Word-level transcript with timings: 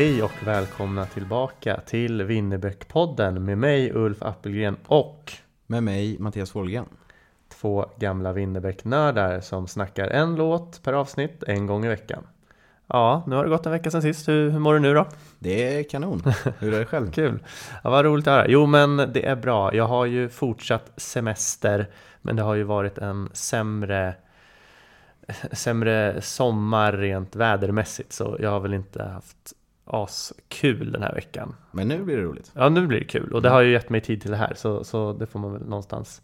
Hej 0.00 0.22
och 0.22 0.46
välkomna 0.46 1.06
tillbaka 1.06 1.80
till 1.86 2.22
Winnerbäck-podden 2.22 3.38
med 3.38 3.58
mig 3.58 3.92
Ulf 3.94 4.22
Appelgren 4.22 4.76
och 4.86 5.32
Med 5.66 5.82
mig 5.82 6.18
Mattias 6.18 6.50
Folgen. 6.50 6.84
två 7.48 7.90
gamla 7.98 8.32
Winnerbäck-nördar 8.32 9.40
som 9.40 9.66
snackar 9.66 10.08
en 10.08 10.36
låt 10.36 10.82
per 10.82 10.92
avsnitt 10.92 11.42
en 11.42 11.66
gång 11.66 11.84
i 11.84 11.88
veckan. 11.88 12.26
Ja, 12.86 13.24
nu 13.26 13.36
har 13.36 13.44
det 13.44 13.50
gått 13.50 13.66
en 13.66 13.72
vecka 13.72 13.90
sedan 13.90 14.02
sist. 14.02 14.28
Hur, 14.28 14.50
hur 14.50 14.58
mår 14.58 14.74
du 14.74 14.80
nu 14.80 14.94
då? 14.94 15.06
Det 15.38 15.78
är 15.78 15.82
kanon. 15.82 16.22
Hur 16.58 16.74
är 16.74 16.78
det 16.78 16.86
själv? 16.86 17.10
Kul! 17.12 17.44
Ja, 17.84 17.90
vad 17.90 18.04
roligt 18.04 18.26
att 18.26 18.34
höra. 18.34 18.48
Jo, 18.48 18.66
men 18.66 18.96
det 18.96 19.26
är 19.26 19.36
bra. 19.36 19.74
Jag 19.74 19.86
har 19.86 20.06
ju 20.06 20.28
fortsatt 20.28 20.92
semester, 20.96 21.90
men 22.22 22.36
det 22.36 22.42
har 22.42 22.54
ju 22.54 22.62
varit 22.62 22.98
en 22.98 23.28
sämre 23.32 24.14
sämre 25.52 26.20
sommar 26.20 26.92
rent 26.92 27.36
vädermässigt 27.36 28.12
så 28.12 28.36
jag 28.40 28.50
har 28.50 28.60
väl 28.60 28.74
inte 28.74 29.02
haft 29.02 29.54
askul 29.90 30.92
den 30.92 31.02
här 31.02 31.14
veckan. 31.14 31.56
Men 31.70 31.88
nu 31.88 32.04
blir 32.04 32.16
det 32.16 32.22
roligt. 32.22 32.52
Ja, 32.54 32.68
nu 32.68 32.86
blir 32.86 32.98
det 32.98 33.04
kul 33.04 33.32
och 33.32 33.42
det 33.42 33.48
har 33.48 33.60
ju 33.60 33.72
gett 33.72 33.90
mig 33.90 34.00
tid 34.00 34.22
till 34.22 34.30
det 34.30 34.36
här 34.36 34.54
så, 34.54 34.84
så 34.84 35.12
det 35.12 35.26
får 35.26 35.38
man 35.38 35.52
väl 35.52 35.62
någonstans 35.62 36.22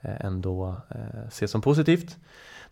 eh, 0.00 0.24
ändå 0.24 0.76
eh, 0.88 1.28
se 1.30 1.48
som 1.48 1.62
positivt. 1.62 2.16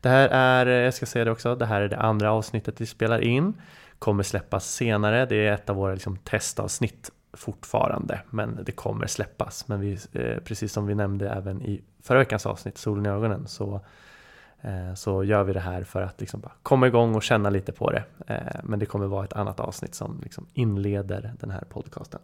Det 0.00 0.08
här 0.08 0.28
är, 0.28 0.66
eh, 0.66 0.72
jag 0.72 0.94
ska 0.94 1.06
säga 1.06 1.24
det 1.24 1.30
också, 1.30 1.54
det 1.54 1.66
här 1.66 1.80
är 1.80 1.88
det 1.88 1.98
andra 1.98 2.32
avsnittet 2.32 2.80
vi 2.80 2.86
spelar 2.86 3.20
in. 3.20 3.54
Kommer 3.98 4.22
släppas 4.22 4.74
senare, 4.74 5.26
det 5.26 5.46
är 5.46 5.52
ett 5.52 5.70
av 5.70 5.76
våra 5.76 5.92
liksom, 5.92 6.16
testavsnitt 6.16 7.10
fortfarande, 7.32 8.20
men 8.30 8.58
det 8.64 8.72
kommer 8.72 9.06
släppas. 9.06 9.68
Men 9.68 9.80
vi, 9.80 9.98
precis 10.44 10.72
som 10.72 10.86
vi 10.86 10.94
nämnde 10.94 11.30
även 11.30 11.62
i 11.62 11.82
förra 12.02 12.18
veckans 12.18 12.46
avsnitt, 12.46 12.78
Solen 12.78 13.06
i 13.06 13.08
ögonen, 13.08 13.46
så 13.46 13.80
Eh, 14.62 14.94
så 14.94 15.24
gör 15.24 15.44
vi 15.44 15.52
det 15.52 15.60
här 15.60 15.82
för 15.82 16.02
att 16.02 16.20
liksom 16.20 16.40
bara 16.40 16.52
komma 16.62 16.86
igång 16.86 17.14
och 17.14 17.22
känna 17.22 17.50
lite 17.50 17.72
på 17.72 17.90
det. 17.90 18.04
Eh, 18.26 18.60
men 18.62 18.78
det 18.78 18.86
kommer 18.86 19.06
vara 19.06 19.24
ett 19.24 19.32
annat 19.32 19.60
avsnitt 19.60 19.94
som 19.94 20.20
liksom 20.22 20.46
inleder 20.54 21.32
den 21.40 21.50
här 21.50 21.64
podcasten. 21.68 22.20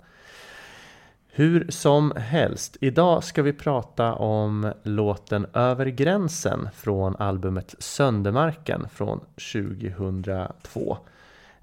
Hur 1.37 1.71
som 1.71 2.13
helst, 2.17 2.77
idag 2.81 3.25
ska 3.25 3.43
vi 3.43 3.53
prata 3.53 4.15
om 4.15 4.73
låten 4.83 5.47
Över 5.53 5.87
gränsen 5.87 6.69
från 6.75 7.17
albumet 7.17 7.75
Söndermarken 7.79 8.89
från 8.89 9.21
2002. 9.53 10.99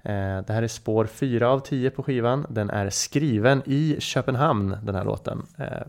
Eh, 0.02 0.12
det 0.46 0.52
här 0.52 0.62
är 0.62 0.68
spår 0.68 1.06
4 1.06 1.48
av 1.48 1.60
10 1.60 1.90
på 1.90 2.02
skivan. 2.02 2.46
Den 2.48 2.70
är 2.70 2.90
skriven 2.90 3.62
i 3.66 3.96
Köpenhamn, 4.00 4.76
den 4.82 4.94
här 4.94 5.04
låten, 5.04 5.42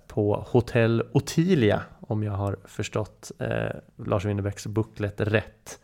på 0.07 0.45
Hotell 0.47 1.03
Ottilia 1.11 1.81
om 2.13 2.24
jag 2.24 2.34
har 2.34 2.57
förstått 2.66 3.31
eh, 3.40 3.75
Lars 3.96 4.25
Winnerbäcks 4.25 4.68
booklet 4.68 5.22
rätt. 5.22 5.79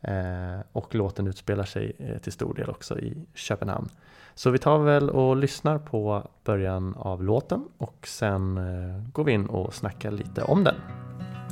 Eh, 0.00 0.60
och 0.72 0.94
låten 0.94 1.26
utspelar 1.26 1.64
sig 1.64 1.92
eh, 1.98 2.18
till 2.18 2.32
stor 2.32 2.54
del 2.54 2.70
också 2.70 2.98
i 2.98 3.26
Köpenhamn. 3.34 3.88
Så 4.34 4.50
vi 4.50 4.58
tar 4.58 4.78
väl 4.78 5.10
och 5.10 5.36
lyssnar 5.36 5.78
på 5.78 6.30
början 6.44 6.94
av 6.94 7.24
låten 7.24 7.68
och 7.78 8.06
sen 8.06 8.58
eh, 8.58 9.12
går 9.12 9.24
vi 9.24 9.32
in 9.32 9.46
och 9.46 9.74
snackar 9.74 10.10
lite 10.10 10.42
om 10.42 10.64
den. 10.64 10.74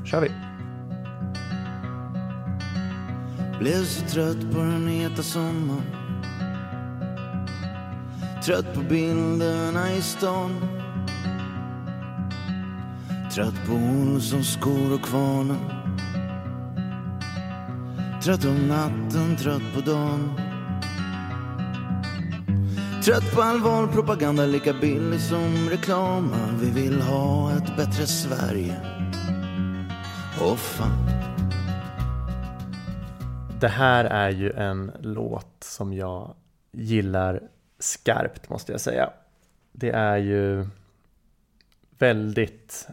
kör 0.05 0.21
vi! 0.21 0.31
Blev 3.59 3.85
så 3.85 4.07
trött 4.07 4.53
på 4.53 4.59
den 4.59 4.89
heta 4.89 5.23
sommaren 5.23 5.83
Trött 8.45 8.75
på 8.75 8.81
bilderna 8.81 9.93
i 9.93 10.03
stan 10.03 10.86
Trött 13.37 13.67
på 13.67 13.73
Olssons 13.73 14.53
skor 14.53 14.95
och 14.95 15.03
kvarnen. 15.03 15.59
Trött 18.23 18.45
om 18.45 18.69
natten, 18.69 19.37
trött 19.37 19.63
på 19.75 19.81
dagen. 19.81 20.33
Trött 23.05 23.35
på 23.35 23.43
all 23.43 23.61
valpropaganda 23.61 24.47
lika 24.47 24.73
billig 24.73 25.21
som 25.21 25.69
reklam. 25.71 26.35
Vi 26.61 26.71
vill 26.71 27.01
ha 27.01 27.57
ett 27.57 27.77
bättre 27.77 28.07
Sverige. 28.07 28.81
Åh 30.41 30.57
fan. 30.57 31.07
Det 33.61 33.69
här 33.69 34.05
är 34.05 34.31
ju 34.31 34.53
en 34.53 34.93
låt 35.01 35.65
som 35.65 35.93
jag 35.93 36.35
gillar 36.73 37.43
skarpt 37.79 38.49
måste 38.49 38.73
jag 38.73 38.81
säga. 38.81 39.11
Det 39.73 39.91
är 39.91 40.17
ju 40.17 40.67
väldigt 41.99 42.89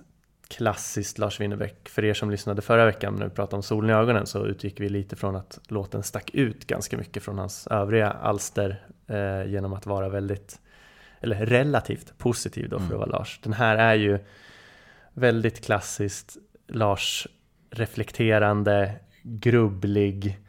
klassiskt 0.58 1.18
Lars 1.18 1.40
Winnerbäck. 1.40 1.90
För 1.90 2.06
er 2.06 2.14
som 2.14 2.32
lyssnade 2.32 2.62
förra 2.62 2.86
veckan 2.86 3.16
när 3.16 3.26
vi 3.26 3.32
pratade 3.32 3.56
om 3.56 3.64
Solen 3.64 3.90
i 3.90 3.94
ögonen 3.94 4.26
så 4.26 4.46
utgick 4.46 4.80
vi 4.80 4.90
lite 4.90 5.16
från 5.16 5.36
att 5.36 5.60
låten 5.68 6.04
stack 6.04 6.30
ut 6.34 6.68
ganska 6.68 6.98
mycket 6.98 7.24
från 7.24 7.38
hans 7.38 7.68
övriga 7.68 8.12
alster 8.12 8.86
eh, 9.08 9.52
genom 9.52 9.74
att 9.74 9.86
vara 9.86 10.10
väldigt, 10.10 10.60
eller 11.22 11.46
relativt 11.46 12.18
positiv 12.18 12.70
då 12.70 12.80
för 12.80 12.86
att 12.86 13.00
vara 13.00 13.06
Lars. 13.06 13.40
Den 13.44 13.54
här 13.54 13.78
är 13.78 13.96
ju 13.96 14.20
väldigt 15.14 15.66
klassiskt 15.66 16.38
Lars 16.68 17.28
reflekterande, 17.70 18.94
grubblig, 19.24 20.40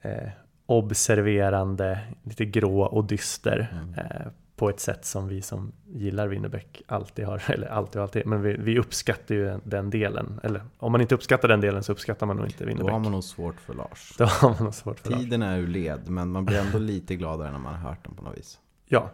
eh, 0.00 0.28
observerande, 0.66 2.00
lite 2.22 2.44
grå 2.44 2.82
och 2.82 3.04
dyster 3.04 3.84
eh, 3.96 4.32
på 4.60 4.70
ett 4.70 4.80
sätt 4.80 5.04
som 5.04 5.28
vi 5.28 5.42
som 5.42 5.72
gillar 5.86 6.28
Winnerbäck 6.28 6.82
alltid 6.86 7.24
har, 7.24 7.42
eller 7.50 7.66
alltid 7.66 7.96
och 7.96 8.02
alltid, 8.02 8.26
men 8.26 8.42
vi, 8.42 8.56
vi 8.58 8.78
uppskattar 8.78 9.34
ju 9.34 9.58
den 9.64 9.90
delen. 9.90 10.40
Eller 10.42 10.62
om 10.78 10.92
man 10.92 11.00
inte 11.00 11.14
uppskattar 11.14 11.48
den 11.48 11.60
delen 11.60 11.82
så 11.82 11.92
uppskattar 11.92 12.26
man 12.26 12.36
nog 12.36 12.46
inte 12.46 12.64
Winnerbäck. 12.64 12.86
Då 12.86 12.92
har 12.92 13.00
man 13.00 13.12
nog 13.12 13.24
svårt 13.24 13.60
för 13.60 13.74
Lars. 13.74 14.14
Då 14.18 14.24
har 14.24 14.48
man 14.48 14.64
nog 14.64 14.74
svårt 14.74 15.00
för 15.00 15.10
Lars. 15.10 15.20
Tiden 15.20 15.42
är 15.42 15.58
ur 15.58 15.66
led, 15.66 16.08
men 16.08 16.30
man 16.30 16.44
blir 16.44 16.58
ändå 16.58 16.78
lite 16.78 17.16
gladare 17.16 17.50
när 17.50 17.58
man 17.58 17.74
har 17.74 17.88
hört 17.88 18.04
den 18.04 18.14
på 18.14 18.22
något 18.22 18.38
vis. 18.38 18.60
Ja. 18.92 19.10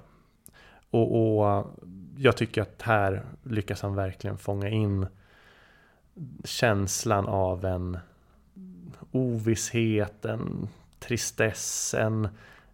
Och, 0.91 1.39
och 1.39 1.67
jag 2.17 2.37
tycker 2.37 2.63
att 2.63 2.83
här 2.83 3.25
lyckas 3.43 3.83
han 3.83 3.95
verkligen 3.95 4.39
fånga 4.39 4.69
in 4.69 5.07
känslan 6.45 7.27
av 7.27 7.65
en 7.65 7.99
ovisshet, 9.11 10.25
en 10.25 10.69
tristess, 10.99 11.95
en, 11.95 12.29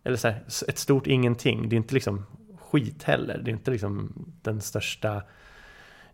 eller 0.05 0.17
så 0.17 0.29
här, 0.29 0.43
ett 0.69 0.79
stort 0.79 1.07
ingenting. 1.07 1.69
Det 1.69 1.75
är 1.75 1.79
inte 1.79 1.95
liksom 1.95 2.27
skit 2.73 3.03
heller. 3.03 3.39
Det 3.39 3.51
är 3.51 3.53
inte 3.53 3.71
liksom 3.71 4.13
den 4.43 4.61
största 4.61 5.23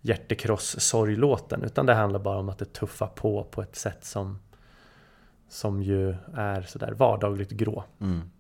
hjärtekross-sorglåten 0.01 1.63
utan 1.63 1.87
det 1.87 1.95
handlar 1.95 2.21
bara 2.21 2.39
om 2.39 2.49
att 2.49 2.59
det 2.59 2.73
tuffar 2.73 3.07
på 3.07 3.45
på 3.45 3.63
ett 3.63 3.77
sätt 3.77 4.05
som 4.05 4.39
som 5.49 5.83
ju 5.83 6.17
är 6.35 6.63
sådär 6.63 6.93
vardagligt 6.93 7.51
grå. 7.51 7.85
Mm. 8.01 8.31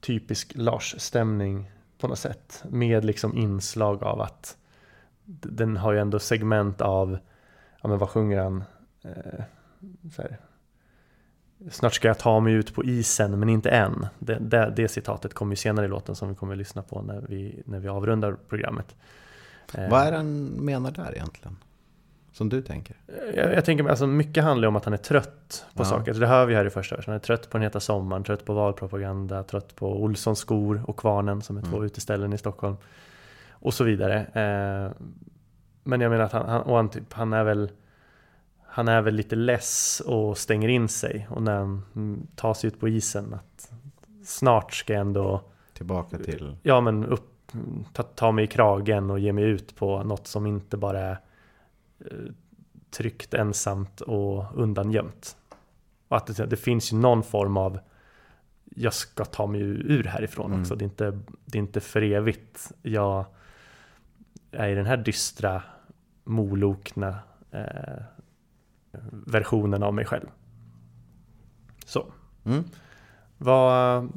Typisk 0.00 0.52
Lars-stämning 0.54 1.70
på 1.98 2.08
något 2.08 2.18
sätt 2.18 2.64
med 2.68 3.04
liksom 3.04 3.36
inslag 3.36 4.02
av 4.02 4.20
att 4.20 4.56
den 5.24 5.76
har 5.76 5.92
ju 5.92 5.98
ändå 5.98 6.18
segment 6.18 6.80
av 6.80 7.18
ja 7.82 7.88
men 7.88 7.98
vad 7.98 8.08
sjunger 8.08 8.38
han? 8.38 8.64
Eh, 9.02 9.44
så 10.12 10.22
här, 10.22 10.38
Snart 11.70 11.94
ska 11.94 12.08
jag 12.08 12.18
ta 12.18 12.40
mig 12.40 12.52
ut 12.54 12.74
på 12.74 12.84
isen 12.84 13.38
men 13.38 13.48
inte 13.48 13.70
än. 13.70 14.06
Det, 14.18 14.38
det, 14.40 14.72
det 14.76 14.88
citatet 14.88 15.34
kommer 15.34 15.52
ju 15.52 15.56
senare 15.56 15.86
i 15.86 15.88
låten 15.88 16.14
som 16.14 16.28
vi 16.28 16.34
kommer 16.34 16.52
att 16.52 16.58
lyssna 16.58 16.82
på 16.82 17.02
när 17.02 17.24
vi, 17.28 17.62
när 17.66 17.78
vi 17.80 17.88
avrundar 17.88 18.36
programmet. 18.48 18.94
Eh, 19.74 19.90
Vad 19.90 20.00
är 20.06 20.10
det 20.10 20.16
han 20.16 20.44
menar 20.46 20.90
där 20.90 21.12
egentligen? 21.14 21.56
Som 22.32 22.48
du 22.48 22.62
tänker? 22.62 22.96
Jag, 23.34 23.54
jag 23.54 23.64
tänker, 23.64 23.88
alltså 23.88 24.06
mycket 24.06 24.44
handlar 24.44 24.68
om 24.68 24.76
att 24.76 24.84
han 24.84 24.94
är 24.94 24.98
trött 24.98 25.64
på 25.74 25.80
Ja. 25.82 25.84
saker. 25.84 26.14
Det 26.14 26.26
hör 26.26 26.46
vi 26.46 26.54
här 26.54 26.64
i 26.64 26.70
första 26.70 26.96
versen. 26.96 27.10
Han 27.12 27.16
är 27.16 27.24
trött 27.24 27.50
på 27.50 27.58
den 27.58 27.62
heta 27.62 27.80
sommaren, 27.80 28.24
trött 28.24 28.44
på 28.44 28.52
valpropaganda, 28.54 29.42
trött 29.42 29.76
på 29.76 30.02
Olssons 30.02 30.38
skor 30.38 30.82
och 30.86 30.96
Kvarnen 30.96 31.42
som 31.42 31.56
är 31.56 31.62
två 31.62 31.76
Mm. 31.76 31.84
uteställen 31.86 32.32
i 32.32 32.38
Stockholm. 32.38 32.76
Och 33.50 33.74
så 33.74 33.84
vidare. 33.84 34.16
Eh, 34.20 35.06
men 35.84 36.00
jag 36.00 36.10
menar 36.10 36.24
att 36.24 36.32
han, 36.32 36.48
han, 36.48 36.68
han, 36.74 36.88
typ, 36.88 37.12
han 37.12 37.32
är 37.32 37.44
väl 37.44 37.70
han 38.72 38.88
är 38.88 39.02
väl 39.02 39.14
lite 39.14 39.36
less 39.36 40.02
och 40.06 40.38
stänger 40.38 40.68
in 40.68 40.88
sig 40.88 41.26
och 41.30 41.42
när 41.42 41.56
han 41.58 41.82
mm, 41.96 42.26
tar 42.36 42.54
sig 42.54 42.68
ut 42.68 42.80
på 42.80 42.88
isen 42.88 43.34
att 43.34 43.72
snart 44.24 44.72
ska 44.74 44.92
jag 44.92 45.00
ändå 45.00 45.42
Tillbaka 45.72 46.18
till... 46.18 46.56
ja 46.62 46.80
men 46.80 47.04
upp, 47.04 47.52
ta, 47.92 48.02
ta 48.02 48.32
mig 48.32 48.44
i 48.44 48.48
kragen 48.48 49.10
och 49.10 49.18
ge 49.18 49.32
mig 49.32 49.44
ut 49.44 49.76
på 49.76 50.02
något 50.02 50.26
som 50.26 50.46
inte 50.46 50.76
bara 50.76 51.00
är 51.00 51.18
eh, 52.00 52.32
tryggt, 52.90 53.34
ensamt 53.34 54.00
och 54.00 54.44
undangömt. 54.54 55.36
Och 56.08 56.16
att 56.16 56.36
det, 56.36 56.46
det 56.46 56.56
finns 56.56 56.92
ju 56.92 56.96
någon 56.96 57.22
form 57.22 57.56
av 57.56 57.80
jag 58.64 58.94
ska 58.94 59.24
ta 59.24 59.46
mig 59.46 59.60
ur 59.60 60.04
härifrån 60.04 60.46
Mm. 60.46 60.60
också. 60.60 60.74
Det 60.74 60.82
är, 60.82 60.86
inte, 60.86 61.18
det 61.44 61.58
är 61.58 61.62
inte 61.62 61.80
för 61.80 62.02
evigt. 62.02 62.72
Jag 62.82 63.24
är 64.50 64.68
i 64.68 64.74
den 64.74 64.86
här 64.86 64.96
dystra, 64.96 65.62
molokna 66.24 67.18
eh, 67.50 68.02
versionen 69.12 69.82
av 69.82 69.94
mig 69.94 70.04
själv. 70.04 70.26
Så. 71.84 72.06
Mm. 72.44 72.64
Vad, 73.38 74.08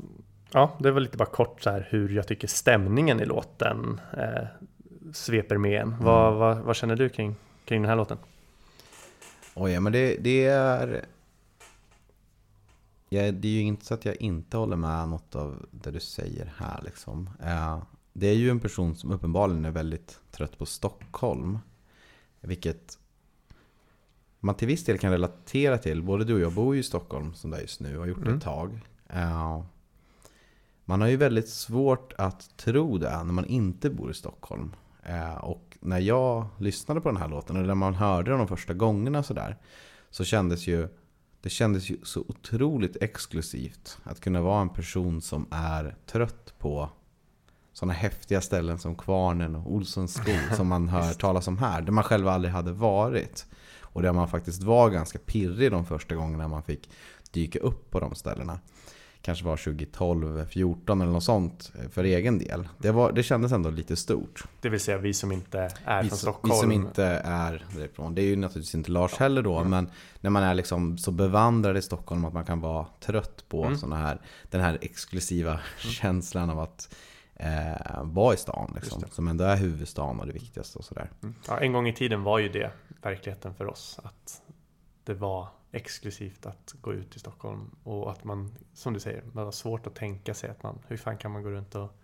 ja, 0.51 0.77
det 0.79 0.91
var 0.91 0.99
lite 0.99 1.17
bara 1.17 1.25
kort 1.29 1.61
så 1.61 1.69
här 1.69 1.87
hur 1.89 2.09
jag 2.09 2.27
tycker 2.27 2.47
stämningen 2.47 3.19
i 3.19 3.25
låten 3.25 4.01
eh, 4.17 4.45
sveper 5.13 5.57
med 5.57 5.81
en. 5.81 5.95
Vad, 6.03 6.27
Mm. 6.27 6.39
vad, 6.39 6.57
vad 6.57 6.75
känner 6.75 6.95
du 6.95 7.09
kring, 7.09 7.35
kring 7.65 7.81
den 7.81 7.89
här 7.89 7.95
låten? 7.95 8.17
Oj, 9.55 9.71
ja, 9.71 9.79
men 9.79 9.93
det, 9.93 10.17
det 10.17 10.45
är... 10.45 11.05
Ja, 13.09 13.31
det 13.31 13.47
är 13.47 13.51
ju 13.51 13.61
inte 13.61 13.85
så 13.85 13.93
att 13.93 14.05
jag 14.05 14.15
inte 14.15 14.57
håller 14.57 14.75
med 14.75 15.09
något 15.09 15.35
av 15.35 15.65
det 15.71 15.91
du 15.91 15.99
säger 15.99 16.53
här. 16.57 16.81
Liksom. 16.83 17.29
Eh, 17.43 17.83
det 18.13 18.27
är 18.27 18.33
ju 18.35 18.49
en 18.49 18.59
person 18.59 18.95
som 18.95 19.11
uppenbarligen 19.11 19.65
är 19.65 19.71
väldigt 19.71 20.19
trött 20.31 20.57
på 20.57 20.65
Stockholm. 20.65 21.59
Vilket 22.41 22.97
man 24.43 24.55
till 24.55 24.67
viss 24.67 24.85
del 24.85 24.97
kan 24.97 25.11
relatera 25.11 25.77
till. 25.77 26.03
Både 26.03 26.25
du 26.25 26.33
och 26.33 26.39
jag 26.39 26.51
bor 26.53 26.73
ju 26.75 26.79
i 26.79 26.83
Stockholm 26.83 27.33
som 27.33 27.51
det 27.51 27.57
är 27.57 27.61
just 27.61 27.79
nu 27.79 27.95
och 27.95 27.99
har 28.01 28.07
gjort 28.07 28.17
det 28.17 28.25
Mm. 28.25 28.37
ett 28.37 28.43
tag. 28.43 28.79
Eh, 29.09 29.63
man 30.85 31.01
har 31.01 31.07
ju 31.07 31.17
väldigt 31.17 31.49
svårt 31.49 32.13
att 32.17 32.57
tro 32.57 32.97
det 32.97 33.09
när 33.23 33.33
man 33.33 33.45
inte 33.45 33.89
bor 33.89 34.11
i 34.11 34.13
Stockholm. 34.13 34.75
Eh, 35.03 35.35
och 35.35 35.77
när 35.81 35.99
jag 35.99 36.45
lyssnade 36.57 37.01
på 37.01 37.09
den 37.09 37.17
här 37.17 37.27
låten, 37.27 37.55
eller 37.55 37.67
när 37.67 37.75
man 37.75 37.93
hörde 37.95 38.31
den 38.31 38.37
de 38.39 38.47
första 38.47 38.73
gångerna 38.73 39.23
sådär, 39.23 39.57
så 40.09 40.23
kändes 40.23 40.67
ju 40.67 40.87
det 41.41 41.49
kändes 41.49 41.89
ju 41.89 41.97
så 42.03 42.19
otroligt 42.27 43.03
exklusivt 43.03 43.97
att 44.03 44.19
kunna 44.19 44.41
vara 44.41 44.61
en 44.61 44.69
person 44.69 45.21
som 45.21 45.47
är 45.51 45.95
trött 46.05 46.53
på 46.59 46.89
sådana 47.73 47.93
häftiga 47.93 48.41
ställen 48.41 48.77
som 48.79 48.95
Kvarnen 48.95 49.55
och 49.55 49.73
Olssons 49.73 50.13
skog 50.13 50.55
som 50.57 50.67
man 50.67 50.87
hör 50.89 51.13
talas 51.13 51.47
om 51.47 51.57
här, 51.57 51.81
där 51.81 51.91
man 51.91 52.03
själv 52.03 52.27
aldrig 52.27 52.53
hade 52.53 52.71
varit. 52.71 53.45
Och 53.93 54.01
där 54.01 54.13
man 54.13 54.27
faktiskt 54.27 54.63
var 54.63 54.89
ganska 54.89 55.19
pirrig 55.19 55.71
de 55.71 55.85
första 55.85 56.15
gångerna 56.15 56.47
man 56.47 56.63
fick 56.63 56.89
dyka 57.31 57.59
upp 57.59 57.91
på 57.91 57.99
de 57.99 58.15
ställena. 58.15 58.59
Kanske 59.21 59.45
var 59.45 59.57
2012, 59.57 60.45
14 60.45 61.01
eller 61.01 61.11
något 61.11 61.23
sånt 61.23 61.71
eh, 61.83 61.89
för 61.89 62.03
egen 62.03 62.37
del. 62.39 62.67
Det, 62.77 62.91
var, 62.91 63.11
det 63.11 63.23
kändes 63.23 63.51
ändå 63.51 63.69
lite 63.69 63.95
stort. 63.95 64.43
Det 64.61 64.69
vill 64.69 64.79
säga 64.79 64.97
vi 64.97 65.13
som 65.13 65.31
inte 65.31 65.71
är 65.85 66.03
Vi 66.03 66.09
från 66.09 66.17
Stockholm. 66.17 66.53
vi 66.53 66.59
som 66.59 66.71
inte 66.71 67.03
är 67.23 67.65
därifrån. 67.75 68.15
Det 68.15 68.21
är 68.21 68.25
ju 68.25 68.35
naturligtvis 68.35 68.75
inte 68.75 68.91
Lars 68.91 69.13
heller 69.13 69.41
då. 69.41 69.63
Men 69.63 69.89
när 70.21 70.29
man 70.29 70.43
är 70.43 70.53
liksom 70.53 70.97
så 70.97 71.11
bevandrad 71.11 71.77
i 71.77 71.81
Stockholm 71.81 72.25
att 72.25 72.33
man 72.33 72.45
kan 72.45 72.59
vara 72.59 72.85
trött 72.99 73.43
på 73.49 73.63
Mm. 73.65 73.77
såna 73.77 73.95
här, 73.97 74.21
den 74.49 74.61
här 74.61 74.77
exklusiva 74.81 75.59
känslan 75.77 76.49
av 76.49 76.59
att 76.59 76.95
eh, 77.43 78.03
vara 78.03 78.33
i 78.33 78.37
stan. 78.37 78.71
Liksom, 78.75 79.03
som 79.11 79.27
ändå 79.27 79.43
är 79.43 79.57
huvudstaden 79.57 80.19
och 80.19 80.27
det 80.27 80.33
viktigaste 80.33 80.77
och 80.79 80.85
sådär. 80.85 81.09
Mm. 81.23 81.35
Ja, 81.47 81.59
en 81.59 81.73
gång 81.73 81.87
i 81.87 81.93
tiden 81.93 82.23
var 82.23 82.39
ju 82.39 82.49
det 82.49 82.71
verkligheten 83.01 83.55
för 83.55 83.67
oss. 83.67 83.99
Att 84.03 84.41
det 85.03 85.13
var 85.13 85.47
exklusivt 85.71 86.45
att 86.45 86.75
gå 86.81 86.93
ut 86.93 87.15
i 87.15 87.19
Stockholm. 87.19 87.75
Och 87.83 88.11
att 88.11 88.23
man, 88.23 88.55
som 88.73 88.93
du 88.93 88.99
säger, 88.99 89.21
det 89.21 89.43
var 89.43 89.51
svårt 89.51 89.87
att 89.87 89.95
tänka 89.95 90.33
sig 90.33 90.49
att 90.49 90.63
man, 90.63 90.79
hur 90.87 90.97
fan 90.97 91.17
kan 91.17 91.31
man 91.31 91.43
gå 91.43 91.49
runt 91.49 91.75
och 91.75 91.99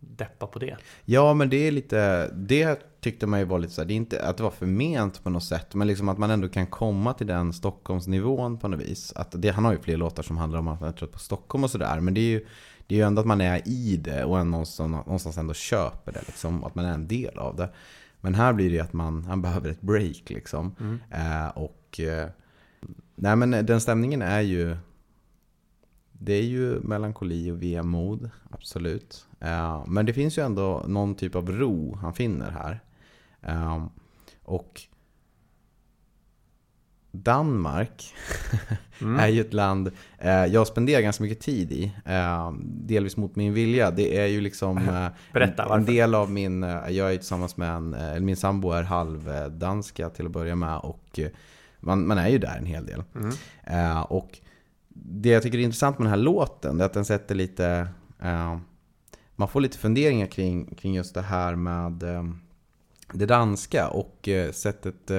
deppa 0.00 0.46
på 0.46 0.58
det? 0.58 0.76
Ja, 1.04 1.34
men 1.34 1.50
det 1.50 1.56
är 1.56 1.72
lite, 1.72 2.28
det 2.28 3.00
tyckte 3.00 3.26
man 3.26 3.40
ju 3.40 3.44
var 3.44 3.58
lite 3.58 3.72
så 3.72 3.80
här, 3.80 3.88
det 3.88 3.94
är 3.94 3.96
inte 3.96 4.24
att 4.24 4.36
det 4.36 4.42
var 4.42 4.50
förment 4.50 5.24
på 5.24 5.30
något 5.30 5.44
sätt, 5.44 5.74
men 5.74 5.86
liksom 5.86 6.08
att 6.08 6.18
man 6.18 6.30
ändå 6.30 6.48
kan 6.48 6.66
komma 6.66 7.14
till 7.14 7.26
den 7.26 7.52
Stockholmsnivån 7.52 8.58
på 8.58 8.68
något 8.68 8.80
vis. 8.80 9.12
Att 9.16 9.34
det, 9.42 9.48
han 9.50 9.64
har 9.64 9.72
ju 9.72 9.78
fler 9.78 9.96
låtar 9.96 10.22
som 10.22 10.36
handlar 10.36 10.58
om 10.58 10.68
att 10.68 10.80
han 10.80 10.88
är 10.88 10.92
trött 10.92 11.12
på 11.12 11.18
Stockholm 11.18 11.64
och 11.64 11.70
sådär, 11.70 12.00
men 12.00 12.14
det 12.14 12.20
är 12.20 12.30
ju 12.30 12.46
det 12.90 12.94
är 12.94 12.98
ju 12.98 13.06
ändå 13.06 13.20
att 13.20 13.26
man 13.26 13.40
är 13.40 13.68
i 13.68 13.96
det 13.96 14.24
och 14.24 14.46
någonstans, 14.46 14.90
någonstans 14.90 15.38
ändå 15.38 15.54
köper 15.54 16.12
det, 16.12 16.22
liksom, 16.26 16.64
att 16.64 16.74
man 16.74 16.84
är 16.84 16.94
en 16.94 17.08
del 17.08 17.38
av 17.38 17.56
det. 17.56 17.70
Men 18.20 18.34
här 18.34 18.52
blir 18.52 18.68
det 18.68 18.74
ju 18.74 18.80
att 18.80 18.92
man, 18.92 19.24
han 19.24 19.42
behöver 19.42 19.70
ett 19.70 19.80
break 19.80 20.30
liksom. 20.30 20.74
Eh, 21.10 21.48
och 21.48 22.00
eh, 22.00 22.28
nej 23.14 23.36
men 23.36 23.50
den 23.50 23.80
stämningen 23.80 24.22
är 24.22 24.40
ju 24.40 24.76
det 26.12 26.32
är 26.32 26.42
ju 26.42 26.80
melankoli 26.80 27.50
och 27.50 27.62
vemod, 27.62 28.30
absolut. 28.50 29.26
Eh, 29.40 29.84
men 29.86 30.06
det 30.06 30.12
finns 30.12 30.38
ju 30.38 30.44
ändå 30.44 30.84
någon 30.86 31.14
typ 31.14 31.34
av 31.34 31.52
ro 31.52 31.96
han 31.96 32.14
finner 32.14 32.50
här. 32.50 32.80
Eh, 33.42 33.86
och 34.42 34.80
Danmark 37.12 38.14
är 39.18 39.28
ju 39.28 39.40
ett 39.40 39.52
land 39.52 39.90
eh, 40.18 40.44
jag 40.44 40.66
spenderar 40.66 41.00
ganska 41.00 41.22
mycket 41.22 41.40
tid 41.40 41.72
i. 41.72 41.92
Eh, 42.04 42.52
delvis 42.64 43.16
mot 43.16 43.36
min 43.36 43.54
vilja. 43.54 43.90
Det 43.90 44.18
är 44.18 44.26
ju 44.26 44.40
liksom 44.40 44.78
eh, 44.88 45.06
Berätta, 45.32 45.62
en, 45.62 45.68
varför? 45.68 45.80
en 45.80 45.84
del 45.84 46.14
av 46.14 46.30
min... 46.30 46.62
Eh, 46.62 46.88
jag 46.88 47.12
är 47.12 47.16
tillsammans 47.16 47.56
med 47.56 47.70
en... 47.70 47.94
Eh, 47.94 48.20
min 48.20 48.36
sambo 48.36 48.70
är 48.70 48.82
halvdanska 48.82 50.10
till 50.10 50.26
att 50.26 50.32
börja 50.32 50.56
med. 50.56 50.78
Och 50.78 51.18
eh, 51.18 51.28
man, 51.80 52.06
man 52.06 52.18
är 52.18 52.28
ju 52.28 52.38
där 52.38 52.56
en 52.58 52.66
hel 52.66 52.86
del. 52.86 53.02
Mm. 53.14 53.32
Eh, 53.64 54.00
och 54.00 54.38
det 54.94 55.28
jag 55.28 55.42
tycker 55.42 55.58
är 55.58 55.62
intressant 55.62 55.98
med 55.98 56.06
den 56.06 56.10
här 56.10 56.24
låten 56.24 56.80
är 56.80 56.84
att 56.84 56.92
den 56.92 57.04
sätter 57.04 57.34
lite... 57.34 57.88
Eh, 58.22 58.58
man 59.36 59.48
får 59.48 59.60
lite 59.60 59.78
funderingar 59.78 60.26
kring, 60.26 60.74
kring 60.74 60.94
just 60.94 61.14
det 61.14 61.22
här 61.22 61.54
med 61.54 62.02
eh, 62.02 62.24
det 63.12 63.26
danska 63.26 63.88
och 63.88 64.28
eh, 64.28 64.52
sättet... 64.52 65.10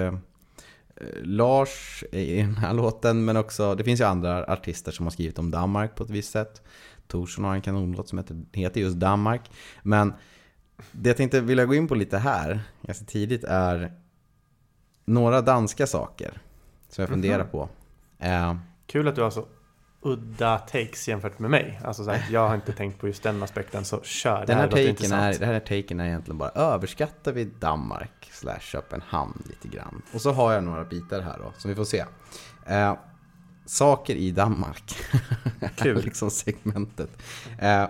Lars 1.24 2.04
i 2.12 2.38
den 2.38 2.58
här 2.58 2.74
låten, 2.74 3.26
men 3.26 3.38
också 3.38 3.76
det 3.76 3.84
finns 3.84 4.02
ju 4.02 4.04
andra 4.04 4.44
artister 4.46 4.92
som 4.92 5.06
har 5.06 5.12
skrivit 5.12 5.40
om 5.40 5.52
Danmark 5.52 5.96
på 5.96 6.04
ett 6.04 6.10
visst 6.10 6.32
sätt. 6.32 6.62
Torsson 7.08 7.46
har 7.46 7.56
en 7.56 7.62
kanonlåt 7.62 8.08
som 8.08 8.18
heter, 8.18 8.46
heter 8.52 8.82
just 8.82 8.98
Danmark. 8.98 9.52
Men 9.84 10.14
det 10.92 11.10
jag 11.10 11.18
tänkte 11.18 11.42
vilja 11.42 11.66
gå 11.66 11.76
in 11.76 11.88
på 11.88 11.96
lite 11.96 12.18
här, 12.18 12.62
ganska 12.82 13.06
tidigt, 13.06 13.44
är 13.44 13.94
några 15.06 15.42
danska 15.42 15.88
saker 15.88 16.42
som 16.90 17.02
jag 17.02 17.10
funderar 17.10 17.44
på. 17.44 17.70
Eh, 18.20 18.56
Kul 18.86 19.08
att 19.08 19.16
du 19.16 19.22
har 19.22 19.30
så 19.30 19.46
udda 20.02 20.58
takes 20.58 21.08
jämfört 21.08 21.40
med 21.40 21.52
mig. 21.52 21.80
Alltså 21.84 22.04
så 22.04 22.12
här, 22.12 22.26
jag 22.32 22.48
har 22.48 22.56
inte 22.56 22.74
tänkt 22.74 23.00
på 23.00 23.08
just 23.08 23.24
den 23.24 23.44
aspekten, 23.44 23.86
så 23.86 24.02
kör. 24.04 24.46
Den 24.46 24.58
här, 24.58 24.64
låter 24.64 24.78
taken 24.78 24.90
intressant. 24.90 25.36
är, 25.36 25.40
den 25.40 25.50
här 25.50 25.60
taken 25.60 26.00
är 26.00 26.06
egentligen 26.06 26.38
bara 26.38 26.50
överskattar 26.50 27.32
vi 27.32 27.46
Danmark 27.46 28.30
slash 28.32 28.60
Köpenhamn 28.60 29.44
lite 29.50 29.68
grann. 29.68 30.02
Och 30.14 30.22
så 30.22 30.32
har 30.32 30.54
jag 30.54 30.64
några 30.64 30.84
bitar 30.84 31.22
här 31.22 31.38
då, 31.38 31.54
som 31.58 31.70
vi 31.70 31.76
får 31.76 31.86
se. 31.86 32.06
Eh, 32.66 32.96
saker 33.66 34.16
i 34.16 34.32
Danmark. 34.32 34.96
Kul. 35.76 36.02
liksom 36.02 36.32
segmentet. 36.32 37.10
Eh, 37.60 37.86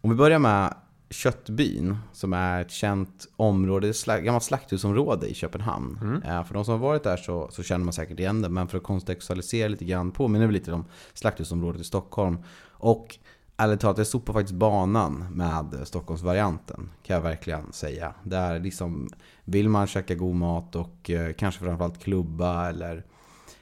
om 0.00 0.10
vi 0.10 0.16
börjar 0.16 0.38
med 0.38 0.74
Köttbyn, 1.10 1.96
som 2.12 2.32
är 2.32 2.60
ett 2.60 2.70
känt 2.70 3.28
område, 3.36 3.88
ett 3.88 4.06
gammalt 4.06 4.44
slakthusområde 4.44 5.26
i 5.26 5.34
Köpenhamn. 5.34 6.22
Eh, 6.24 6.44
för 6.44 6.54
de 6.54 6.64
som 6.64 6.72
har 6.72 6.78
varit 6.78 7.02
där 7.02 7.16
så, 7.16 7.48
så 7.50 7.62
känner 7.62 7.84
man 7.84 7.92
säkert 7.92 8.20
igen 8.20 8.42
det, 8.42 8.48
men 8.48 8.68
för 8.68 8.78
att 8.78 8.84
kontextualisera 8.84 9.68
lite 9.68 9.84
grann 9.84 10.10
påminner 10.10 10.46
vi 10.46 10.52
lite 10.52 10.72
om 10.72 10.84
slakthusområdet 11.14 11.80
i 11.80 11.84
Stockholm. 11.84 12.38
Och 12.70 13.18
ärligt 13.56 13.80
talat, 13.80 13.98
jag 13.98 14.06
sopar 14.06 14.32
faktiskt 14.32 14.54
banan 14.54 15.26
med 15.32 15.80
Stockholmsvarianten, 15.84 16.90
kan 17.02 17.14
jag 17.14 17.22
verkligen 17.22 17.72
säga. 17.72 18.14
Där 18.22 18.60
liksom, 18.60 19.08
vill 19.44 19.68
man 19.68 19.86
käka 19.86 20.14
god 20.14 20.36
mat 20.36 20.76
och 20.76 21.10
eh, 21.10 21.32
kanske 21.32 21.64
framförallt 21.64 22.02
klubba 22.02 22.68
eller 22.68 23.04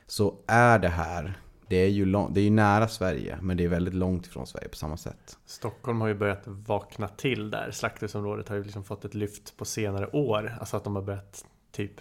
så 0.06 0.34
är 0.46 0.78
det 0.78 0.88
här, 0.88 1.38
det 1.68 1.76
är, 1.76 1.88
ju 1.88 2.04
lång, 2.04 2.35
det 2.35 2.40
är 2.40 2.44
ju 2.44 2.50
nära 2.50 2.88
Sverige, 2.88 3.38
men 3.42 3.56
det 3.56 3.64
är 3.64 3.68
väldigt 3.68 3.94
långt 3.94 4.26
ifrån 4.26 4.47
Sverige 4.47 4.68
på 4.68 4.76
samma 4.76 4.97
sätt. 4.97 5.38
Stockholm 5.47 6.00
har 6.00 6.09
ju 6.09 6.14
börjat 6.14 6.42
vakna 6.47 7.09
till 7.09 7.50
där. 7.50 7.71
Slakthusområdet 7.71 8.49
har 8.49 8.56
ju 8.56 8.64
liksom 8.64 8.85
fått 8.85 9.04
ett 9.04 9.14
lyft 9.14 9.56
på 9.56 9.64
senare 9.64 10.06
år. 10.06 10.56
Alltså 10.61 10.76
att 10.76 10.85
de 10.85 10.94
har 10.97 11.02
börjat 11.02 11.44
typ 11.73 11.92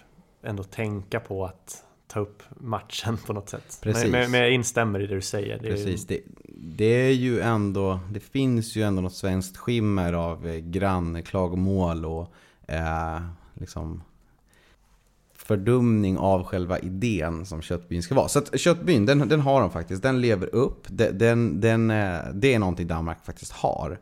ändå 0.42 0.62
tänka 0.62 1.20
på 1.20 1.44
att 1.44 1.84
ta 2.06 2.20
upp 2.20 2.42
matchen 2.50 3.16
på 3.26 3.32
något 3.32 3.48
sätt. 3.48 3.78
Precis. 3.82 4.10
Men, 4.10 4.30
men, 4.30 4.40
jag 4.40 4.52
instämmer 4.52 5.00
i 5.00 5.06
det 5.06 5.14
du 5.14 5.20
säger. 5.20 5.58
Det 5.58 5.68
är 5.68 5.76
ju- 5.76 5.84
Precis, 5.84 6.06
det, 6.06 6.20
det 6.56 6.84
är 6.84 7.12
ju 7.12 7.40
ändå, 7.40 8.00
det 8.10 8.20
finns 8.20 8.76
ju 8.76 8.82
ändå 8.82 9.02
något 9.02 9.14
svenskt 9.14 9.56
skimmer 9.56 10.12
av 10.12 10.46
eh, 10.46 10.56
grannklagomål 10.56 12.04
och 12.04 12.34
eh, 12.66 13.20
liksom 13.54 14.02
fördumning 15.46 16.18
av 16.18 16.44
själva 16.44 16.78
idén 16.78 17.46
som 17.46 17.62
köttbyn 17.62 18.02
ska 18.02 18.14
vara. 18.14 18.28
Så 18.28 18.38
att 18.38 18.60
köttbyn, 18.60 19.06
den, 19.06 19.28
den 19.28 19.40
har 19.40 19.60
de 19.60 19.70
faktiskt. 19.70 20.02
Den 20.02 20.20
lever 20.20 20.54
upp. 20.54 20.86
Den, 20.88 21.18
den, 21.18 21.60
den, 21.60 21.90
eh, 21.90 22.18
det 22.34 22.54
är 22.54 22.58
någonting 22.58 22.86
Danmark 22.86 23.24
faktiskt 23.24 23.52
har. 23.52 23.98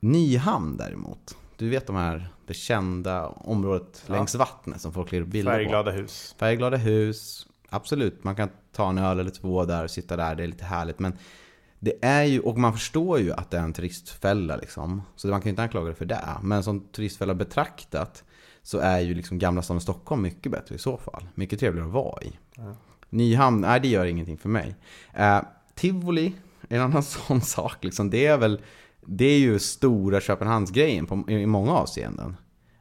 Nyhamn 0.00 0.76
däremot. 0.76 1.36
Du 1.56 1.68
vet 1.68 1.86
de 1.86 1.96
här, 1.96 2.28
det 2.46 2.54
kända 2.54 3.26
området 3.28 4.04
Ja. 4.06 4.14
längs 4.14 4.34
vattnet 4.34 4.80
som 4.80 4.92
folk 4.92 5.12
lägger 5.12 5.22
upp 5.22 5.28
bilder 5.30 5.52
på. 5.52 5.56
Färgglada 5.58 5.90
hus. 5.90 6.34
Färgglada 6.38 6.76
hus, 6.76 7.46
absolut. 7.68 8.24
Man 8.24 8.36
kan 8.36 8.48
ta 8.72 8.88
en 8.88 8.98
öl 8.98 9.20
eller 9.20 9.30
två 9.30 9.64
där 9.64 9.84
och 9.84 9.90
sitta 9.90 10.16
där, 10.16 10.34
det 10.34 10.42
är 10.42 10.46
lite 10.46 10.64
härligt. 10.64 10.98
Men 10.98 11.12
det 11.78 12.04
är 12.04 12.22
ju, 12.22 12.40
och 12.40 12.58
man 12.58 12.72
förstår 12.72 13.18
ju 13.20 13.32
att 13.32 13.50
det 13.50 13.58
är 13.58 13.62
en 13.62 13.72
turistfälla 13.72 14.56
liksom. 14.56 15.02
Så 15.16 15.28
man 15.28 15.40
kan 15.40 15.44
ju 15.48 15.50
inte 15.50 15.62
anklaga 15.62 15.88
det 15.88 15.94
för 15.94 16.04
det. 16.04 16.28
Men 16.42 16.62
som 16.64 16.80
turistfälla 16.80 17.34
betraktat 17.34 18.24
så 18.62 18.78
är 18.78 19.00
ju 19.00 19.14
liksom 19.14 19.38
Gamla 19.38 19.62
stan 19.62 19.76
och 19.76 19.82
Stockholm 19.82 20.22
mycket 20.22 20.52
bättre 20.52 20.74
i 20.74 20.78
så 20.78 20.96
fall. 20.96 21.28
Mycket 21.34 21.60
trevligare 21.60 21.86
att 21.86 21.94
vara 21.94 22.22
i. 22.22 22.32
Nyhamn, 23.10 23.60
nej 23.60 23.80
det 23.80 23.88
gör 23.88 24.04
ingenting 24.04 24.38
för 24.38 24.48
mig. 24.48 24.76
Eh, 25.14 25.40
Tivoli, 25.74 26.32
en 26.68 26.80
annan 26.80 27.02
sån 27.02 27.40
sak 27.40 27.84
liksom. 27.84 28.10
Det 28.10 28.26
är 28.26 28.38
väl, 28.38 28.60
det 29.00 29.24
är 29.24 29.38
ju 29.38 29.58
stora 29.58 30.20
Köpenhamnsgrejen 30.20 31.06
på, 31.06 31.24
i, 31.28 31.34
i 31.34 31.46
många 31.46 31.72
avseenden. 31.72 32.36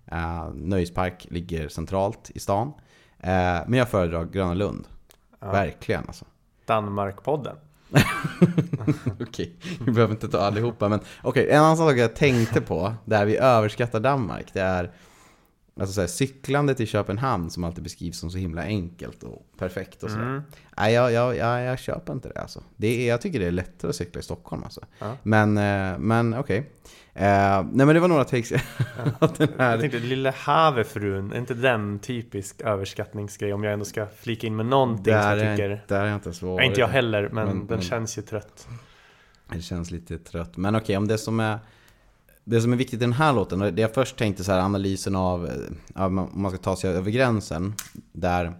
Eh, 0.05 0.53
Nöjespark 0.53 1.27
ligger 1.29 1.67
centralt 1.67 2.31
i 2.35 2.39
stan. 2.39 2.67
Eh, 3.19 3.59
men 3.67 3.73
jag 3.73 3.89
föredrar 3.89 4.25
Gröna 4.25 4.53
Lund. 4.53 4.87
Verkligen 5.39 6.03
alltså. 6.07 6.25
Danmarkpodden. 6.65 7.55
Okej, 9.21 9.55
vi 9.85 9.91
behöver 9.91 10.13
inte 10.13 10.27
ta 10.27 10.37
allihopa. 10.37 10.89
Men 10.89 10.99
okej, 11.23 11.49
en 11.49 11.63
annan 11.63 11.77
sak 11.77 11.97
jag 11.97 12.15
tänkte 12.15 12.61
på, 12.61 12.93
där 13.05 13.25
vi 13.25 13.37
överskattar 13.37 13.99
Danmark, 13.99 14.53
det 14.53 14.61
är 14.61 14.91
alltså 15.81 15.93
så 15.93 16.01
här, 16.01 16.07
cyklandet 16.07 16.79
i 16.79 16.85
Köpenhamn 16.85 17.49
som 17.49 17.63
alltid 17.63 17.83
beskrivs 17.83 18.17
som 18.19 18.31
så 18.31 18.37
himla 18.37 18.61
enkelt 18.63 19.23
och 19.23 19.45
perfekt 19.57 20.03
och 20.03 20.09
sådär. 20.09 20.23
Mm. 20.23 20.41
Nej, 20.77 20.93
jag, 20.93 21.11
jag, 21.11 21.37
jag, 21.37 21.63
jag 21.63 21.79
köper 21.79 22.13
inte 22.13 22.29
det 22.29 22.41
alltså. 22.41 22.63
Det 22.77 22.87
är, 22.87 23.09
jag 23.09 23.21
tycker 23.21 23.39
det 23.39 23.45
är 23.45 23.51
lättare 23.51 23.89
att 23.89 23.95
cykla 23.95 24.19
i 24.19 24.23
Stockholm 24.23 24.63
alltså. 24.63 24.81
Ja. 24.99 25.17
Men, 25.23 25.57
eh, 25.57 25.99
men 25.99 26.33
okej. 26.33 26.71
Eh, 27.13 27.63
nej 27.71 27.85
men 27.85 27.87
det 27.87 27.99
var 27.99 28.07
några 28.07 28.23
takes. 28.23 28.51
Att 29.19 29.35
den 29.37 29.49
här, 29.57 29.71
Jag 29.71 29.79
tänkte, 29.79 29.99
Lille 29.99 30.33
Havefrun, 30.37 31.31
är 31.33 31.37
inte 31.37 31.53
den 31.53 31.99
typisk 31.99 32.61
överskattningsgrej? 32.61 33.53
Om 33.53 33.63
jag 33.63 33.73
ändå 33.73 33.85
ska 33.85 34.07
flika 34.19 34.47
in 34.47 34.55
med 34.55 34.65
någonting 34.65 35.13
som 35.13 35.13
där, 35.13 35.37
jag 35.37 35.45
är, 35.45 35.55
tycker... 35.57 35.83
där 35.87 36.01
är 36.01 36.05
jag 36.05 36.15
inte 36.15 36.33
så 36.33 36.55
Nej, 36.55 36.67
inte 36.67 36.79
jag 36.79 36.87
heller, 36.87 37.29
men, 37.31 37.47
Men- 37.47 37.57
den 37.57 37.65
men- 37.67 37.81
känns 37.81 38.17
ju 38.17 38.21
trött. 38.21 38.67
Det 39.53 39.61
känns 39.61 39.91
lite 39.91 40.17
trött. 40.17 40.57
Men 40.57 40.75
okej, 40.75 40.97
om 40.97 41.07
det 41.07 41.17
som 41.17 41.39
är 41.39 41.59
det 42.43 42.61
som 42.61 42.73
är 42.73 42.77
viktigt 42.77 43.01
i 43.01 43.05
den 43.05 43.13
här 43.13 43.33
låten, 43.33 43.61
och 43.61 43.73
det 43.73 43.81
jag 43.81 43.93
först 43.93 44.17
tänkte 44.17 44.43
så 44.43 44.51
här 44.51 44.59
analysen 44.59 45.15
eh, 45.15 45.21
av, 45.21 45.49
om 45.93 46.29
man 46.33 46.51
ska 46.51 46.57
ta 46.57 46.75
sig 46.75 46.89
över 46.89 47.11
gränsen. 47.11 47.73
Där, 48.11 48.53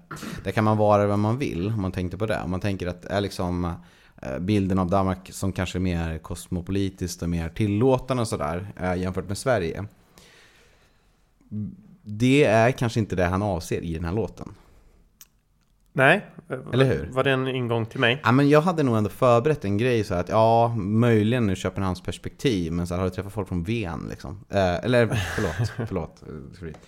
där 0.43 0.51
kan 0.51 0.63
man 0.63 0.77
vara 0.77 1.07
vem 1.07 1.21
man 1.21 1.37
vill, 1.37 1.67
om 1.67 1.81
man 1.81 1.91
tänkte 1.91 2.17
på 2.17 2.25
det. 2.25 2.41
Om 2.43 2.51
man 2.51 2.59
tänker 2.59 2.87
att 2.87 3.05
är 3.05 3.21
liksom 3.21 3.73
eh, 4.21 4.39
bilden 4.39 4.79
av 4.79 4.89
Danmark 4.89 5.29
som 5.33 5.51
kanske 5.51 5.77
är 5.77 5.79
mer 5.79 6.17
kosmopolitiskt 6.17 7.21
och 7.21 7.29
mer 7.29 7.49
tillåtande 7.49 8.21
och 8.21 8.27
sådär 8.27 8.73
eh, 8.79 8.95
jämfört 8.95 9.27
med 9.27 9.37
Sverige. 9.37 9.85
Det 12.03 12.43
är 12.43 12.71
kanske 12.71 12.99
inte 12.99 13.15
det 13.15 13.25
han 13.25 13.41
avser 13.41 13.81
i 13.81 13.93
den 13.93 14.05
här 14.05 14.13
låten. 14.13 14.55
Nej, 15.93 16.25
Eller 16.73 16.85
hur? 16.85 17.09
Var 17.11 17.23
det 17.23 17.31
en 17.31 17.47
ingång 17.47 17.85
till 17.85 17.99
mig? 17.99 18.21
Ja, 18.23 18.31
men 18.31 18.49
jag 18.49 18.61
hade 18.61 18.83
nog 18.83 18.97
ändå 18.97 19.09
förberett 19.09 19.65
en 19.65 19.77
grej 19.77 20.03
så 20.03 20.13
att 20.13 20.29
ja, 20.29 20.67
möjligen 20.77 21.49
ur 21.49 21.55
Köpenhamns 21.55 22.01
perspektiv, 22.01 22.71
men 22.71 22.87
så 22.87 22.93
här, 22.93 22.99
har 22.99 23.09
du 23.09 23.15
träffat 23.15 23.33
folk 23.33 23.47
från 23.47 23.63
Ven 23.63 24.07
liksom? 24.09 24.45
Eh, 24.49 24.75
eller 24.85 25.07
förlåt, 25.35 25.71
förlåt. 25.87 26.23
eh. 26.27 26.33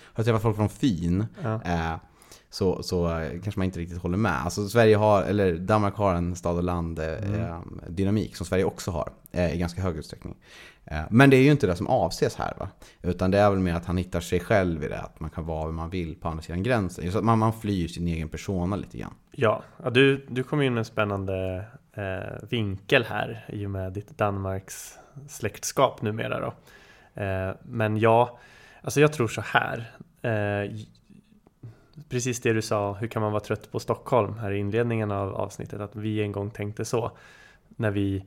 Har 0.03 0.17
du 0.17 0.23
träffat 0.23 0.41
folk 0.41 0.55
från 0.55 0.69
Fin? 0.69 1.25
Ja. 1.43 1.61
Eh, 1.65 1.95
så, 2.49 2.83
så 2.83 3.19
eh, 3.19 3.29
kanske 3.31 3.59
man 3.59 3.65
inte 3.65 3.79
riktigt 3.79 4.01
håller 4.01 4.17
med. 4.17 4.41
Alltså 4.43 4.67
Sverige 4.67 4.95
har, 4.95 5.23
eller 5.23 5.53
Danmark 5.57 5.95
har 5.95 6.15
en 6.15 6.35
stad 6.35 6.57
och 6.57 6.63
land 6.63 6.99
eh, 6.99 7.07
eh, 7.07 7.59
dynamik 7.89 8.35
som 8.35 8.45
Sverige 8.45 8.63
också 8.63 8.91
har 8.91 9.09
i 9.53 9.57
ganska 9.57 9.81
hög 9.81 9.97
utsträckning. 9.97 10.35
Eh, 10.85 11.01
men 11.09 11.29
det 11.29 11.37
är 11.37 11.41
ju 11.41 11.51
inte 11.51 11.67
det 11.67 11.75
som 11.75 11.87
avses 11.87 12.35
här 12.35 12.53
va? 12.59 12.69
Utan 13.01 13.31
det 13.31 13.39
är 13.39 13.49
väl 13.49 13.59
mer 13.59 13.73
att 13.73 13.85
han 13.85 13.97
hittar 13.97 14.19
sig 14.19 14.39
själv 14.39 14.83
i 14.83 14.87
det, 14.87 14.99
att 14.99 15.19
man 15.19 15.29
kan 15.29 15.45
vara 15.45 15.65
vem 15.65 15.75
man 15.75 15.89
vill 15.89 16.15
på 16.15 16.27
andra 16.27 16.41
sidan 16.41 16.63
gränsen. 16.63 17.11
Så 17.11 17.17
att 17.17 17.23
man, 17.23 17.39
man 17.39 17.53
flyr 17.53 17.87
sin 17.87 18.07
egen 18.07 18.29
persona 18.29 18.75
lite 18.75 18.97
grann. 18.97 19.13
Ja, 19.31 19.63
ja 19.83 19.89
du, 19.89 20.25
du 20.29 20.43
kom 20.43 20.61
in 20.61 20.73
med 20.73 20.81
en 20.81 20.85
spännande 20.85 21.65
eh, 21.93 22.47
vinkel 22.49 23.03
här 23.03 23.45
i 23.49 23.65
och 23.65 23.71
med 23.71 23.93
ditt 23.93 24.17
Danmarks 24.17 24.97
släktskap 25.27 26.01
numera 26.01 26.39
då. 26.39 26.53
Eh, 27.21 27.55
men 27.63 27.97
ja, 27.97 28.39
alltså 28.81 29.01
jag 29.01 29.13
tror 29.13 29.27
så 29.27 29.41
här. 29.41 29.91
Eh, 30.21 30.71
precis 32.09 32.41
det 32.41 32.53
du 32.53 32.61
sa, 32.61 32.93
hur 32.93 33.07
kan 33.07 33.21
man 33.21 33.31
vara 33.31 33.43
trött 33.43 33.71
på 33.71 33.79
Stockholm 33.79 34.37
här 34.37 34.51
i 34.51 34.57
inledningen 34.57 35.11
av 35.11 35.35
avsnittet, 35.35 35.81
att 35.81 35.95
vi 35.95 36.21
en 36.21 36.31
gång 36.31 36.49
tänkte 36.49 36.85
så. 36.85 37.11
När 37.67 37.91
vi 37.91 38.25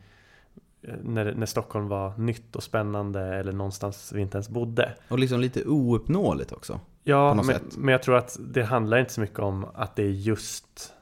när, 1.02 1.34
när 1.34 1.46
Stockholm 1.46 1.88
var 1.88 2.12
nytt 2.16 2.56
och 2.56 2.62
spännande 2.62 3.20
eller 3.20 3.52
någonstans 3.52 4.12
vi 4.14 4.20
inte 4.20 4.36
ens 4.36 4.48
bodde. 4.48 4.92
Och 5.08 5.18
liksom 5.18 5.40
lite 5.40 5.64
ouppnåeligt 5.64 6.52
också. 6.52 6.80
Ja, 7.02 7.34
men, 7.34 7.44
sätt. 7.44 7.62
men 7.76 7.92
jag 7.92 8.02
tror 8.02 8.16
att 8.16 8.36
det 8.40 8.62
handlar 8.62 8.98
inte 8.98 9.12
så 9.12 9.20
mycket 9.20 9.38
om 9.38 9.66
att 9.74 9.96
det 9.96 10.02
är 10.02 10.10
just 10.10 10.92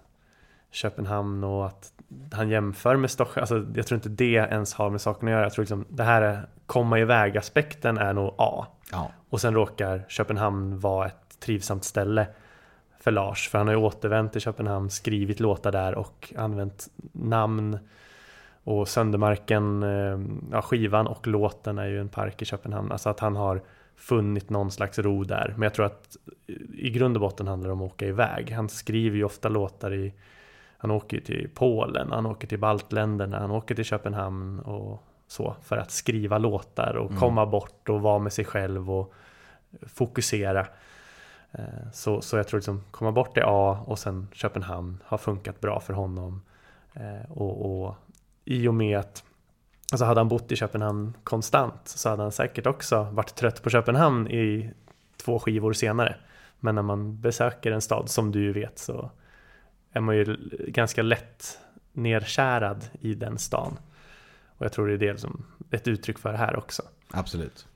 Köpenhamn 0.70 1.44
och 1.44 1.66
att 1.66 1.92
han 2.32 2.48
jämför 2.48 2.96
med 2.96 3.10
Stockholm. 3.10 3.42
Alltså, 3.42 3.78
jag 3.78 3.86
tror 3.86 3.96
inte 3.96 4.08
det 4.08 4.34
ens 4.34 4.74
har 4.74 4.90
med 4.90 5.00
saken 5.00 5.28
att 5.28 5.32
göra. 5.32 5.42
Jag 5.42 5.52
tror 5.52 5.62
liksom 5.62 5.84
det 5.88 6.02
här 6.02 6.22
är, 6.22 6.48
komma 6.66 6.98
iväg 6.98 7.38
aspekten 7.38 7.98
är 7.98 8.12
nog 8.12 8.34
A. 8.38 8.66
Ja. 8.92 9.10
Och 9.30 9.40
sen 9.40 9.54
råkar 9.54 10.04
Köpenhamn 10.08 10.78
vara 10.78 11.06
ett 11.06 11.40
trivsamt 11.40 11.84
ställe 11.84 12.26
för 13.00 13.10
Lars. 13.10 13.48
För 13.48 13.58
han 13.58 13.66
har 13.66 13.74
ju 13.74 13.80
återvänt 13.80 14.32
till 14.32 14.40
Köpenhamn, 14.40 14.90
skrivit 14.90 15.40
låtar 15.40 15.72
där 15.72 15.94
och 15.94 16.34
använt 16.36 16.88
namn. 17.12 17.78
Och 18.64 18.88
Söndermarken, 18.88 19.82
eh, 19.82 20.18
ja, 20.52 20.62
skivan 20.62 21.06
och 21.06 21.26
låten 21.26 21.78
är 21.78 21.86
ju 21.86 22.00
en 22.00 22.08
park 22.08 22.42
i 22.42 22.44
Köpenhamn. 22.44 22.92
Alltså 22.92 23.08
att 23.08 23.20
han 23.20 23.36
har 23.36 23.62
funnit 23.96 24.50
någon 24.50 24.70
slags 24.70 24.98
ro 24.98 25.24
där. 25.24 25.54
Men 25.56 25.62
jag 25.62 25.74
tror 25.74 25.86
att 25.86 26.16
i 26.74 26.90
grund 26.90 27.16
och 27.16 27.20
botten 27.20 27.48
handlar 27.48 27.68
det 27.68 27.72
om 27.72 27.82
att 27.82 27.92
åka 27.92 28.06
iväg. 28.06 28.50
Han 28.50 28.68
skriver 28.68 29.16
ju 29.16 29.24
ofta 29.24 29.48
låtar 29.48 29.94
i 29.94 30.14
han 30.78 30.90
åker 30.90 31.20
till 31.20 31.50
Polen, 31.54 32.12
han 32.12 32.26
åker 32.26 32.48
till 32.48 32.58
baltländerna, 32.58 33.38
han 33.38 33.50
åker 33.50 33.74
till 33.74 33.84
Köpenhamn 33.84 34.60
och 34.60 35.02
så 35.26 35.54
för 35.62 35.76
att 35.76 35.90
skriva 35.90 36.38
låtar 36.38 36.94
och 36.96 37.10
komma 37.18 37.46
bort 37.46 37.88
och 37.88 38.00
vara 38.00 38.18
med 38.18 38.32
sig 38.32 38.44
själv 38.44 38.90
och 38.90 39.12
fokusera. 39.86 40.66
Eh, 41.52 41.64
Så, 41.92 42.20
så 42.20 42.36
jag 42.36 42.48
tror 42.48 42.58
liksom 42.58 42.82
komma 42.90 43.12
bort 43.12 43.36
är 43.38 43.44
A 43.46 43.78
och 43.86 43.98
sen 43.98 44.28
Köpenhamn 44.32 45.02
har 45.04 45.18
funkat 45.18 45.60
bra 45.60 45.80
för 45.80 45.92
honom. 45.92 46.42
Eh, 46.94 47.30
Och, 47.30 47.84
och 47.86 47.94
i 48.44 48.68
och 48.68 48.74
med 48.74 48.98
att 48.98 49.24
Alltså 49.92 50.04
hade 50.04 50.20
han 50.20 50.28
bott 50.28 50.52
i 50.52 50.56
Köpenhamn 50.56 51.16
konstant 51.24 51.80
så 51.84 52.08
hade 52.08 52.22
han 52.22 52.32
säkert 52.32 52.66
också 52.66 53.02
varit 53.02 53.34
trött 53.34 53.62
på 53.62 53.70
Köpenhamn 53.70 54.28
i 54.28 54.70
två 55.16 55.38
skivor 55.38 55.72
senare. 55.72 56.16
Men 56.60 56.74
när 56.74 56.82
man 56.82 57.20
besöker 57.20 57.72
en 57.72 57.80
stad 57.80 58.10
som 58.10 58.32
du 58.32 58.42
ju 58.42 58.52
vet 58.52 58.78
så 58.78 59.10
är 59.92 60.00
man 60.00 60.16
ju 60.16 60.36
ganska 60.68 61.02
lätt 61.02 61.58
nerkärad 61.92 62.84
i 63.00 63.14
den 63.14 63.38
stan. 63.38 63.76
Och 64.58 64.64
jag 64.64 64.72
tror 64.72 64.86
det 64.88 64.94
är 64.94 65.12
det 65.12 65.18
som 65.20 65.44
ett 65.70 65.88
uttryck 65.88 66.18
för 66.18 66.32
här 66.32 66.56
också. 66.56 66.82
Absolut. 67.10 67.66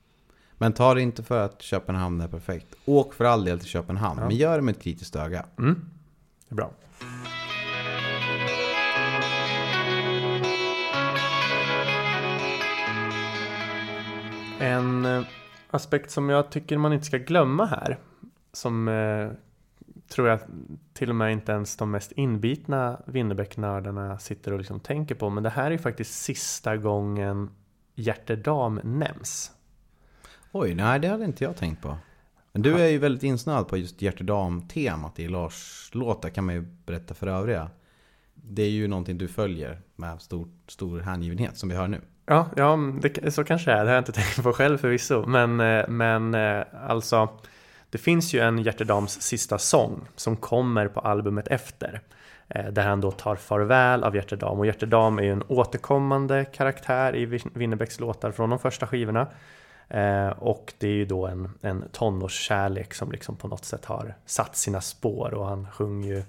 Men 0.53 0.73
ta 0.73 0.95
det 0.95 1.03
inte 1.03 1.23
för 1.23 1.45
att 1.45 1.63
Köpenhamn 1.63 2.21
är 2.21 2.29
perfekt. 2.29 2.75
Åk 2.85 3.15
för 3.15 3.25
all 3.25 3.45
del 3.45 3.59
till 3.59 3.69
Köpenhamn, 3.69 4.21
Ja. 4.21 4.27
men 4.29 4.37
gör 4.37 4.57
det 4.57 4.63
med 4.63 4.77
ett 4.77 4.83
kritiskt 4.83 5.17
öga. 5.17 5.47
Mm. 5.59 5.91
Det 6.49 6.53
är 6.53 6.57
bra. 6.57 6.71
En 14.61 15.05
eh, 15.05 15.23
aspekt 15.71 16.11
som 16.11 16.29
jag 16.29 16.51
tycker 16.51 16.79
man 16.79 16.93
inte 16.93 17.07
ska 17.07 17.19
glömma 17.19 17.67
här, 17.67 17.99
som 18.53 18.89
eh, 18.89 19.31
tror 20.09 20.29
jag 20.29 20.41
till 20.93 21.11
och 21.11 21.17
med 21.17 21.33
inte 21.33 21.53
ens 21.53 21.77
de 21.77 21.91
mest 21.91 22.13
inbitna 22.13 23.01
Winnerbäck-nördarna 23.07 24.19
sitter 24.19 24.53
och 24.53 24.59
liksom 24.59 24.81
tänker 24.81 25.15
på, 25.15 25.31
men 25.31 25.43
det 25.43 25.51
här 25.51 25.71
är 25.71 25.79
faktiskt 25.79 26.23
sista 26.23 26.77
gången 26.77 27.51
Hjärtedam 27.95 28.81
nämns. 28.85 29.53
Oj, 30.53 30.75
nej 30.75 31.01
det 31.01 31.09
hade 31.09 31.25
inte 31.25 31.45
jag 31.45 31.57
tänkt 31.57 31.83
på. 31.83 31.97
Men 32.53 32.63
du 32.63 32.79
är 32.79 32.89
ju 32.89 32.99
väldigt 32.99 33.23
insnöad 33.23 33.69
på 33.69 33.77
just 33.77 34.03
hjärtedam-temat 34.03 35.19
i 35.19 35.29
Lars 35.29 35.91
låtar 35.95 36.29
kan 36.29 36.45
man 36.45 36.55
ju 36.55 36.61
berätta 36.61 37.15
för 37.15 37.27
övriga. 37.27 37.71
Det 38.35 38.63
är 38.63 38.71
ju 38.71 38.89
någonting 38.89 39.19
du 39.19 39.29
följer 39.29 39.81
med 39.97 40.23
stor, 40.23 40.49
stor 40.67 41.01
hängivenhet 41.01 41.59
som 41.59 41.69
vi 41.69 41.75
hör 41.75 41.89
nu. 41.89 42.01
Ja, 42.31 42.47
ja 42.57 42.79
det, 43.01 43.31
så 43.35 43.45
kanske 43.45 43.71
det 43.71 43.77
är. 43.77 43.85
Det 43.85 43.91
har 43.91 43.95
jag 43.95 44.01
inte 44.01 44.13
tänkt 44.23 44.43
på 44.43 44.53
själv 44.53 44.79
förvisso. 44.79 45.27
Men, 45.27 45.61
eh, 45.61 45.89
men 45.89 46.35
eh, 46.35 46.63
alltså, 46.89 47.29
det 47.91 47.99
finns 47.99 48.35
ju 48.35 48.41
en 48.41 48.59
Hjärtedams 48.59 49.21
sista 49.23 49.59
sång 49.59 50.01
som 50.17 50.37
kommer 50.37 50.89
på 50.89 51.01
albumet 51.01 51.49
efter. 51.49 52.01
Eh, 52.49 52.67
där 52.67 52.83
han 52.83 53.01
då 53.01 53.11
tar 53.11 53.37
farväl 53.37 54.05
av 54.05 54.17
Hjärtedam. 54.17 54.59
Och 54.59 54.67
Hjärtedam 54.67 55.19
är 55.19 55.23
ju 55.23 55.33
en 55.33 55.43
återkommande 55.49 56.45
karaktär 56.45 57.17
i 57.17 57.41
Winnerbäcks 57.55 58.01
låtar 58.01 58.31
från 58.31 58.51
de 58.51 58.59
första 58.59 58.87
skivorna. 58.87 59.27
Och 60.37 60.75
det 60.79 60.89
är 60.89 60.93
ju 60.93 61.05
då 61.05 61.27
en, 61.27 61.51
en 61.61 61.85
tonårskärlek 61.93 62.95
som 62.95 63.13
liksom 63.13 63.37
på 63.37 63.49
något 63.49 63.65
sätt 63.65 63.85
har 63.85 64.15
satt 64.27 64.57
sina 64.57 64.81
spår. 64.81 65.35
Och 65.35 65.47
han 65.47 65.67
sjunger 65.71 66.09
ju 66.09 66.23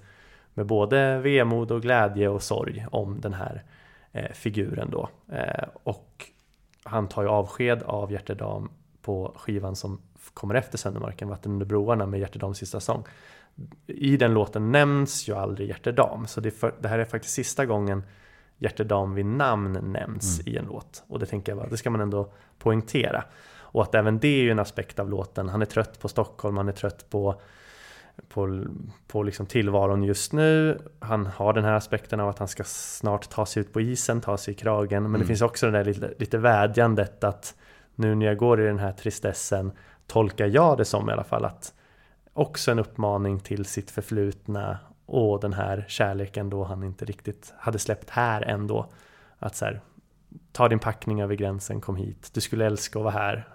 med 0.54 0.66
både 0.66 1.18
vemod 1.18 1.70
och 1.70 1.82
glädje 1.82 2.28
och 2.28 2.42
sorg 2.42 2.86
om 2.90 3.20
den 3.20 3.34
här 3.34 3.62
figuren 4.32 4.90
då. 4.90 5.08
Eh, 5.32 5.68
och 5.82 6.30
han 6.84 7.08
tar 7.08 7.22
ju 7.22 7.28
avsked 7.28 7.82
av 7.82 8.12
Hjärtedam 8.12 8.70
på 9.02 9.32
skivan 9.36 9.76
som 9.76 10.00
kommer 10.34 10.54
efter 10.54 10.78
Söndermarken, 10.78 11.28
Vatten 11.28 11.52
under 11.52 11.66
broarna 11.66 12.06
med 12.06 12.20
Hjärtedams 12.20 12.58
sista 12.58 12.80
sång. 12.80 13.04
I 13.86 14.16
den 14.16 14.34
låten 14.34 14.72
nämns 14.72 15.28
ju 15.28 15.34
aldrig 15.34 15.68
Hjärtedam, 15.68 16.26
så 16.26 16.40
det, 16.40 16.50
för, 16.50 16.74
det 16.80 16.88
här 16.88 16.98
är 16.98 17.04
faktiskt 17.04 17.34
sista 17.34 17.66
gången 17.66 18.02
Hjärtedam 18.58 19.14
vid 19.14 19.26
namn 19.26 19.92
nämns 19.92 20.40
mm. 20.40 20.54
i 20.54 20.56
en 20.56 20.64
låt. 20.64 21.04
Och 21.08 21.18
det 21.18 21.26
tänker 21.26 21.56
jag, 21.56 21.70
det 21.70 21.76
ska 21.76 21.90
man 21.90 22.00
ändå 22.00 22.32
poängtera. 22.58 23.24
Och 23.72 23.82
att 23.82 23.94
även 23.94 24.18
det 24.18 24.28
är 24.28 24.42
ju 24.42 24.50
en 24.50 24.58
aspekt 24.58 24.98
av 24.98 25.10
låten. 25.10 25.48
Han 25.48 25.62
är 25.62 25.66
trött 25.66 26.00
på 26.00 26.08
Stockholm, 26.08 26.56
han 26.56 26.68
är 26.68 26.72
trött 26.72 27.10
på 27.10 27.40
på, 28.28 28.64
på 29.06 29.22
liksom 29.22 29.46
tillvaron 29.46 30.02
just 30.02 30.32
nu. 30.32 30.78
Han 30.98 31.26
har 31.26 31.52
den 31.52 31.64
här 31.64 31.72
aspekten 31.72 32.20
av 32.20 32.28
att 32.28 32.38
han 32.38 32.48
ska 32.48 32.64
snart 32.64 33.28
ta 33.28 33.46
sig 33.46 33.60
ut 33.60 33.72
på 33.72 33.80
isen, 33.80 34.20
ta 34.20 34.36
sig 34.36 34.54
i 34.54 34.56
kragen. 34.56 35.02
Men 35.02 35.10
mm. 35.10 35.20
det 35.20 35.26
finns 35.26 35.42
också 35.42 35.66
det 35.66 35.72
där 35.72 35.84
lite, 35.84 36.14
lite 36.18 36.38
vädjandet 36.38 37.24
att 37.24 37.54
nu 37.94 38.14
när 38.14 38.26
jag 38.26 38.36
går 38.36 38.60
i 38.60 38.66
den 38.66 38.78
här 38.78 38.92
tristessen 38.92 39.72
tolkar 40.06 40.46
jag 40.46 40.78
det 40.78 40.84
som 40.84 41.10
i 41.10 41.12
alla 41.12 41.24
fall 41.24 41.44
att 41.44 41.74
också 42.32 42.70
en 42.70 42.78
uppmaning 42.78 43.40
till 43.40 43.64
sitt 43.64 43.90
förflutna 43.90 44.78
och 45.06 45.40
den 45.40 45.52
här 45.52 45.84
kärleken 45.88 46.50
då 46.50 46.64
han 46.64 46.82
inte 46.82 47.04
riktigt 47.04 47.52
hade 47.58 47.78
släppt 47.78 48.10
här 48.10 48.42
ändå. 48.42 48.86
Att 49.38 49.56
så 49.56 49.64
här, 49.64 49.80
ta 50.52 50.68
din 50.68 50.78
packning 50.78 51.20
över 51.20 51.34
gränsen, 51.34 51.80
kom 51.80 51.96
hit, 51.96 52.30
du 52.32 52.40
skulle 52.40 52.66
älska 52.66 52.98
att 52.98 53.04
vara 53.04 53.14
här. 53.14 53.48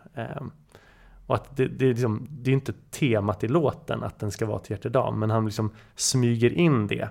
Och 1.26 1.36
att 1.36 1.58
det, 1.58 1.68
det, 1.68 1.86
är 1.86 1.90
liksom, 1.90 2.28
det 2.30 2.52
är 2.52 2.54
inte 2.54 2.74
temat 2.92 3.44
i 3.44 3.48
låten 3.48 4.04
att 4.04 4.20
den 4.20 4.32
ska 4.32 4.46
vara 4.46 4.60
till 4.60 4.72
hjärtedam, 4.72 5.20
men 5.20 5.30
han 5.30 5.46
liksom 5.46 5.72
smyger 5.96 6.54
in 6.54 6.88
det 6.88 7.10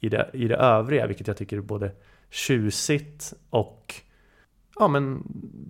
i, 0.00 0.08
det 0.08 0.30
i 0.32 0.48
det 0.48 0.56
övriga, 0.56 1.06
vilket 1.06 1.26
jag 1.26 1.36
tycker 1.36 1.56
är 1.56 1.60
både 1.60 1.92
tjusigt 2.30 3.32
och 3.50 3.94
ja, 4.78 4.88
men 4.88 5.22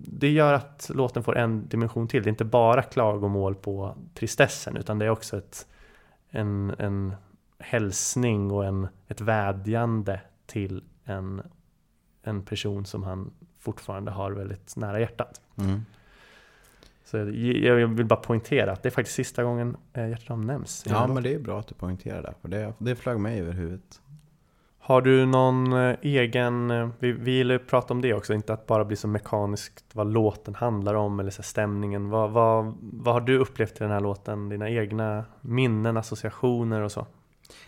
det 0.07 0.29
gör 0.29 0.53
att 0.53 0.91
låten 0.93 1.23
får 1.23 1.37
en 1.37 1.67
dimension 1.67 2.07
till. 2.07 2.23
Det 2.23 2.27
är 2.27 2.31
inte 2.31 2.45
bara 2.45 2.83
klagomål 2.83 3.55
på 3.55 3.95
tristessen, 4.13 4.77
utan 4.77 4.99
det 4.99 5.05
är 5.05 5.09
också 5.09 5.37
ett, 5.37 5.67
en, 6.29 6.75
en 6.77 7.13
hälsning 7.59 8.51
och 8.51 8.65
en, 8.65 8.87
ett 9.07 9.21
vädjande 9.21 10.21
till 10.45 10.83
en, 11.03 11.41
en 12.23 12.45
person 12.45 12.85
som 12.85 13.03
han 13.03 13.33
fortfarande 13.59 14.11
har 14.11 14.31
väldigt 14.31 14.75
nära 14.75 14.99
hjärtat. 14.99 15.41
Mm. 15.55 15.81
Så 17.11 17.17
jag 17.17 17.87
vill 17.87 18.05
bara 18.05 18.19
poängtera 18.19 18.71
att 18.71 18.83
det 18.83 18.89
är 18.89 18.91
faktiskt 18.91 19.15
sista 19.15 19.43
gången 19.43 19.77
eh, 19.93 20.09
Hjärtedam 20.09 20.41
nämns. 20.41 20.85
Ja, 20.89 21.07
men 21.07 21.23
det 21.23 21.33
är 21.33 21.39
bra 21.39 21.59
att 21.59 21.67
du 21.67 21.75
poängterar 21.75 22.21
det, 22.21 22.33
för 22.41 22.47
det, 22.49 22.73
det 22.77 22.95
flög 22.95 23.19
mig 23.19 23.39
över 23.39 23.51
huvudet. 23.51 24.01
Har 24.79 25.01
du 25.01 25.25
någon 25.25 25.73
eh, 25.73 25.95
egen, 26.01 26.71
eh, 26.71 26.89
vi, 26.99 27.11
vi 27.11 27.31
gillar 27.31 27.55
att 27.55 27.67
prata 27.67 27.93
om 27.93 28.01
det 28.01 28.13
också, 28.13 28.33
inte 28.33 28.53
att 28.53 28.67
bara 28.67 28.85
bli 28.85 28.95
så 28.95 29.07
mekaniskt 29.07 29.85
vad 29.93 30.13
låten 30.13 30.55
handlar 30.55 30.93
om 30.93 31.19
eller 31.19 31.31
så 31.31 31.43
stämningen. 31.43 32.09
Vad, 32.09 32.31
vad, 32.31 32.77
vad 32.81 33.13
har 33.13 33.21
du 33.21 33.37
upplevt 33.37 33.75
i 33.75 33.83
den 33.83 33.91
här 33.91 33.99
låten? 33.99 34.49
Dina 34.49 34.69
egna 34.69 35.25
minnen, 35.41 35.97
associationer 35.97 36.81
och 36.81 36.91
så? 36.91 37.07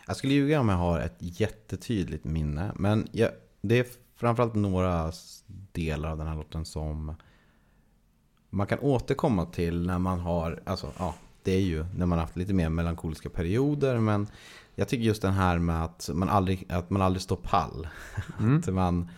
Jag 0.08 0.15
skulle 0.15 0.34
ljuga 0.34 0.60
om 0.60 0.69
jag 0.69 0.75
har 0.75 0.99
ett 0.99 1.17
jättetydligt 1.17 2.23
minne, 2.23 2.71
men 2.75 3.08
jag, 3.12 3.29
det 3.62 3.79
är 3.79 3.86
framförallt 4.15 4.56
några 4.56 5.12
delar 5.71 6.12
av 6.12 6.17
den 6.17 6.27
här 6.27 6.36
låten 6.36 6.65
som 6.65 7.15
man 8.54 8.68
kan 8.68 8.80
återkomma 8.80 9.46
till 9.46 9.86
när 9.86 10.00
man 10.00 10.20
har, 10.20 10.62
alltså 10.66 10.88
ja, 10.98 11.16
det 11.44 11.52
är 11.52 11.62
ju 11.62 11.86
när 11.96 12.06
man 12.06 12.18
har 12.18 12.26
haft 12.26 12.38
lite 12.38 12.54
mer 12.54 12.70
melankoliska 12.70 13.30
perioder. 13.30 14.00
Men 14.00 14.28
jag 14.76 14.88
tycker 14.88 15.04
just 15.04 15.22
den 15.22 15.34
här 15.34 15.58
med 15.58 15.84
att 15.84 16.10
man 16.13 16.30
aldrig, 16.30 16.66
att 16.70 16.89
man 16.89 17.02
aldrig 17.02 17.22
står 17.22 17.36
pall. 17.36 17.88
Mm. 18.39 18.58
att 18.58 18.74
man, 18.74 19.10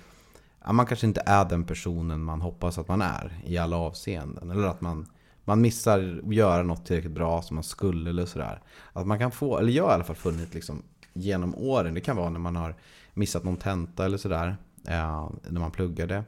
ja, 0.65 0.71
man 0.71 0.85
kanske 0.85 1.07
inte 1.07 1.23
är 1.25 1.45
den 1.45 1.63
personen 1.63 2.23
man 2.23 2.41
hoppas 2.41 2.77
att 2.77 2.87
man 2.87 3.01
är 3.01 3.39
i 3.45 3.57
alla 3.57 3.77
avseenden. 3.77 4.51
Eller 4.51 4.67
att 4.67 4.81
man, 4.81 5.05
man 5.43 5.61
missar 5.61 6.21
att 6.27 6.35
göra 6.35 6.63
något 6.63 6.85
tillräckligt 6.85 7.13
bra 7.13 7.41
som 7.41 7.55
man 7.55 7.63
skulle 7.63 8.09
eller 8.09 8.25
sådär. 8.25 8.61
Att 8.93 9.07
man 9.07 9.19
kan 9.19 9.31
få, 9.31 9.57
eller 9.57 9.71
jag 9.71 9.83
har 9.83 9.91
i 9.91 9.93
alla 9.93 10.03
fall 10.03 10.15
funnit 10.15 10.53
liksom 10.53 10.83
genom 11.13 11.55
åren, 11.55 11.93
det 11.93 12.01
kan 12.01 12.15
vara 12.15 12.29
när 12.29 12.39
man 12.39 12.55
har 12.55 12.75
missat 13.13 13.43
någon 13.43 13.57
tenta 13.57 14.05
eller 14.05 14.17
sådär. 14.17 14.57
Eh, 14.87 15.29
när 15.49 15.59
man 15.59 15.71
pluggade. 15.71 16.23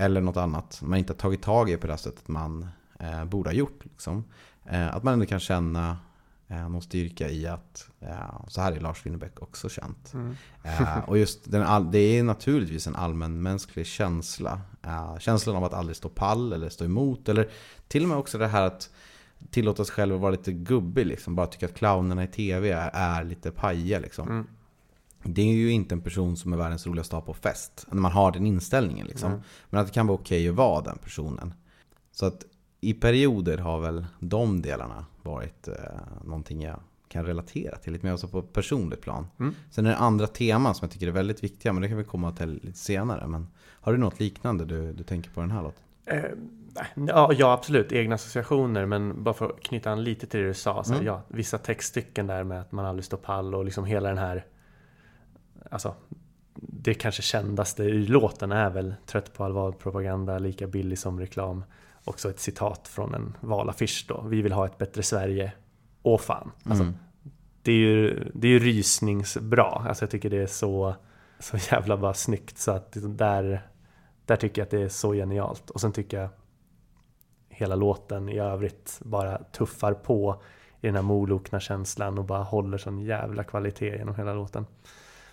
Eller 0.00 0.20
något 0.20 0.36
annat 0.36 0.80
man 0.82 0.98
inte 0.98 1.12
har 1.12 1.18
tagit 1.18 1.42
tag 1.42 1.70
i 1.70 1.76
på 1.76 1.86
det 1.86 1.98
sättet 1.98 2.28
man 2.28 2.68
eh, 2.98 3.24
borde 3.24 3.50
ha 3.50 3.54
gjort. 3.54 3.84
Liksom. 3.84 4.24
Eh, 4.64 4.94
att 4.94 5.02
man 5.02 5.12
ändå 5.12 5.26
kan 5.26 5.40
känna 5.40 5.98
eh, 6.48 6.68
någon 6.68 6.82
styrka 6.82 7.28
i 7.28 7.46
att 7.46 7.88
eh, 8.00 8.46
så 8.48 8.60
här 8.60 8.72
är 8.72 8.80
Lars 8.80 9.06
Winnerbäck 9.06 9.42
också 9.42 9.68
känt. 9.68 10.14
Mm. 10.14 10.36
Eh, 10.62 10.98
och 10.98 11.18
just 11.18 11.50
den, 11.50 11.90
det 11.90 11.98
är 11.98 12.22
naturligtvis 12.22 12.86
en 12.86 12.96
allmänmänsklig 12.96 13.86
känsla. 13.86 14.60
Eh, 14.82 15.18
känslan 15.18 15.56
av 15.56 15.64
att 15.64 15.74
aldrig 15.74 15.96
stå 15.96 16.08
pall 16.08 16.52
eller 16.52 16.68
stå 16.68 16.84
emot. 16.84 17.28
Eller 17.28 17.48
till 17.88 18.02
och 18.02 18.08
med 18.08 18.18
också 18.18 18.38
det 18.38 18.48
här 18.48 18.62
att 18.62 18.90
tillåta 19.50 19.84
sig 19.84 19.94
själv 19.94 20.14
att 20.14 20.20
vara 20.20 20.30
lite 20.30 20.52
gubbig. 20.52 21.06
Liksom. 21.06 21.34
Bara 21.34 21.46
tycka 21.46 21.66
att 21.66 21.74
clownerna 21.74 22.24
i 22.24 22.28
tv 22.28 22.70
är, 22.70 22.90
är 22.92 23.24
lite 23.24 23.50
pajiga. 23.50 23.98
Liksom. 23.98 24.28
Mm 24.28 24.46
det 25.34 25.42
är 25.42 25.54
ju 25.54 25.70
inte 25.70 25.94
en 25.94 26.00
person 26.00 26.36
som 26.36 26.52
är 26.52 26.56
världens 26.56 26.86
roligaste 26.86 27.16
att 27.16 27.22
ha 27.24 27.34
på 27.34 27.40
fest. 27.40 27.86
När 27.90 28.00
man 28.00 28.12
har 28.12 28.32
den 28.32 28.46
inställningen 28.46 29.06
liksom. 29.06 29.30
Mm. 29.30 29.42
Men 29.70 29.80
att 29.80 29.86
det 29.86 29.92
kan 29.92 30.06
vara 30.06 30.18
okej 30.18 30.38
okay 30.38 30.48
att 30.48 30.56
vara 30.56 30.82
den 30.82 30.98
personen. 30.98 31.54
Så 32.12 32.26
att 32.26 32.44
i 32.80 32.94
perioder 32.94 33.58
har 33.58 33.80
väl 33.80 34.06
de 34.20 34.62
delarna 34.62 35.06
varit 35.22 35.68
eh, 35.68 35.74
någonting 36.24 36.62
jag 36.62 36.80
kan 37.08 37.26
relatera 37.26 37.76
till. 37.76 37.92
Lite 37.92 38.06
mer 38.06 38.12
alltså 38.12 38.28
på 38.28 38.42
personligt 38.42 39.00
plan. 39.00 39.26
Mm. 39.40 39.54
Sen 39.70 39.86
är 39.86 39.90
det 39.90 39.96
andra 39.96 40.26
teman 40.26 40.74
som 40.74 40.86
jag 40.86 40.92
tycker 40.92 41.06
är 41.06 41.12
väldigt 41.12 41.44
viktiga. 41.44 41.72
Men 41.72 41.82
det 41.82 41.88
kan 41.88 41.98
vi 41.98 42.04
komma 42.04 42.32
till 42.32 42.60
lite 42.62 42.78
senare. 42.78 43.26
Men 43.26 43.48
har 43.80 43.92
du 43.92 43.98
något 43.98 44.20
liknande 44.20 44.64
du, 44.64 44.92
du 44.92 45.04
tänker 45.04 45.30
på 45.30 45.40
den 45.40 45.50
här 45.50 45.62
låten? 45.62 45.82
Eh, 46.04 46.24
ja, 46.94 47.32
ja, 47.32 47.52
absolut. 47.52 47.92
Egna 47.92 48.14
associationer. 48.14 48.86
Men 48.86 49.24
bara 49.24 49.34
för 49.34 49.46
att 49.46 49.60
knyta 49.60 49.90
an 49.90 50.04
lite 50.04 50.26
till 50.26 50.40
det 50.40 50.46
du 50.46 50.54
sa. 50.54 50.84
Så 50.84 50.92
mm. 50.92 51.06
ja, 51.06 51.22
vissa 51.28 51.58
textstycken 51.58 52.26
där 52.26 52.44
med 52.44 52.60
att 52.60 52.72
man 52.72 52.84
aldrig 52.84 53.04
står 53.04 53.16
pall 53.16 53.54
och 53.54 53.64
liksom 53.64 53.84
hela 53.84 54.08
den 54.08 54.18
här 54.18 54.44
alltså, 55.68 55.94
det 56.54 56.94
kanske 56.94 57.22
kändaste 57.22 57.84
i 57.84 58.06
låten 58.06 58.52
är 58.52 58.70
väl 58.70 58.94
Trött 59.06 59.34
på 59.34 59.44
all 59.44 59.52
valpropaganda, 59.52 60.38
lika 60.38 60.66
billig 60.66 60.98
som 60.98 61.20
reklam. 61.20 61.64
Också 62.04 62.30
ett 62.30 62.40
citat 62.40 62.88
från 62.88 63.14
en 63.14 63.36
valaffisch 63.40 64.04
då. 64.08 64.20
Vi 64.20 64.42
vill 64.42 64.52
ha 64.52 64.66
ett 64.66 64.78
bättre 64.78 65.02
Sverige. 65.02 65.52
Åh 66.02 66.18
fan. 66.18 66.50
Alltså, 66.64 66.82
mm. 66.82 66.96
Det 67.62 67.72
är 67.72 67.76
ju 67.76 68.30
det 68.34 68.48
är 68.48 68.52
ju 68.52 68.58
rysningsbra. 68.58 69.64
Alltså 69.64 70.04
jag 70.04 70.10
tycker 70.10 70.30
det 70.30 70.42
är 70.42 70.46
så, 70.46 70.94
så 71.38 71.56
jävla 71.70 71.96
bara 71.96 72.14
snyggt. 72.14 72.58
Så 72.58 72.70
att 72.70 72.96
där, 73.00 73.68
där 74.24 74.36
tycker 74.36 74.60
jag 74.60 74.66
att 74.66 74.70
det 74.70 74.82
är 74.82 74.88
så 74.88 75.12
genialt. 75.12 75.70
Och 75.70 75.80
sen 75.80 75.92
tycker 75.92 76.20
jag 76.20 76.28
hela 77.48 77.74
låten 77.74 78.28
i 78.28 78.38
övrigt 78.38 79.00
bara 79.04 79.38
tuffar 79.38 79.94
på 79.94 80.42
i 80.80 80.86
den 80.86 80.94
här 80.94 81.02
molokna 81.02 81.60
känslan 81.60 82.18
och 82.18 82.24
bara 82.24 82.42
håller 82.42 82.78
sån 82.78 82.98
jävla 82.98 83.44
kvalitet 83.44 83.96
genom 83.96 84.14
hela 84.14 84.34
låten. 84.34 84.66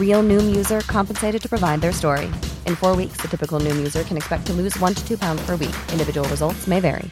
Real 0.00 0.22
Noom 0.22 0.56
user 0.56 0.80
compensated 0.80 1.40
to 1.42 1.48
provide 1.48 1.80
their 1.80 1.92
story. 1.92 2.26
In 2.66 2.74
four 2.74 2.96
weeks, 2.96 3.18
the 3.18 3.28
typical 3.28 3.60
Noom 3.60 3.76
user 3.76 4.02
can 4.02 4.16
expect 4.16 4.46
to 4.46 4.52
lose 4.52 4.76
one 4.80 4.94
to 4.94 5.06
two 5.06 5.16
pounds 5.16 5.40
per 5.46 5.56
week. 5.56 5.76
Individual 5.92 6.28
results 6.28 6.66
may 6.66 6.80
vary. 6.80 7.08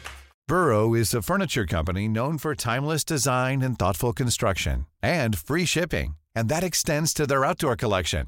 Burrow 0.47 0.95
is 0.95 1.13
a 1.13 1.21
furniture 1.21 1.67
company 1.67 2.07
known 2.07 2.39
for 2.39 2.55
timeless 2.55 3.03
design 3.03 3.61
and 3.61 3.77
thoughtful 3.77 4.13
construction 4.13 4.87
and 5.03 5.37
free 5.37 5.65
shipping, 5.65 6.15
and 6.33 6.49
that 6.49 6.63
extends 6.63 7.13
to 7.13 7.27
their 7.27 7.45
outdoor 7.45 7.75
collection. 7.75 8.25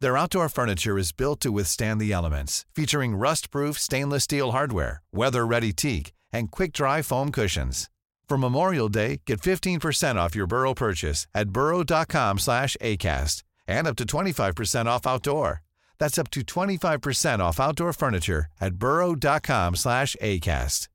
Their 0.00 0.16
outdoor 0.16 0.48
furniture 0.48 0.98
is 0.98 1.12
built 1.12 1.40
to 1.42 1.52
withstand 1.52 2.00
the 2.00 2.12
elements, 2.12 2.66
featuring 2.74 3.14
rust-proof 3.14 3.78
stainless 3.78 4.24
steel 4.24 4.50
hardware, 4.50 5.00
weather-ready 5.12 5.72
teak, 5.72 6.12
and 6.32 6.50
quick-dry 6.50 7.02
foam 7.02 7.30
cushions. 7.30 7.88
For 8.28 8.36
Memorial 8.36 8.88
Day, 8.88 9.20
get 9.24 9.40
15% 9.40 10.16
off 10.16 10.34
your 10.34 10.48
Burrow 10.48 10.74
purchase 10.74 11.28
at 11.34 11.50
burrow.com 11.50 12.38
slash 12.38 12.76
ACAST 12.80 13.44
and 13.66 13.86
up 13.86 13.96
to 13.96 14.04
25% 14.04 14.86
off 14.86 15.06
outdoor. 15.06 15.62
That's 15.98 16.18
up 16.18 16.30
to 16.30 16.40
25% 16.40 17.38
off 17.38 17.60
outdoor 17.60 17.92
furniture 17.92 18.46
at 18.60 18.74
burrow.com 18.74 19.76
slash 19.76 20.16
ACAST. 20.20 20.88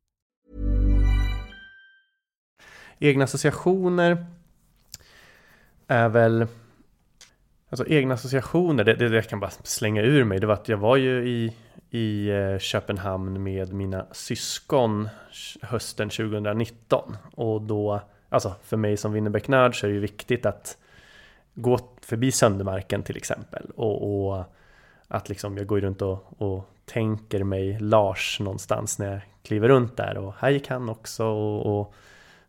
Egna 3.02 3.24
associationer 3.24 4.26
är 5.88 6.10
väl 6.10 6.48
Alltså 7.70 7.88
egna 7.88 8.14
associationer, 8.14 8.84
det, 8.84 8.94
det, 8.94 9.10
det 9.10 9.16
jag 9.16 9.30
kan 9.30 9.40
bara 9.40 9.52
slänga 9.64 10.02
ur 10.02 10.24
mig, 10.24 10.40
det 10.40 10.48
var 10.48 10.54
att 10.54 10.70
jag 10.70 10.78
var 10.78 10.98
ju 10.98 11.28
i, 11.28 11.56
i 11.90 12.30
eh, 12.30 12.60
Köpenhamn 12.60 13.44
med 13.44 13.74
mina 13.74 14.06
syskon 14.12 15.10
hösten 15.62 16.10
2019. 16.10 17.18
Och 17.32 17.62
då, 17.62 18.02
alltså 18.30 18.56
för 18.64 18.78
mig 18.78 18.98
som 18.98 19.14
Winnerbäck-nörd 19.14 19.80
så 19.80 19.86
är 19.86 19.90
det 19.90 19.94
ju 19.94 20.00
viktigt 20.02 20.46
att 20.46 20.78
gå 21.62 21.80
förbi 22.02 22.32
Söndermarken 22.32 23.04
till 23.04 23.18
exempel. 23.18 23.72
Och, 23.76 24.28
och 24.30 24.44
att 25.08 25.30
liksom 25.30 25.58
jag 25.58 25.68
går 25.68 25.80
runt 25.80 26.02
och, 26.02 26.42
och 26.42 26.70
tänker 26.86 27.44
mig 27.44 27.80
Lars 27.80 28.40
någonstans 28.40 29.00
när 29.00 29.12
jag 29.12 29.22
kliver 29.44 29.68
runt 29.68 29.98
där. 29.98 30.18
Och 30.18 30.34
här 30.38 30.50
gick 30.50 30.68
han 30.68 30.90
också 30.90 31.26
och, 31.26 31.80
och 31.80 31.94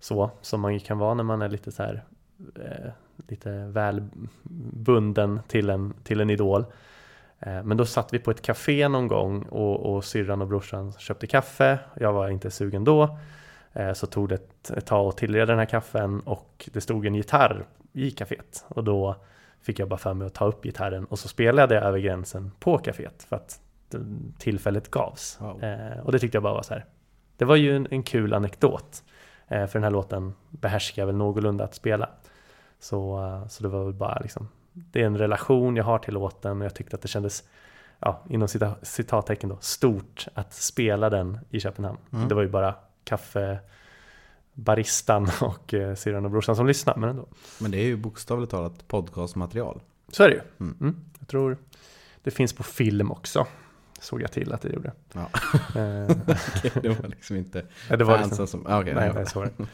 så, 0.00 0.30
som 0.40 0.60
man 0.60 0.72
ju 0.72 0.80
kan 0.80 0.98
vara 0.98 1.14
när 1.14 1.24
man 1.24 1.42
är 1.42 1.48
lite 1.48 1.72
så 1.72 1.82
här 1.82 2.04
eh, 2.54 2.90
lite 3.28 3.50
väl 3.50 4.04
bunden 4.72 5.40
till 5.48 5.70
en, 5.70 5.94
till 6.02 6.20
en 6.20 6.30
idol. 6.30 6.64
Eh, 7.38 7.62
men 7.62 7.76
då 7.76 7.86
satt 7.86 8.14
vi 8.14 8.18
på 8.18 8.30
ett 8.30 8.42
café 8.42 8.88
någon 8.88 9.08
gång 9.08 9.42
och, 9.42 9.94
och 9.94 10.04
syrran 10.04 10.42
och 10.42 10.48
brorsan 10.48 10.92
köpte 10.92 11.26
kaffe. 11.26 11.78
Jag 11.94 12.12
var 12.12 12.28
inte 12.28 12.50
sugen 12.50 12.84
då. 12.84 13.18
Eh, 13.72 13.92
så 13.92 14.06
tog 14.06 14.28
det 14.28 14.34
ett, 14.34 14.70
ett 14.70 14.86
tag 14.86 15.08
att 15.08 15.16
tillreda 15.16 15.46
den 15.46 15.58
här 15.58 15.66
kaffen 15.66 16.20
och 16.20 16.68
det 16.72 16.80
stod 16.80 17.06
en 17.06 17.14
gitarr 17.14 17.66
i 17.92 18.10
kaféet. 18.10 18.64
Och 18.68 18.84
då 18.84 19.16
fick 19.60 19.78
jag 19.78 19.88
bara 19.88 19.98
för 19.98 20.14
mig 20.14 20.26
att 20.26 20.34
ta 20.34 20.44
upp 20.44 20.62
gitarren 20.62 21.04
och 21.04 21.18
så 21.18 21.28
spelade 21.28 21.74
jag 21.74 21.84
över 21.84 21.98
gränsen 21.98 22.52
på 22.58 22.78
kaféet 22.78 23.22
för 23.22 23.36
att 23.36 23.60
tillfället 24.38 24.90
gavs. 24.90 25.38
Wow. 25.40 25.64
Eh, 25.64 25.98
och 25.98 26.12
det 26.12 26.18
tyckte 26.18 26.36
jag 26.36 26.42
bara 26.42 26.54
var 26.54 26.62
så 26.62 26.74
här. 26.74 26.84
Det 27.36 27.44
var 27.44 27.56
ju 27.56 27.76
en, 27.76 27.86
en 27.90 28.02
kul 28.02 28.34
anekdot. 28.34 29.02
för 29.48 29.72
den 29.72 29.82
här 29.82 29.90
låten 29.90 30.34
behärskar 30.50 31.02
jag 31.02 31.06
väl 31.06 31.16
någorlunda 31.16 31.64
att 31.64 31.74
spela. 31.74 32.08
Så, 32.80 33.24
eh, 33.24 33.46
så 33.46 33.62
det 33.62 33.68
var 33.68 33.84
väl 33.84 33.94
bara 33.94 34.18
liksom, 34.18 34.48
det 34.72 35.02
är 35.02 35.06
en 35.06 35.18
relation 35.18 35.76
jag 35.76 35.84
har 35.84 35.98
till 35.98 36.14
låten 36.14 36.58
och 36.60 36.64
jag 36.64 36.74
tyckte 36.74 36.96
att 36.96 37.02
det 37.02 37.08
kändes, 37.08 37.44
ja, 37.98 38.22
inom 38.28 38.48
cita, 38.48 38.74
citattecken 38.82 39.48
då, 39.48 39.58
stort 39.60 40.26
att 40.34 40.52
spela 40.52 41.10
den 41.10 41.38
i 41.50 41.60
Köpenhamn. 41.60 41.98
Mm. 42.12 42.28
Det 42.28 42.34
var 42.34 42.42
ju 42.42 42.48
bara 42.48 42.74
kaffe, 43.04 43.58
baristan 44.60 45.30
och 45.40 45.74
eh, 45.74 45.94
syrran 45.94 46.24
och 46.24 46.30
brorsan 46.30 46.56
som 46.56 46.66
lyssnade, 46.66 47.00
men 47.00 47.08
ändå. 47.08 47.28
Men 47.58 47.70
det 47.70 47.78
är 47.78 47.84
ju 47.84 47.96
bokstavligt 47.96 48.50
talat 48.50 48.88
podcastmaterial. 48.88 49.80
Så 50.08 50.22
är 50.22 50.28
det 50.28 50.34
ju. 50.34 50.40
Mm. 50.60 50.76
Mm. 50.80 50.96
Jag 51.18 51.28
tror 51.28 51.56
det 52.22 52.30
finns 52.30 52.52
på 52.52 52.62
film 52.62 53.10
också. 53.10 53.46
Såg 54.00 54.22
jag 54.22 54.32
till 54.32 54.52
att 54.52 54.62
det 54.62 54.68
gjorde. 54.68 54.92
Ja. 55.12 55.30
Eh. 55.80 56.04
okay, 56.56 56.70
det 56.82 56.88
var 56.88 57.08
liksom 57.08 57.36
inte 57.36 57.66
ja, 57.88 57.96
det 57.96 58.04
var 58.04 58.18
fansen 58.18 58.30
liksom, 58.30 58.46
som... 58.46 58.60
Okay, 58.80 58.94
nej, 58.94 59.12
nej, 59.14 59.26
så 59.26 59.38
var 59.38 59.50
det. 59.56 59.62
uh, 59.62 59.66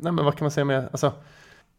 nej, 0.00 0.12
men 0.12 0.24
vad 0.24 0.36
kan 0.36 0.44
man 0.44 0.50
säga 0.50 0.64
med... 0.64 0.88
Alltså, 0.92 1.12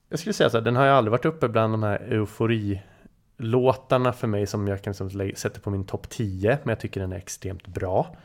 jag 0.10 0.20
skulle 0.20 0.34
säga 0.34 0.50
så 0.50 0.58
här, 0.58 0.64
den 0.64 0.76
har 0.76 0.86
ju 0.86 0.92
aldrig 0.92 1.12
varit 1.12 1.26
uppe 1.26 1.48
bland 1.48 1.74
de 1.74 1.84
här 1.84 2.08
eufori-låtarna 2.10 4.12
för 4.12 4.28
mig 4.28 4.48
som 4.48 4.68
jag 4.68 4.82
kan 4.82 4.92
liksom 4.92 5.32
sätta 5.36 5.60
på 5.60 5.70
min 5.70 5.86
topp 5.86 6.10
10, 6.10 6.60
men 6.64 6.70
jag 6.70 6.80
tycker 6.80 7.02
den 7.02 7.14
är 7.14 7.18
extremt 7.18 7.68
bra. 7.68 8.16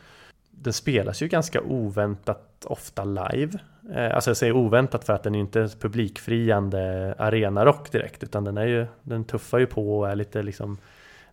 Den 0.62 0.72
spelas 0.72 1.22
ju 1.22 1.28
ganska 1.28 1.60
oväntat 1.60 2.64
ofta 2.64 3.04
live. 3.04 3.58
Eh, 3.94 4.14
alltså 4.14 4.30
jag 4.30 4.36
säger 4.36 4.52
oväntat 4.52 5.04
för 5.04 5.12
att 5.12 5.22
den 5.22 5.34
är 5.34 5.38
inte 5.38 5.68
publikfriande 5.80 7.14
arenarock 7.18 7.92
direkt, 7.92 8.22
utan 8.22 8.44
den 8.44 8.58
är 8.58 8.66
ju, 8.66 8.86
den 9.02 9.24
tuffar 9.24 9.58
ju 9.58 9.66
på 9.66 9.98
och 9.98 10.08
är 10.08 10.16
lite 10.16 10.42
liksom 10.42 10.78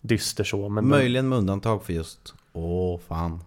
dyster 0.02 0.44
så. 0.44 0.70
Men 0.70 0.88
Möjligen 0.88 1.30
med 1.30 1.38
undantag 1.38 1.84
för 1.84 1.94
just 1.94 2.34
Åh 2.54 3.00
fan 3.00 3.44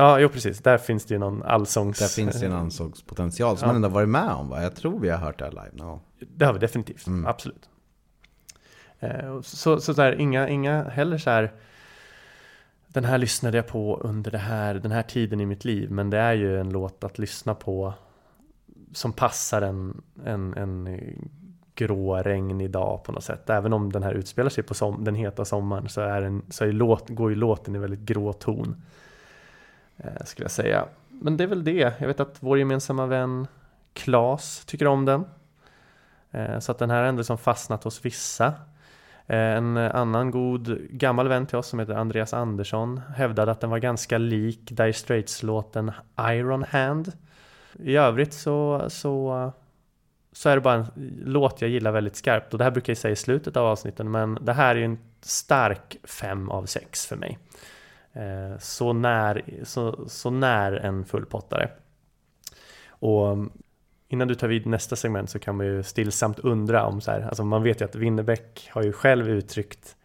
Ja, 0.00 0.20
jo 0.20 0.28
precis. 0.28 0.58
Där 0.58 0.78
finns 0.78 1.04
det 1.04 1.14
ju 1.14 1.18
någon 1.18 1.42
allsångs... 1.42 1.98
Där 1.98 2.06
finns 2.06 2.40
det 2.40 2.46
en 2.46 2.52
allsångspotential 2.52 3.56
som 3.56 3.66
ja. 3.66 3.72
man 3.72 3.76
ändå 3.76 3.88
varit 3.88 4.08
med 4.08 4.30
om 4.30 4.48
va? 4.48 4.62
Jag 4.62 4.76
tror 4.76 5.00
vi 5.00 5.10
har 5.10 5.18
hört 5.18 5.38
det 5.38 5.44
här 5.44 5.52
live. 5.52 5.70
No. 5.72 6.00
Det 6.18 6.44
har 6.44 6.52
vi 6.52 6.58
definitivt, 6.58 7.06
mm. 7.06 7.26
absolut. 7.26 7.68
Eh, 9.00 9.40
så, 9.40 9.80
så, 9.80 9.92
där, 9.92 10.20
inga, 10.20 10.48
inga 10.48 10.82
heller 10.82 11.18
så 11.18 11.30
här... 11.30 11.52
Den 12.92 13.04
här 13.04 13.18
lyssnade 13.18 13.56
jag 13.56 13.66
på 13.66 13.96
under 13.96 14.30
det 14.30 14.38
här, 14.38 14.74
den 14.74 14.92
här 14.92 15.02
tiden 15.02 15.40
i 15.40 15.46
mitt 15.46 15.64
liv, 15.64 15.90
men 15.90 16.10
det 16.10 16.18
är 16.18 16.32
ju 16.32 16.60
en 16.60 16.70
låt 16.70 17.04
att 17.04 17.18
lyssna 17.18 17.54
på 17.54 17.94
som 18.92 19.12
passar 19.12 19.62
en, 19.62 20.02
en, 20.24 20.54
en 20.54 20.98
grå, 21.74 22.16
regnig 22.16 22.70
dag 22.70 23.04
på 23.04 23.12
något 23.12 23.24
sätt. 23.24 23.50
Även 23.50 23.72
om 23.72 23.92
den 23.92 24.02
här 24.02 24.14
utspelar 24.14 24.50
sig 24.50 24.64
på 24.64 24.74
som, 24.74 25.04
den 25.04 25.14
heta 25.14 25.44
sommaren 25.44 25.88
så, 25.88 26.00
är 26.00 26.20
den, 26.20 26.42
så 26.50 26.64
är 26.64 26.72
låt, 26.72 27.08
går 27.08 27.30
ju 27.30 27.36
låten 27.36 27.76
i 27.76 27.78
väldigt 27.78 28.00
grå 28.00 28.32
ton. 28.32 28.82
Eh, 29.96 30.24
skulle 30.24 30.44
jag 30.44 30.50
säga. 30.50 30.86
Men 31.08 31.36
det 31.36 31.44
är 31.44 31.48
väl 31.48 31.64
det. 31.64 31.94
Jag 31.98 32.06
vet 32.06 32.20
att 32.20 32.36
vår 32.40 32.58
gemensamma 32.58 33.06
vän 33.06 33.46
Klas 33.92 34.64
tycker 34.66 34.86
om 34.86 35.04
den. 35.04 35.24
Eh, 36.30 36.58
så 36.58 36.72
att 36.72 36.78
den 36.78 36.90
här 36.90 36.98
har 36.98 37.04
ändå 37.04 37.20
liksom 37.20 37.38
fastnat 37.38 37.84
hos 37.84 38.04
vissa. 38.04 38.54
Eh, 39.30 39.56
en 39.56 39.76
annan 39.76 40.30
god 40.30 40.78
gammal 40.90 41.28
vän 41.28 41.46
till 41.46 41.58
oss 41.58 41.66
som 41.66 41.78
heter 41.78 41.94
Andreas 41.94 42.34
Andersson 42.34 43.00
hävdade 43.16 43.52
att 43.52 43.60
den 43.60 43.70
var 43.70 43.78
ganska 43.78 44.18
lik 44.18 44.60
Dire 44.70 44.92
Straits-låten 44.92 45.92
Iron 46.20 46.62
Hand. 46.62 47.12
I 47.78 47.96
övrigt 47.96 48.32
så, 48.32 48.84
så, 48.88 49.52
så 50.32 50.48
är 50.48 50.54
det 50.54 50.60
bara 50.60 50.74
en 50.74 50.86
låt 51.24 51.60
jag 51.60 51.70
gillar 51.70 51.92
väldigt 51.92 52.16
skarpt 52.16 52.52
och 52.52 52.58
det 52.58 52.64
här 52.64 52.70
brukar 52.70 52.90
jag 52.90 52.98
säga 52.98 53.12
i 53.12 53.16
slutet 53.16 53.56
av 53.56 53.66
avsnitten 53.66 54.10
men 54.10 54.38
det 54.40 54.52
här 54.52 54.76
är 54.76 54.82
en 54.82 54.98
stark 55.20 55.96
5 56.04 56.50
av 56.50 56.66
6 56.66 57.06
för 57.06 57.16
mig. 57.16 57.38
Eh, 58.12 58.58
så, 58.58 58.92
när, 58.92 59.42
så, 59.64 60.08
så 60.08 60.30
när 60.30 60.72
en 60.72 61.04
fullpottare. 61.04 61.70
Och 62.88 63.38
innan 64.12 64.28
du 64.28 64.34
tar 64.34 64.48
vid 64.48 64.66
nästa 64.66 64.96
segment 64.96 65.30
så 65.30 65.38
kan 65.38 65.56
man 65.56 65.66
ju 65.66 65.82
stillsamt 65.82 66.38
undra 66.38 66.86
om 66.86 67.00
så 67.00 67.10
här, 67.10 67.20
alltså 67.20 67.44
man 67.44 67.62
vet 67.62 67.80
ju 67.80 67.84
att 67.84 67.94
Winnerbäck 67.94 68.70
har 68.72 68.82
ju 68.82 68.92
själv 68.92 69.28
uttryckt 69.28 69.96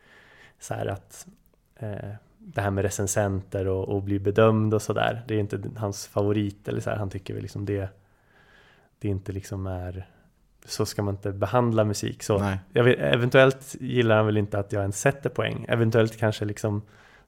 så 0.59 0.73
här 0.73 0.85
att 0.85 1.27
eh, 1.75 2.09
det 2.37 2.61
här 2.61 2.71
med 2.71 2.81
recensenter 2.81 3.67
och, 3.67 3.89
och 3.89 4.03
bli 4.03 4.19
bedömd 4.19 4.73
och 4.73 4.81
sådär, 4.81 5.23
det 5.27 5.35
är 5.35 5.39
inte 5.39 5.61
hans 5.77 6.07
favorit 6.07 6.67
eller 6.67 6.81
så 6.81 6.89
här, 6.89 6.97
han 6.97 7.09
tycker 7.09 7.33
väl 7.33 7.41
liksom 7.43 7.65
det 7.65 7.89
det 8.99 9.07
inte 9.07 9.31
liksom 9.31 9.67
är 9.67 10.07
så 10.65 10.85
ska 10.85 11.03
man 11.03 11.13
inte 11.13 11.31
behandla 11.31 11.83
musik 11.83 12.23
så. 12.23 12.37
Vet, 12.73 12.99
eventuellt 12.99 13.75
gillar 13.79 14.15
han 14.15 14.25
väl 14.25 14.37
inte 14.37 14.59
att 14.59 14.71
jag 14.71 14.81
ens 14.81 15.01
sätter 15.01 15.29
poäng, 15.29 15.65
eventuellt 15.69 16.17
kanske 16.17 16.45
liksom 16.45 16.81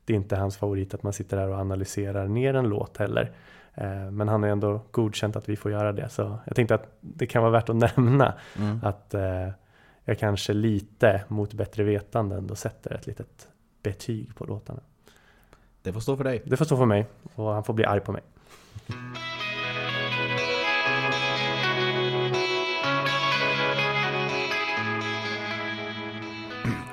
det 0.05 0.13
är 0.13 0.17
inte 0.17 0.35
hans 0.35 0.57
favorit 0.57 0.93
att 0.93 1.03
man 1.03 1.13
sitter 1.13 1.37
där 1.37 1.49
och 1.49 1.57
analyserar 1.57 2.27
ner 2.27 2.53
en 2.53 2.69
låt 2.69 2.97
heller. 2.97 3.31
Eh, 3.77 4.11
men 4.11 4.27
han 4.27 4.43
har 4.43 4.49
ändå 4.49 4.81
godkänt 4.91 5.35
att 5.35 5.49
vi 5.49 5.55
får 5.55 5.71
göra 5.71 5.91
det. 5.91 6.09
Så 6.09 6.39
jag 6.45 6.55
tänkte 6.55 6.75
att 6.75 6.97
det 7.01 7.25
kan 7.25 7.41
vara 7.41 7.51
värt 7.51 7.69
att 7.69 7.75
nämna 7.95 8.33
mm. 8.57 8.79
att 8.83 9.13
eh, 9.13 9.49
jag 10.05 10.19
kanske 10.19 10.53
lite 10.53 11.23
mot 11.27 11.53
bättre 11.53 11.83
vetande 11.83 12.35
ändå 12.35 12.55
sätter 12.55 12.93
ett 12.93 13.07
litet 13.07 13.47
betyg 13.83 14.35
på 14.35 14.45
låtarna. 14.45 14.79
Det 15.81 15.93
får 15.93 15.99
stå 15.99 16.17
för 16.17 16.23
dig. 16.23 16.41
Det 16.45 16.57
får 16.57 16.65
stå 16.65 16.77
för 16.77 16.85
mig 16.85 17.07
och 17.35 17.53
han 17.53 17.63
får 17.63 17.73
bli 17.73 17.85
arg 17.85 17.99
på 17.99 18.11
mig. 18.11 18.21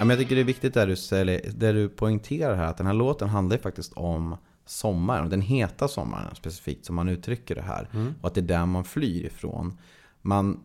men 0.04 0.10
jag 0.10 0.18
tycker 0.18 0.34
det 0.34 0.42
är 0.42 0.44
viktigt 0.44 0.74
där 0.74 0.86
du, 0.86 0.96
säljer, 0.96 1.40
där 1.54 1.74
du 1.74 1.88
poängterar 1.88 2.54
här 2.54 2.66
att 2.66 2.76
den 2.76 2.86
här 2.86 2.94
låten 2.94 3.28
handlar 3.28 3.56
faktiskt 3.56 3.92
om 3.92 4.36
sommaren. 4.66 5.30
Den 5.30 5.40
heta 5.40 5.88
sommaren 5.88 6.34
specifikt 6.34 6.84
som 6.84 6.96
man 6.96 7.08
uttrycker 7.08 7.54
det 7.54 7.62
här. 7.62 7.88
Mm. 7.92 8.14
Och 8.20 8.28
att 8.28 8.34
det 8.34 8.40
är 8.40 8.42
där 8.42 8.66
man 8.66 8.84
flyr 8.84 9.24
ifrån. 9.24 9.78
Man 10.22 10.60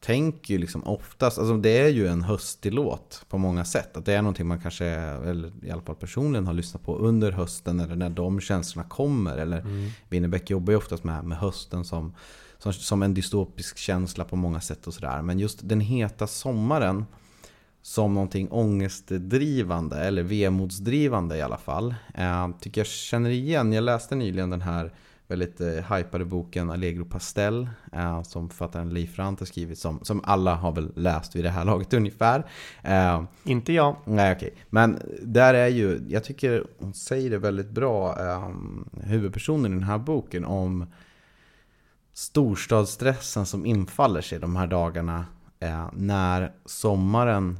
tänker 0.00 0.54
ju 0.54 0.58
liksom 0.58 0.84
oftast, 0.84 1.38
alltså 1.38 1.56
det 1.56 1.78
är 1.78 1.88
ju 1.88 2.06
en 2.06 2.22
höstig 2.22 2.74
låt 2.74 3.24
på 3.28 3.38
många 3.38 3.64
sätt. 3.64 3.96
Att 3.96 4.04
det 4.04 4.14
är 4.14 4.22
någonting 4.22 4.46
man 4.46 4.60
kanske, 4.60 4.86
eller 4.86 5.52
i 5.64 5.70
alla 5.70 5.82
fall 5.82 5.94
personligen 5.94 6.46
har 6.46 6.54
lyssnat 6.54 6.84
på 6.84 6.96
under 6.96 7.32
hösten 7.32 7.80
eller 7.80 7.96
när 7.96 8.10
de 8.10 8.40
känslorna 8.40 8.88
kommer. 8.88 9.38
Eller 9.38 9.60
mm. 9.60 9.90
Winnerbäck 10.08 10.50
jobbar 10.50 10.72
ju 10.72 10.76
oftast 10.76 11.04
med, 11.04 11.24
med 11.24 11.38
hösten 11.38 11.84
som, 11.84 12.14
som, 12.58 12.72
som 12.72 13.02
en 13.02 13.14
dystopisk 13.14 13.78
känsla 13.78 14.24
på 14.24 14.36
många 14.36 14.60
sätt 14.60 14.86
och 14.86 14.94
sådär. 14.94 15.22
Men 15.22 15.38
just 15.38 15.68
den 15.68 15.80
heta 15.80 16.26
sommaren 16.26 17.04
som 17.82 18.14
någonting 18.14 18.48
ångestdrivande 18.50 19.96
eller 19.96 20.22
vemodsdrivande 20.22 21.36
i 21.36 21.42
alla 21.42 21.58
fall. 21.58 21.94
Eh, 22.14 22.48
tycker 22.60 22.80
jag 22.80 22.86
känner 22.86 23.30
igen. 23.30 23.72
Jag 23.72 23.84
läste 23.84 24.14
nyligen 24.14 24.50
den 24.50 24.60
här 24.60 24.92
väldigt 25.30 25.60
eh, 25.60 25.96
hypade 25.96 26.24
boken 26.24 26.70
Allegro 26.70 27.04
Pastel 27.04 27.68
eh, 27.92 28.22
som 28.22 28.48
författaren 28.48 28.94
Leif 28.94 29.18
Rant 29.18 29.38
har 29.38 29.46
skrivit 29.46 29.78
som, 29.78 30.04
som 30.04 30.20
alla 30.24 30.54
har 30.54 30.72
väl 30.72 30.92
läst 30.96 31.36
vid 31.36 31.44
det 31.44 31.50
här 31.50 31.64
laget 31.70 31.94
ungefär. 31.94 32.46
Eh, 32.82 33.22
Inte 33.44 33.72
jag. 33.72 33.96
Nej, 34.04 34.32
okej. 34.32 34.48
Okay. 34.48 34.62
Men 34.70 34.98
där 35.22 35.54
är 35.54 35.68
ju, 35.68 36.00
jag 36.08 36.24
tycker 36.24 36.64
hon 36.78 36.94
säger 36.94 37.30
det 37.30 37.38
väldigt 37.38 37.70
bra, 37.70 38.18
eh, 38.20 38.50
huvudpersonen 39.02 39.72
i 39.72 39.74
den 39.74 39.84
här 39.84 39.98
boken 39.98 40.44
om 40.44 40.86
storstadsstressen 42.12 43.46
som 43.46 43.66
infaller 43.66 44.20
sig 44.20 44.38
de 44.38 44.56
här 44.56 44.66
dagarna 44.66 45.24
eh, 45.60 45.88
när 45.92 46.52
sommaren 46.64 47.58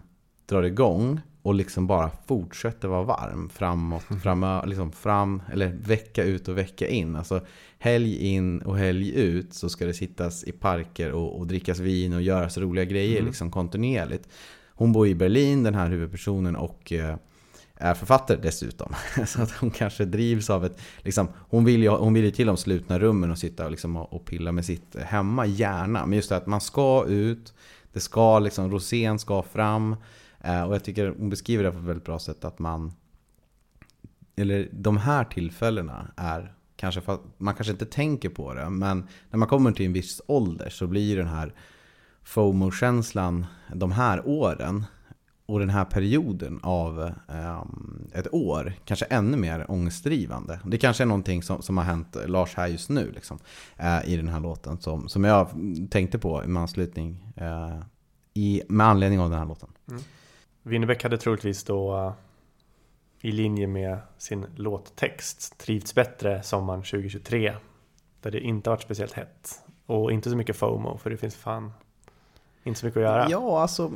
drar 0.51 0.63
igång 0.63 1.21
och 1.43 1.55
liksom 1.55 1.87
bara 1.87 2.11
fortsätter 2.27 2.89
vara 2.89 3.03
varm 3.03 3.49
framåt, 3.49 4.05
fram, 4.23 4.69
liksom 4.69 4.93
fram, 4.93 5.43
eller 5.53 5.69
vecka 5.69 6.25
ut 6.25 6.49
och 6.49 6.59
vecka 6.59 6.89
in. 6.89 7.17
Alltså 7.17 7.41
helg 7.79 8.17
in 8.17 8.63
och 8.63 8.79
helg 8.79 9.11
ut 9.15 9.55
så 9.55 9.69
ska 9.69 9.87
det 9.87 9.95
sittas 9.95 10.45
i 10.45 10.53
parker 10.53 11.13
och, 11.13 11.39
och 11.39 11.47
drickas 11.47 11.79
vin 11.79 12.13
och 12.13 12.23
göras 12.23 12.59
roliga 12.59 12.85
grejer 12.85 13.17
mm. 13.17 13.27
liksom 13.27 13.51
kontinuerligt. 13.51 14.29
Hon 14.75 14.93
bor 14.93 15.07
i 15.07 15.15
Berlin, 15.15 15.63
den 15.63 15.75
här 15.75 15.89
huvudpersonen, 15.89 16.57
och 16.57 16.93
eh, 16.93 17.17
är 17.81 17.95
författare 17.95 18.39
dessutom. 18.43 18.95
Så 19.27 19.43
att 19.43 19.51
hon 19.51 19.71
kanske 19.71 20.05
drivs 20.05 20.51
av 20.51 20.65
ett... 20.65 20.81
Liksom, 20.99 21.29
hon, 21.49 21.65
vill 21.65 21.83
ju, 21.83 21.89
hon 21.89 22.15
vill 22.15 22.25
ju 22.25 22.31
till 22.31 22.47
de 22.47 22.57
slutna 22.57 22.99
rummen 22.99 23.31
och 23.31 23.39
sitta 23.39 23.65
och, 23.65 23.71
liksom, 23.71 23.97
och 23.97 24.25
pilla 24.25 24.53
med 24.53 24.65
sitt 24.65 24.97
hemma, 24.97 25.47
gärna. 25.47 26.07
Men 26.07 26.17
just 26.17 26.29
det 26.29 26.37
att 26.37 26.47
man 26.47 26.61
ska 26.61 27.05
ut, 27.09 27.55
det 27.93 28.01
ska 28.01 28.39
liksom, 28.39 28.71
rosén 28.71 29.19
ska 29.19 29.43
fram. 29.43 29.97
Eh, 30.41 30.63
och 30.63 30.75
jag 30.75 30.85
tycker 30.85 31.15
hon 31.19 31.31
beskriver 31.31 31.65
det 31.65 31.73
på 31.73 31.79
ett 31.79 31.85
väldigt 31.85 32.05
bra 32.05 32.19
sätt 32.19 32.45
att 32.45 32.59
man... 32.59 32.93
Eller 34.37 34.69
de 34.73 34.97
här 34.97 35.25
tillfällena 35.25 36.11
är 36.17 36.55
kanske, 36.77 37.03
man 37.39 37.55
kanske 37.55 37.73
inte 37.73 37.87
tänker 37.87 38.29
på 38.29 38.55
det, 38.55 38.71
men 38.71 39.09
när 39.31 39.39
man 39.39 39.49
kommer 39.49 39.73
till 39.73 39.87
en 39.87 39.93
viss 39.93 40.21
ålder 40.27 40.69
så 40.71 40.87
blir 40.87 41.17
den 41.17 41.27
här 41.27 41.55
FOMO-känslan 42.23 43.47
de 43.75 43.93
här 43.93 44.29
åren 44.29 44.85
och 45.47 45.59
den 45.59 45.71
här 45.71 45.85
perioden 45.85 46.61
av 46.63 47.13
um, 47.29 48.11
ett 48.13 48.35
år 48.35 48.73
kanske 48.85 49.05
ännu 49.05 49.37
mer 49.37 49.71
ångestdrivande. 49.71 50.61
Det 50.65 50.79
kanske 50.79 51.05
är 51.05 51.07
någonting 51.07 51.43
som, 51.43 51.63
som 51.63 51.77
har 51.77 51.85
hänt 51.85 52.17
eh, 52.17 52.29
Lars 52.29 52.55
här 52.55 52.67
just 52.67 52.91
nu 52.91 53.13
liksom, 53.13 53.39
uh, 53.81 54.09
i 54.09 54.17
den 54.17 54.29
här 54.29 54.41
låten 54.41 54.81
som, 54.81 55.09
som 55.09 55.25
jag 55.25 55.49
tänkte 55.91 56.19
på 56.19 56.45
i 56.45 56.57
anslutning 56.57 57.33
uh, 57.41 57.81
i, 58.35 58.63
med 58.69 58.87
anledning 58.87 59.21
av 59.21 59.31
den 59.31 59.39
här 59.39 59.47
låten. 59.47 59.69
Mm. 59.89 60.03
Winnerbäck 60.63 61.03
hade 61.03 61.19
troligtvis 61.19 61.65
då 61.65 61.97
eh, 61.97 62.13
i 63.21 63.33
linje 63.33 63.67
med 63.67 63.99
sin 64.19 64.47
låttext 64.57 65.59
trivts 65.59 65.95
bättre 65.95 66.43
sommaren 66.43 66.83
2023 66.83 67.55
där 68.21 68.31
det 68.31 68.41
inte 68.41 68.71
varit 68.71 68.83
speciellt 68.83 69.13
hett 69.13 69.63
och 69.87 70.13
inte 70.13 70.31
så 70.31 70.37
mycket 70.37 70.57
FOMO 70.57 70.99
för 70.99 71.11
det 71.11 71.17
finns 71.17 71.37
fan 71.37 71.73
inte 72.65 72.81
så 72.81 72.87
mycket 72.87 72.97
att 72.97 73.03
göra. 73.03 73.27
Ja, 73.31 73.63
alltså 73.63 73.93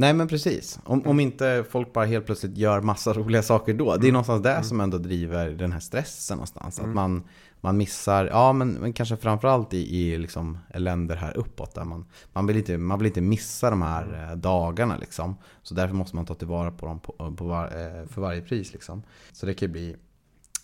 Nej 0.00 0.14
men 0.14 0.28
precis. 0.28 0.80
Om, 0.84 1.06
om 1.06 1.20
inte 1.20 1.64
folk 1.70 1.92
bara 1.92 2.04
helt 2.04 2.26
plötsligt 2.26 2.56
gör 2.56 2.80
massa 2.80 3.12
roliga 3.14 3.42
saker 3.42 3.74
då. 3.74 3.84
Det 3.84 3.92
är 3.92 3.96
mm. 3.96 4.12
någonstans 4.12 4.42
det 4.42 4.52
mm. 4.52 4.64
som 4.64 4.80
ändå 4.80 4.98
driver 4.98 5.50
den 5.50 5.72
här 5.72 5.80
stressen 5.80 6.36
någonstans. 6.36 6.78
Mm. 6.78 6.90
Att 6.90 6.94
man, 6.94 7.24
man 7.60 7.76
missar, 7.76 8.26
ja 8.26 8.52
men, 8.52 8.72
men 8.72 8.92
kanske 8.92 9.16
framförallt 9.16 9.74
i, 9.74 9.96
i 9.96 10.18
liksom 10.18 10.58
länder 10.74 11.16
här 11.16 11.36
uppåt. 11.36 11.74
Där 11.74 11.84
man, 11.84 12.06
man, 12.32 12.46
vill 12.46 12.56
inte, 12.56 12.78
man 12.78 12.98
vill 12.98 13.06
inte 13.06 13.20
missa 13.20 13.70
de 13.70 13.82
här 13.82 14.02
mm. 14.02 14.30
eh, 14.30 14.36
dagarna 14.36 14.96
liksom. 14.96 15.36
Så 15.62 15.74
därför 15.74 15.94
måste 15.94 16.16
man 16.16 16.26
ta 16.26 16.34
tillvara 16.34 16.70
på 16.70 16.86
dem 16.86 17.00
på, 17.00 17.34
på 17.36 17.44
var, 17.44 17.64
eh, 17.64 18.06
för 18.06 18.20
varje 18.20 18.42
pris 18.42 18.72
liksom. 18.72 19.02
Så 19.32 19.46
det 19.46 19.54
kan 19.54 19.68
ju 19.68 19.72
bli 19.72 19.96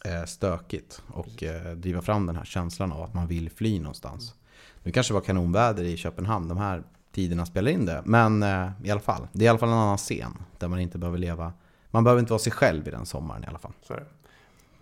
eh, 0.05 0.25
stökigt 0.25 1.03
och 1.07 1.43
eh, 1.43 1.73
driva 1.73 2.03
fram 2.03 2.27
den 2.27 2.37
här 2.37 2.45
känslan 2.45 2.93
av 2.93 3.03
att 3.03 3.15
man 3.15 3.27
vill 3.27 3.51
fly 3.51 3.79
någonstans. 3.79 4.35
Nu 4.83 4.93
kanske 4.93 5.13
det 5.13 5.15
var 5.15 5.27
kanonväder 5.27 5.85
i 5.85 5.97
Köpenhamn 5.97 6.49
de 6.49 6.59
här 6.59 6.83
tiderna 7.15 7.47
spelar 7.47 7.71
in 7.71 7.87
det. 7.87 8.03
Men 8.05 8.43
eh, 8.43 8.71
i 8.83 8.91
alla 8.91 9.01
fall, 9.01 9.29
det 9.33 9.45
är 9.45 9.47
i 9.47 9.49
alla 9.49 9.59
fall 9.59 9.69
en 9.69 9.75
annan 9.75 9.97
scen 9.97 10.33
där 10.59 10.69
man 10.69 10.81
inte 10.81 10.99
behöver 10.99 11.19
leva. 11.19 11.53
Man 11.91 12.05
behöver 12.05 12.21
inte 12.21 12.33
vara 12.33 12.39
sig 12.39 12.53
själv 12.53 12.89
i 12.89 12.91
den 12.91 13.07
sommaren 13.07 13.45
i 13.45 13.47
alla 13.47 13.59
fall. 13.59 13.73
Så 13.83 13.95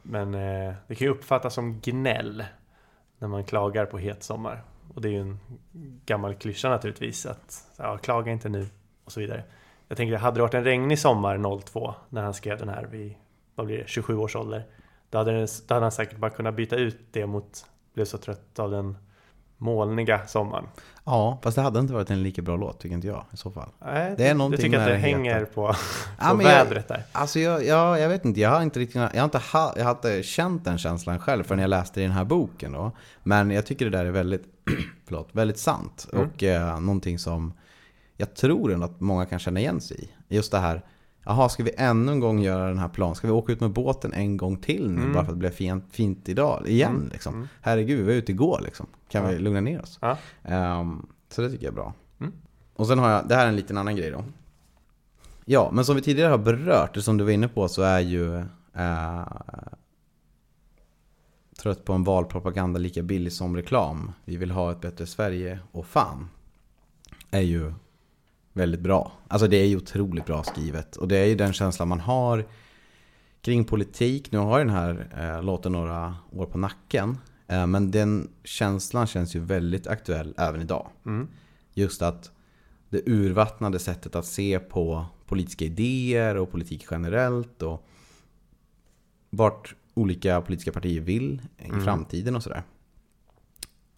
Men 0.03 0.35
eh, 0.35 0.75
det 0.87 0.95
kan 0.95 1.07
ju 1.07 1.13
uppfattas 1.13 1.55
som 1.55 1.81
gnäll 1.81 2.45
när 3.19 3.29
man 3.29 3.45
klagar 3.45 3.87
på 3.87 3.99
het 3.99 4.23
sommar. 4.23 4.63
Och 4.95 5.01
det 5.01 5.09
är 5.09 5.13
ju 5.13 5.21
en 5.21 5.41
gammal 6.07 6.35
klyscha 6.35 6.69
naturligtvis 6.69 7.27
att 7.27 7.71
ja, 7.77 7.99
klaga 7.99 8.33
inte 8.33 8.49
nu 8.49 8.67
och 9.05 9.13
så 9.13 9.21
vidare. 9.21 9.45
Jag 9.89 9.97
tänker, 9.97 10.17
hade 10.17 10.37
det 10.37 10.43
varit 10.43 10.55
en 10.55 10.65
regnig 10.65 10.99
sommar 10.99 11.61
02 11.61 11.95
när 12.09 12.23
han 12.23 12.35
skrev 12.35 12.59
den 12.59 12.69
här 12.69 12.85
vid, 12.85 13.15
vad 13.55 13.67
blir 13.67 13.79
det, 13.79 13.89
27 13.89 14.17
års 14.17 14.37
ålder. 14.37 14.67
Då 15.11 15.19
hade, 15.19 15.33
den, 15.33 15.49
då 15.67 15.75
hade 15.75 15.85
han 15.85 15.93
säkert 15.93 16.19
bara 16.19 16.31
kunnat 16.31 16.55
byta 16.55 16.77
ut 16.77 16.99
det 17.11 17.27
mot, 17.27 17.67
blev 17.95 18.05
så 18.05 18.19
trött 18.19 18.59
av 18.59 18.71
den 18.71 18.97
molniga 19.63 20.27
sommaren. 20.27 20.65
Ja, 21.05 21.39
fast 21.43 21.57
det 21.57 21.63
hade 21.63 21.81
inte 21.81 21.93
varit 21.93 22.11
en 22.11 22.23
lika 22.23 22.43
bra 22.43 22.57
låt 22.57 22.81
tycker 22.81 22.95
inte 22.95 23.07
jag 23.07 23.25
i 23.33 23.37
så 23.37 23.51
fall. 23.51 23.69
Nej, 23.85 24.15
det 24.19 24.29
är 24.29 24.35
någonting 24.35 24.73
jag 24.73 24.81
tycker 24.83 24.95
att 24.95 25.03
det 25.03 25.09
hänger 25.09 25.45
på, 25.45 25.53
på 25.53 25.75
ja, 26.19 26.35
vädret 26.35 26.89
där. 26.89 27.03
Alltså 27.13 27.41
jag, 27.41 27.65
jag, 27.65 28.01
jag 28.01 28.09
vet 28.09 28.25
inte, 28.25 28.41
jag 28.41 28.51
har 28.51 28.63
inte 28.63 28.81
riktigt, 28.81 28.97
jag 28.97 29.21
har 29.21 29.25
inte, 29.25 29.41
ha, 29.53 29.75
jag 29.77 29.85
har 29.85 29.91
inte 29.91 30.23
känt 30.23 30.65
den 30.65 30.79
känslan 30.79 31.19
själv 31.19 31.45
förrän 31.45 31.61
jag 31.61 31.71
läste 31.71 32.01
i 32.01 32.03
den 32.03 32.13
här 32.13 32.25
boken 32.25 32.73
då. 32.73 32.91
Men 33.23 33.51
jag 33.51 33.67
tycker 33.67 33.85
det 33.85 33.99
där 33.99 34.05
är 34.05 34.11
väldigt, 34.11 34.45
förlåt, 35.07 35.29
väldigt 35.33 35.59
sant. 35.59 36.09
Mm. 36.13 36.27
Och 36.27 36.43
eh, 36.43 36.81
någonting 36.81 37.19
som 37.19 37.53
jag 38.17 38.35
tror 38.35 38.73
ändå 38.73 38.87
att 38.87 39.01
många 39.01 39.27
kan 39.27 39.39
känna 39.39 39.61
igen 39.61 39.81
sig 39.81 40.05
i. 40.05 40.35
Just 40.35 40.53
det 40.53 40.59
här 40.59 40.83
Jaha, 41.25 41.49
ska 41.49 41.63
vi 41.63 41.73
ännu 41.77 42.13
en 42.13 42.21
gång 42.21 42.41
göra 42.41 42.69
den 42.69 42.79
här 42.79 42.89
planen? 42.89 43.15
Ska 43.15 43.27
vi 43.27 43.33
åka 43.33 43.53
ut 43.53 43.61
med 43.61 43.71
båten 43.71 44.13
en 44.13 44.37
gång 44.37 44.57
till 44.57 44.91
nu 44.91 45.01
mm. 45.01 45.13
bara 45.13 45.25
för 45.25 45.33
att 45.33 45.37
det 45.37 45.41
blev 45.41 45.51
fint, 45.51 45.85
fint 45.91 46.29
idag? 46.29 46.63
Igen 46.67 46.97
mm. 46.97 47.09
liksom. 47.09 47.35
Mm. 47.35 47.49
Herregud, 47.61 47.99
vi 47.99 48.05
var 48.05 48.13
ute 48.13 48.33
igår 48.33 48.61
liksom. 48.65 48.87
Kan 49.09 49.25
ja. 49.25 49.31
vi 49.31 49.39
lugna 49.39 49.61
ner 49.61 49.83
oss? 49.83 49.99
Ja. 50.03 50.19
Um, 50.81 51.07
så 51.29 51.43
det 51.43 51.51
tycker 51.51 51.65
jag 51.65 51.73
är 51.73 51.77
bra. 51.77 51.95
Mm. 52.21 52.33
Och 52.77 52.87
sen 52.87 52.99
har 52.99 53.11
jag, 53.11 53.29
det 53.29 53.35
här 53.35 53.45
är 53.45 53.49
en 53.49 53.57
liten 53.57 53.79
annan 53.79 53.97
grej 53.97 54.11
då. 54.11 54.25
Ja, 55.45 55.71
men 55.73 55.85
som 55.85 55.97
vi 55.97 56.03
tidigare 56.03 56.31
har 56.31 56.39
berört, 56.39 56.97
som 56.97 57.19
du 57.19 57.25
var 57.25 57.31
inne 57.31 57.49
på, 57.49 57.69
så 57.69 57.83
är 57.83 58.01
ju 58.01 58.35
uh, 58.77 59.23
Trött 61.63 61.85
på 61.85 61.93
en 61.93 62.05
valpropaganda 62.05 62.79
lika 62.79 63.03
billig 63.03 63.33
som 63.33 63.57
reklam. 63.57 64.13
Vi 64.25 64.37
vill 64.37 64.51
ha 64.51 64.73
ett 64.73 64.81
bättre 64.81 65.07
Sverige 65.07 65.59
och 65.73 65.87
fan. 65.87 66.29
Är 67.31 67.41
ju 67.41 67.73
väldigt 68.53 68.81
bra. 68.81 69.13
Alltså 69.29 69.49
det 69.49 69.57
är 69.57 69.67
ju 69.67 69.77
otroligt 69.77 70.27
bra 70.27 70.43
skrivet. 70.43 70.97
Och 70.97 71.09
det 71.09 71.17
är 71.17 71.27
ju 71.27 71.35
den 71.35 71.53
känslan 71.53 71.89
man 71.89 72.01
har 72.01 72.47
kring 73.41 73.65
politik. 73.65 74.33
Nu 74.33 74.39
har 74.39 74.59
den 74.59 74.71
här 74.71 75.09
eh, 75.19 75.43
låten 75.43 75.73
några 75.73 76.17
år 76.33 76.47
på 76.47 76.59
nacken. 76.59 77.19
Eh, 77.47 77.67
men 77.67 77.91
den 77.91 78.31
känslan 78.45 79.07
känns 79.07 79.37
ju 79.37 79.41
väldigt 79.41 79.87
aktuell 79.87 80.35
även 80.39 80.61
idag. 80.61 80.89
Mm. 81.07 81.29
Just 81.75 82.03
att 82.03 82.31
det 82.89 83.03
urvattnade 83.07 83.79
sättet 83.79 84.17
att 84.17 84.27
se 84.27 84.59
på 84.59 85.07
politiska 85.27 85.65
idéer 85.65 86.37
och 86.37 86.51
politik 86.51 86.87
generellt. 86.91 87.63
Och 87.63 87.89
vart 89.31 89.75
olika 89.95 90.41
politiska 90.41 90.73
partier 90.73 91.01
vill 91.01 91.43
i 91.59 91.69
mm. 91.69 91.85
framtiden 91.85 92.37
och 92.37 92.43
sådär. 92.43 92.63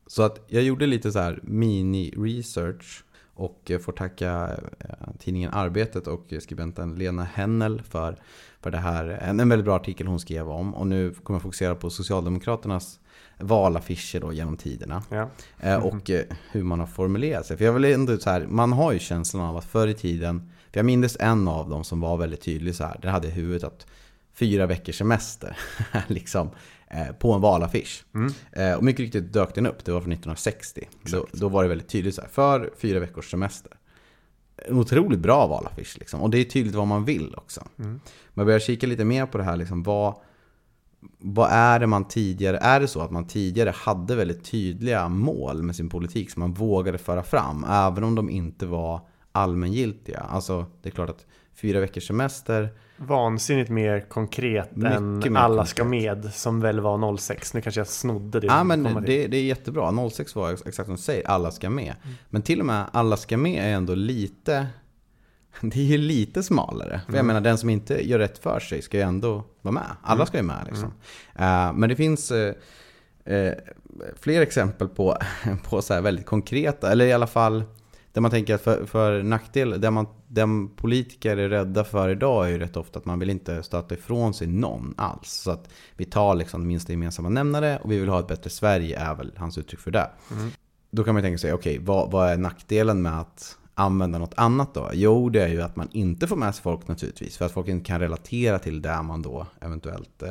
Så 0.06 0.22
att 0.22 0.44
jag 0.48 0.62
gjorde 0.62 0.86
lite 0.86 1.12
så 1.12 1.18
här 1.18 1.40
mini-research 1.42 3.04
och 3.34 3.70
får 3.80 3.92
tacka 3.92 4.50
eh, 4.80 5.08
tidningen 5.18 5.50
Arbetet 5.54 6.06
och 6.06 6.32
skribenten 6.40 6.94
Lena 6.94 7.24
Hennel 7.24 7.82
för, 7.82 8.16
för 8.60 8.70
det 8.70 8.78
här. 8.78 9.04
En, 9.08 9.48
väldigt 9.48 9.64
bra 9.64 9.76
artikel 9.76 10.06
hon 10.06 10.20
skrev 10.20 10.50
om. 10.50 10.74
Och 10.74 10.86
nu 10.86 11.14
kommer 11.22 11.36
jag 11.36 11.42
fokusera 11.42 11.74
på 11.74 11.90
Socialdemokraternas 11.90 13.00
valaffischer 13.38 14.20
då 14.20 14.32
genom 14.32 14.56
tiderna. 14.56 15.02
Ja. 15.08 15.16
Mm 15.16 15.30
-hmm. 15.60 15.82
Och 15.82 16.10
eh, 16.10 16.24
hur 16.50 16.62
man 16.62 16.80
har 16.80 16.86
formulerat 16.86 17.46
sig. 17.46 17.56
För 17.56 17.64
jag 17.64 17.72
vill 17.72 17.84
ändå 17.84 18.16
så 18.16 18.30
här, 18.30 18.46
man 18.46 18.72
har 18.72 18.92
ju 18.92 18.98
känslan 18.98 19.44
av 19.44 19.56
att 19.56 19.64
förr 19.64 19.86
i 19.88 19.94
tiden, 19.94 20.50
för 20.72 20.78
jag 20.78 20.86
minns 20.86 21.16
en 21.20 21.48
av 21.48 21.70
dem 21.70 21.84
som 21.84 22.00
var 22.00 22.16
väldigt 22.16 22.42
tydlig 22.42 22.74
så 22.74 22.84
här, 22.84 22.98
den 23.02 23.10
hade 23.10 23.28
i 23.28 23.30
huvudet 23.30 23.64
att 23.64 23.86
fyra 24.34 24.66
veckors 24.66 24.98
semester. 24.98 25.56
liksom. 26.06 26.50
Eh, 26.90 27.12
på 27.12 27.32
en 27.32 27.40
valaffisch. 27.40 28.04
Mm. 28.14 28.32
Eh, 28.52 28.74
och 28.74 28.84
mycket 28.84 29.00
riktigt 29.00 29.32
dök 29.32 29.54
den 29.54 29.66
upp, 29.66 29.84
det 29.84 29.92
var 29.92 30.00
från 30.00 30.12
1960. 30.12 30.88
Då, 31.02 31.26
då, 31.32 31.48
var 31.48 31.62
det 31.62 31.68
väldigt 31.68 31.88
tydligt 31.88 32.14
så 32.14 32.20
här, 32.20 32.28
för 32.28 32.72
fyra 32.78 33.00
veckors 33.00 33.30
semester. 33.30 33.72
En 34.56 34.78
otroligt 34.78 35.18
bra 35.18 35.46
valaffisch 35.46 35.96
liksom. 35.98 36.20
Och 36.20 36.30
det 36.30 36.38
är 36.38 36.44
tydligt 36.44 36.74
vad 36.74 36.86
man 36.86 37.04
vill 37.04 37.34
också. 37.36 37.66
Mm. 37.78 38.00
Man 38.34 38.46
börjar 38.46 38.60
kika 38.60 38.86
lite 38.86 39.04
mer 39.04 39.26
på 39.26 39.38
det 39.38 39.44
här, 39.44 39.56
liksom, 39.56 39.82
vad, 39.82 40.14
vad 41.18 41.50
är 41.50 41.78
det 41.78 41.86
man 41.86 42.08
tidigare, 42.08 42.58
är 42.58 42.80
det 42.80 42.88
så 42.88 43.00
att 43.00 43.10
man 43.10 43.26
tidigare 43.26 43.70
hade 43.70 44.16
väldigt 44.16 44.44
tydliga 44.44 45.08
mål 45.08 45.62
med 45.62 45.76
sin 45.76 45.88
politik 45.88 46.30
som 46.30 46.40
man 46.40 46.52
vågade 46.52 46.98
föra 46.98 47.22
fram, 47.22 47.64
även 47.64 48.04
om 48.04 48.14
de 48.14 48.30
inte 48.30 48.66
var 48.66 49.00
allmängiltiga? 49.32 50.20
Alltså, 50.20 50.66
det 50.82 50.88
är 50.88 50.92
klart 50.92 51.10
att 51.10 51.26
fyra 51.54 51.80
veckors 51.80 52.06
semester 52.06 52.68
Vansinnigt 52.96 53.70
mer 53.70 54.00
konkret 54.00 54.76
Mycket 54.76 54.92
än 54.96 55.18
mer 55.18 55.36
Alla 55.36 55.48
konkret. 55.56 55.68
ska 55.68 55.84
med 55.84 56.24
som 56.34 56.60
väl 56.60 56.80
var 56.80 57.16
06. 57.16 57.54
Nu 57.54 57.60
kanske 57.60 57.80
jag 57.80 57.88
snodde 57.88 58.40
det. 58.40 58.46
Ja 58.46 58.64
men 58.64 58.82
det, 59.06 59.26
det 59.26 59.36
är 59.36 59.42
jättebra, 59.44 60.10
06 60.10 60.34
var 60.34 60.50
exakt 60.52 60.76
som 60.86 60.94
du 60.96 61.02
säger, 61.02 61.26
alla 61.28 61.50
ska 61.50 61.70
med. 61.70 61.94
Mm. 62.04 62.14
Men 62.30 62.42
till 62.42 62.60
och 62.60 62.66
med 62.66 62.84
alla 62.92 63.16
ska 63.16 63.36
med 63.36 63.64
är 63.70 63.76
ändå 63.76 63.94
lite, 63.94 64.66
det 65.60 65.80
är 65.80 65.84
ju 65.84 65.98
lite 65.98 66.42
smalare. 66.42 67.00
För 67.04 67.08
Mm. 67.12 67.16
jag 67.16 67.24
menar 67.26 67.40
den 67.40 67.58
som 67.58 67.70
inte 67.70 68.08
gör 68.08 68.18
rätt 68.18 68.38
för 68.38 68.60
sig 68.60 68.82
ska 68.82 68.96
ju 68.96 69.02
ändå 69.02 69.44
vara 69.62 69.72
med. 69.72 69.96
Alla 70.02 70.14
Mm. 70.14 70.26
ska 70.26 70.36
ju 70.36 70.42
med 70.42 70.66
liksom. 70.66 70.92
Eh, 71.34 71.72
men 71.72 71.88
det 71.88 71.96
finns 71.96 72.30
eh, 72.30 72.54
eh, 73.24 73.52
fler 74.20 74.40
exempel 74.42 74.88
på, 74.88 75.16
på 75.68 75.82
så 75.82 75.94
här 75.94 76.00
väldigt 76.00 76.26
konkreta, 76.26 76.92
eller 76.92 77.04
i 77.06 77.12
alla 77.12 77.26
fall 77.26 77.64
där 78.14 78.20
man 78.20 78.30
tänker 78.30 78.54
att 78.54 78.60
för, 78.60 78.86
för 78.86 79.22
nackdel, 79.22 79.80
där 79.80 79.90
man, 79.90 80.06
den 80.28 80.68
politiker 80.68 81.36
är 81.36 81.48
rädda 81.48 81.84
för 81.84 82.08
idag 82.08 82.46
är 82.46 82.50
ju 82.50 82.58
rätt 82.58 82.76
ofta 82.76 82.98
att 82.98 83.04
man 83.04 83.18
vill 83.18 83.30
inte 83.30 83.62
stöta 83.62 83.94
ifrån 83.94 84.34
sig 84.34 84.46
någon 84.46 84.94
alls. 84.96 85.30
Så 85.30 85.50
att 85.50 85.68
vi 85.96 86.04
tar 86.04 86.34
liksom 86.34 86.66
minsta 86.66 86.92
gemensamma 86.92 87.28
nämnare 87.28 87.78
och 87.82 87.92
vi 87.92 87.98
vill 87.98 88.08
ha 88.08 88.20
ett 88.20 88.26
bättre 88.26 88.50
Sverige 88.50 88.98
är 88.98 89.14
väl 89.14 89.32
hans 89.36 89.58
uttryck 89.58 89.80
för 89.80 89.90
det. 89.90 90.10
Då 90.90 91.04
kan 91.04 91.14
man 91.14 91.22
tänka 91.22 91.38
sig, 91.38 91.52
okej, 91.52 91.78
vad, 91.78 92.10
vad 92.10 92.30
är 92.30 92.36
nackdelen 92.36 93.02
med 93.02 93.20
att 93.20 93.58
använda 93.74 94.18
något 94.18 94.34
annat 94.36 94.74
då? 94.74 94.90
Jo, 94.92 95.28
det 95.28 95.42
är 95.42 95.48
ju 95.48 95.62
att 95.62 95.76
man 95.76 95.88
inte 95.92 96.26
får 96.26 96.36
med 96.36 96.54
sig 96.54 96.62
folk 96.62 96.88
naturligtvis. 96.88 97.36
För 97.36 97.44
att 97.44 97.52
folk 97.52 97.68
inte 97.68 97.86
kan 97.86 98.00
relatera 98.00 98.58
till 98.58 98.82
det 98.82 99.02
man 99.02 99.22
då 99.22 99.46
eventuellt 99.60 100.22
eh, 100.22 100.28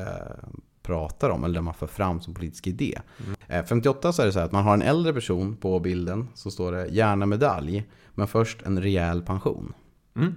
pratar 0.84 1.30
om. 1.30 1.44
Eller 1.44 1.56
det 1.56 1.62
man 1.62 1.74
för 1.74 1.88
fram 1.88 2.22
som 2.22 2.34
politisk 2.34 2.68
idé. 2.68 3.00
Eh, 3.48 3.66
58 3.66 4.14
så 4.14 4.22
är 4.22 4.26
det 4.26 4.32
så 4.32 4.40
här 4.40 4.46
att 4.46 4.52
man 4.52 4.64
har 4.64 4.74
en 4.74 4.82
äldre 4.82 5.14
person 5.14 5.56
på 5.56 5.80
bilden. 5.80 6.28
Så 6.34 6.52
står 6.52 6.72
det 6.72 6.88
gärna 6.88 7.26
medalj. 7.26 7.84
Men 8.16 8.28
först 8.28 8.62
en 8.62 8.82
rejäl 8.82 9.22
pension. 9.22 9.74
Mm. 10.16 10.34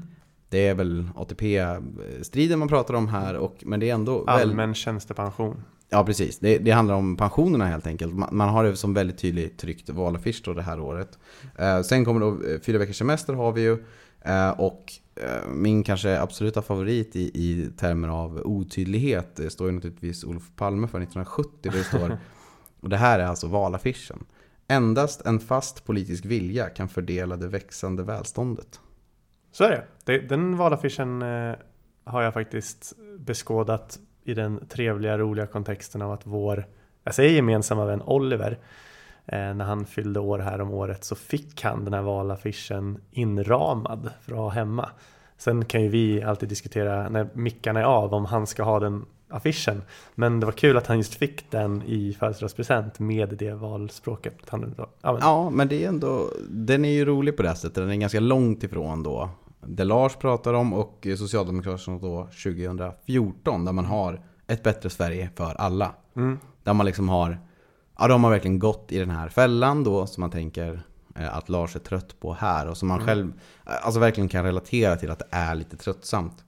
Det 0.49 0.69
är 0.69 0.75
väl 0.75 1.09
ATP-striden 1.17 2.59
man 2.59 2.69
pratar 2.69 2.95
om 2.95 3.09
här. 3.09 3.35
Och, 3.37 3.57
men 3.67 3.81
det 3.81 3.91
är 3.91 3.95
ändå... 3.95 4.25
väl- 4.25 4.41
Allmän 4.41 4.75
tjänstepension. 4.75 5.63
Ja, 5.89 6.05
precis. 6.05 6.39
Det, 6.39 6.59
det 6.59 6.71
handlar 6.71 6.95
om 6.95 7.17
pensionerna 7.17 7.67
helt 7.67 7.87
enkelt. 7.87 8.15
Man, 8.15 8.29
man 8.37 8.49
har 8.49 8.65
det 8.65 8.77
som 8.77 8.95
väldigt 8.95 9.19
tydligt 9.19 9.59
tryckt 9.59 9.91
valaffisch 9.91 10.43
då 10.45 10.53
det 10.55 10.63
här 10.63 10.81
året. 10.81 11.19
Eh, 11.59 11.81
sen 11.83 12.05
kommer 12.05 12.21
då 12.21 12.29
eh, 12.29 12.61
fyra 12.61 12.79
veckors 12.79 12.97
semester 12.99 13.35
har 13.35 13.53
vi 13.53 13.63
ju. 13.63 13.85
Eh, 14.27 14.51
och 14.51 14.93
eh, 15.15 15.49
min 15.49 15.83
kanske 15.83 16.21
absoluta 16.21 16.63
favorit 16.63 17.17
i, 17.17 17.21
i 17.21 17.71
termer 17.77 18.09
av 18.09 18.41
otydlighet 18.45 19.37
det 19.37 19.51
står 19.51 19.67
ju 19.67 19.73
naturligtvis 19.73 20.25
Olof 20.25 20.51
Palme 20.57 20.89
för 20.89 21.01
1970. 21.01 21.51
Där 21.63 21.71
det 21.71 21.85
står, 21.85 22.19
och 22.81 22.89
det 22.89 22.97
här 22.97 23.19
är 23.19 23.27
alltså 23.27 23.47
valaffischen. 23.47 24.25
Endast 24.69 25.27
en 25.27 25.41
fast 25.41 25.85
politisk 25.85 26.25
vilja 26.25 26.69
kan 26.69 26.89
fördela 26.89 27.37
det 27.37 27.49
växande 27.49 28.03
välståndet. 28.03 28.81
Så 29.53 29.65
är 29.65 29.87
det. 30.05 30.19
den 30.19 30.57
valaffischen 30.57 31.23
eh, 31.23 31.55
har 32.05 32.23
jag 32.23 32.35
faktiskt 32.35 32.93
beskådat 33.19 33.99
i 34.25 34.35
den 34.35 34.67
trevliga, 34.69 35.19
roliga 35.19 35.47
kontexten 35.47 36.03
av 36.03 36.13
att 36.13 36.27
vår, 36.27 36.67
jag 37.05 37.15
säger 37.15 37.31
gemensamma 37.31 37.85
vän 37.85 38.03
Oliver, 38.03 38.59
när 39.33 39.65
han 39.65 39.87
fyllde 39.87 40.21
år 40.21 40.39
här 40.39 40.61
om 40.61 40.71
året 40.71 41.05
så 41.05 41.15
fick 41.15 41.63
han 41.63 41.85
den 41.85 41.95
här 41.95 42.03
valaffischen 42.03 42.99
inramad 43.11 44.11
för 44.21 44.33
att 44.33 44.39
ha 44.39 44.49
hemma. 44.49 44.89
Sen 45.39 45.65
kan 45.65 45.83
ju 45.83 45.89
vi 45.89 46.23
alltid 46.23 46.49
diskutera 46.49 47.09
när 47.09 47.29
mickarna 47.33 47.81
är 47.81 47.85
av 47.85 48.15
om 48.15 48.25
han 48.25 48.47
ska 48.47 48.63
ha 48.63 48.81
den 48.81 49.05
affischen. 49.29 49.83
Men 50.15 50.41
det 50.41 50.47
var 50.47 50.53
kul 50.53 50.77
att 50.77 50.87
han 50.87 50.97
just 50.97 51.15
fick 51.15 51.51
den 51.51 51.83
i 51.83 52.17
födelsedagspresent 52.19 52.99
med 52.99 53.29
det 53.29 53.53
valspråket. 53.53 54.39
Han, 54.49 54.75
ja, 54.79 54.89
men, 55.03 55.19
Ja, 55.21 55.51
men 55.51 55.69
det 55.69 55.85
är 55.85 55.89
ändå, 55.89 56.31
den 56.49 56.85
är 56.85 56.93
ju 56.93 57.05
rolig 57.05 57.37
på 57.37 57.43
det 57.43 57.49
här 57.49 57.57
sättet. 57.57 57.75
Den 57.75 57.91
är 57.91 57.97
ganska 57.97 58.21
långt 58.21 58.65
ifrån 58.65 59.03
då 59.03 59.31
det 59.67 59.85
Lars 59.85 60.17
pratar 60.17 60.55
om 60.55 60.73
och 60.73 61.07
Socialdemokraterna 61.19 61.99
då 61.99 62.29
2014 62.43 63.65
där 63.65 63.73
man 63.73 63.85
har 63.85 64.21
ett 64.47 64.63
bättre 64.63 64.91
Sverige 64.91 65.31
för 65.35 65.55
alla. 65.55 65.95
Mm. 66.17 66.39
Där 66.63 66.73
man 66.73 66.87
liksom 66.87 67.09
har, 67.09 67.39
ja 67.99 68.09
då 68.09 68.15
har 68.19 68.31
verkligen 68.31 68.59
gått 68.59 68.93
i 68.93 68.99
den 68.99 69.11
här 69.11 69.29
fällan 69.29 69.85
då 69.85 70.07
som 70.07 70.21
man 70.21 70.31
tänker 70.31 70.81
eh, 71.17 71.37
att 71.37 71.49
Lars 71.49 71.77
är 71.77 71.81
trött 71.81 72.21
på 72.21 72.35
här 72.35 72.67
och 72.69 72.77
som 72.77 72.89
man 72.89 73.07
själv 73.07 73.33
alltså 73.65 74.01
verkligen 74.01 74.29
kan 74.29 74.45
relatera 74.45 74.97
till 74.97 75.11
att 75.11 75.19
det 75.19 75.27
är 75.31 75.55
lite 75.55 75.77
tröttsamt. 75.77 76.45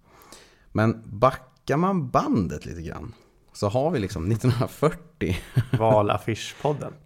Men 0.73 1.03
backar 1.05 1.77
man 1.77 2.09
bandet 2.09 2.67
lite 2.67 2.83
grann 2.83 3.13
så 3.53 3.69
har 3.69 3.91
vi 3.91 3.99
liksom 3.99 4.25
1940 4.33 5.37
Valaffischpodden. 5.79 6.93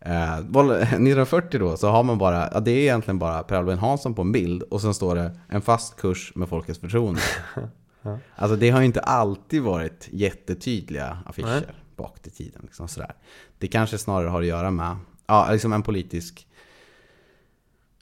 Eh, 0.00 0.40
val- 0.48 0.70
1940 0.70 1.60
då 1.60 1.76
så 1.76 1.88
har 1.88 2.02
man 2.02 2.18
bara, 2.18 2.50
ja, 2.54 2.60
det 2.60 2.70
är 2.70 2.78
egentligen 2.82 3.18
bara 3.18 3.42
Per 3.42 3.56
Albin 3.56 3.78
Hansson 3.78 4.14
på 4.14 4.22
en 4.22 4.32
bild 4.32 4.62
och 4.62 4.80
sen 4.80 4.94
står 4.94 5.14
det 5.14 5.38
en 5.48 5.62
fast 5.62 5.96
kurs 5.96 6.32
med 6.34 6.48
folkets 6.48 6.78
förtroende. 6.80 7.20
Alltså 8.36 8.56
det 8.56 8.70
har 8.70 8.80
ju 8.80 8.86
inte 8.86 9.00
alltid 9.00 9.62
varit 9.62 10.08
jättetydliga 10.12 11.18
affischer 11.26 11.46
Nej 11.66 11.74
bak 11.96 12.26
i 12.26 12.30
tiden. 12.30 12.60
Liksom 12.62 12.88
sådär. 12.88 13.14
Det 13.58 13.68
kanske 13.68 13.98
snarare 13.98 14.28
har 14.28 14.40
att 14.40 14.46
göra 14.46 14.70
med 14.70 14.96
ja, 15.26 15.48
liksom 15.52 15.72
en 15.72 15.82
politisk... 15.82 16.46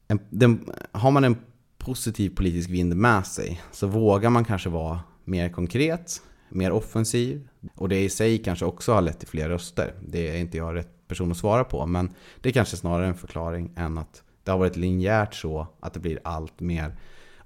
En, 0.08 0.20
den, 0.30 0.70
har 0.92 1.10
man 1.10 1.24
en 1.24 1.36
positiv 1.78 2.30
politisk 2.36 2.70
vind 2.70 2.96
med 2.96 3.26
sig 3.26 3.62
så 3.72 3.86
vågar 3.86 4.30
man 4.30 4.44
kanske 4.44 4.68
vara 4.68 5.00
mer 5.24 5.48
konkret, 5.48 6.22
mer 6.48 6.72
offensiv. 6.72 7.48
Och 7.74 7.88
det 7.88 8.04
i 8.04 8.08
sig 8.08 8.38
kanske 8.38 8.64
också 8.64 8.92
har 8.92 9.02
lett 9.02 9.18
till 9.18 9.28
fler 9.28 9.48
röster. 9.48 9.94
Det 10.08 10.36
är 10.36 10.40
inte 10.40 10.56
jag 10.56 10.74
rätt 10.74 11.08
person 11.08 11.30
att 11.30 11.36
svara 11.36 11.64
på. 11.64 11.86
Men 11.86 12.10
det 12.40 12.48
är 12.48 12.52
kanske 12.52 12.76
snarare 12.76 13.06
en 13.06 13.14
förklaring 13.14 13.72
än 13.76 13.98
att 13.98 14.22
det 14.44 14.50
har 14.50 14.58
varit 14.58 14.76
linjärt 14.76 15.34
så 15.34 15.66
att 15.80 15.94
det 15.94 16.00
blir 16.00 16.20
allt 16.24 16.60
mer 16.60 16.96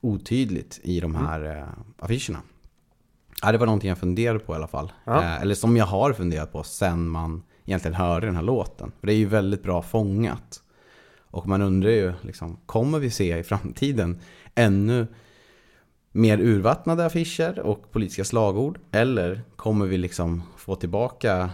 otydligt 0.01 0.81
i 0.83 1.01
de 1.01 1.15
här 1.15 1.41
mm. 1.41 1.69
affischerna. 1.99 2.43
Ja, 3.43 3.53
det 3.53 3.59
var 3.59 3.67
någonting 3.67 3.89
jag 3.89 3.99
funderade 3.99 4.39
på 4.39 4.53
i 4.53 4.57
alla 4.57 4.67
fall. 4.67 4.93
Ja. 5.05 5.23
Eh, 5.23 5.43
eller 5.43 5.55
som 5.55 5.77
jag 5.77 5.87
har 5.87 6.13
funderat 6.13 6.53
på 6.53 6.63
sen 6.63 7.09
man 7.09 7.43
egentligen 7.65 7.95
hörde 7.95 8.27
den 8.27 8.37
här 8.37 8.43
låten. 8.43 8.93
För 9.01 9.07
det 9.07 9.13
är 9.13 9.17
ju 9.17 9.27
väldigt 9.27 9.63
bra 9.63 9.83
fångat. 9.83 10.63
Och 11.31 11.47
man 11.47 11.63
undrar 11.63 11.91
ju, 11.91 12.13
liksom, 12.23 12.59
kommer 12.67 12.99
vi 12.99 13.11
se 13.11 13.39
i 13.39 13.43
framtiden 13.43 14.21
ännu 14.55 15.07
mer 16.13 16.39
urvattnade 16.39 17.07
affischer 17.07 17.59
och 17.59 17.93
politiska 17.93 18.25
slagord? 18.25 18.79
Eller 18.93 19.43
kommer 19.57 19.87
vi 19.87 19.99
liksom 19.99 20.43
få 20.57 20.75
tillbaka 20.75 21.51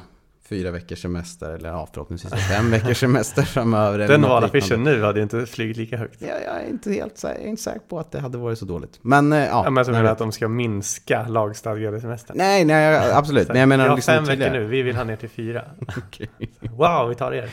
fyra 0.54 0.70
veckors 0.70 1.02
semester 1.02 1.50
eller 1.50 1.68
ja, 1.68 1.88
förhoppningsvis 1.92 2.34
fem 2.34 2.70
veckors 2.70 2.98
semester 3.00 3.42
framöver? 3.42 4.08
Den 4.08 4.22
valaffischen 4.22 4.84
nu 4.84 5.02
hade 5.02 5.22
inte 5.22 5.46
flugit 5.46 5.76
lika 5.76 5.96
högt. 5.96 6.16
Ja, 6.22 6.28
jag 6.44 6.62
är 6.62 6.68
inte 6.70 6.92
helt 6.92 7.22
jag 7.22 7.32
är 7.32 7.46
inte 7.46 7.62
säker 7.62 7.80
på 7.88 7.98
att 7.98 8.12
det 8.12 8.20
hade 8.20 8.38
varit 8.38 8.58
så 8.58 8.64
dåligt. 8.64 8.98
Men 9.02 9.32
eh, 9.32 9.38
ja. 9.38 9.44
Ja, 9.64 9.70
men 9.70 9.84
nej, 9.86 9.92
menar 9.92 10.12
att 10.12 10.18
de 10.18 10.32
ska 10.32 10.48
minska 10.48 11.28
lagstadgade 11.28 12.00
semester. 12.00 12.34
nej, 12.34 12.64
nej, 12.64 13.10
absolut. 13.12 13.48
Men 13.48 13.56
jag 13.56 13.68
menar 13.68 13.84
vi 13.84 13.88
har 13.88 13.96
liksom 13.96 14.14
fem 14.14 14.24
veckor 14.24 14.50
nu, 14.52 14.64
vi 14.64 14.82
vill 14.82 14.96
ha 14.96 15.04
ner 15.04 15.16
till 15.16 15.28
fyra. 15.28 15.62
Okej. 16.06 16.28
Wow, 16.60 17.08
vi 17.08 17.14
tar 17.14 17.32
er! 17.32 17.50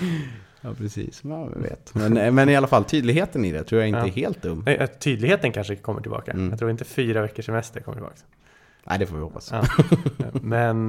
Ja, 0.61 0.69
precis. 0.77 1.21
Ja, 1.23 1.49
jag 1.55 1.61
vet. 1.61 1.93
Men, 1.95 2.35
men 2.35 2.49
i 2.49 2.55
alla 2.55 2.67
fall, 2.67 2.83
tydligheten 2.83 3.45
i 3.45 3.51
det 3.51 3.63
tror 3.63 3.81
jag 3.81 3.87
inte 3.87 3.99
Ja. 3.99 4.05
är 4.05 4.09
helt 4.11 4.41
dum. 4.41 4.67
Att 4.79 4.99
tydligheten 4.99 5.51
kanske 5.51 5.75
kommer 5.75 6.01
tillbaka. 6.01 6.31
Mm. 6.31 6.49
Jag 6.49 6.59
tror 6.59 6.71
inte 6.71 6.85
fyra 6.85 7.21
veckors 7.21 7.45
semester 7.45 7.79
kommer 7.81 7.95
tillbaka. 7.95 8.15
Nej, 8.83 8.99
det 8.99 9.05
får 9.05 9.15
vi 9.15 9.21
hoppas. 9.21 9.51
Ja. 9.51 9.63
Men, 10.41 10.87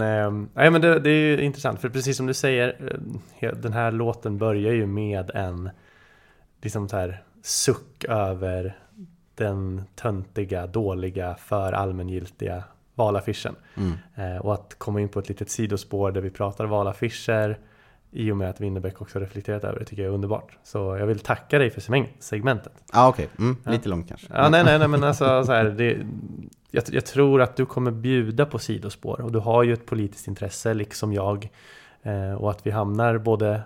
nej, 0.55 0.71
men 0.71 0.81
det, 0.81 0.99
det 0.99 1.11
är 1.11 1.15
ju 1.15 1.41
intressant, 1.41 1.81
för 1.81 1.89
precis 1.89 2.17
som 2.17 2.27
du 2.27 2.35
säger, 2.35 2.93
eh, 3.41 3.53
den 3.53 3.73
här 3.73 3.93
låten 3.93 4.39
börjar 4.39 4.73
ju 4.73 4.87
med 4.87 5.31
en 5.31 5.71
liksom 6.63 6.89
så 6.89 6.97
här, 6.97 7.23
suck 7.43 8.05
över 8.05 8.77
den 9.35 9.83
töntiga, 9.95 10.67
dåliga, 10.67 11.35
för 11.35 11.73
allmängiltiga 11.73 12.65
valaffischen. 12.95 13.57
Mm. 13.75 13.93
Eh, 14.15 14.41
och 14.41 14.55
att 14.55 14.75
komma 14.79 15.01
in 15.01 15.09
på 15.09 15.19
ett 15.19 15.29
litet 15.29 15.51
sidospår 15.51 16.13
där 16.13 16.21
vi 16.21 16.31
pratar 16.31 16.67
valaffischer 16.67 17.59
i 18.15 18.33
och 18.33 18.37
med 18.37 18.51
att 18.51 18.61
Winnerbäck 18.61 19.01
också 19.03 19.19
reflekterat 19.19 19.65
över 19.65 19.79
det 19.79 19.85
tycker 19.85 20.03
jag 20.03 20.11
är 20.11 20.15
underbart. 20.15 20.59
Så 20.63 20.79
jag 20.79 21.07
vill 21.07 21.19
tacka 21.19 21.59
dig 21.59 21.71
för 21.71 21.81
segmen- 21.81 22.07
segmentet. 22.19 22.73
Ja, 22.93 23.09
okej. 23.09 23.29
Mm, 23.39 23.57
Ja. 23.65 23.71
lite 23.71 23.89
långt 23.89 24.09
kanske. 24.09 24.27
Ja, 24.31 24.49
nej, 24.49 24.65
nej, 24.65 24.79
nej, 24.79 24.89
men 24.89 25.05
alltså 25.09 25.45
så 25.45 25.53
här, 25.53 25.65
det, 25.65 25.99
jag, 26.71 26.85
jag 26.91 27.07
tror 27.07 27.43
att 27.43 27.57
du 27.57 27.67
kommer 27.67 27.91
bjuda 27.91 28.47
på 28.47 28.59
sidospår 28.59 29.21
och 29.21 29.33
du 29.33 29.39
har 29.39 29.63
ju 29.63 29.73
ett 29.73 29.87
politiskt 29.87 30.27
intresse 30.29 30.75
liksom 30.75 31.13
jag. 31.13 31.49
Eh, 32.03 32.33
och 32.35 32.51
att 32.51 32.67
vi 32.67 32.71
hamnar 32.71 33.19
både 33.19 33.63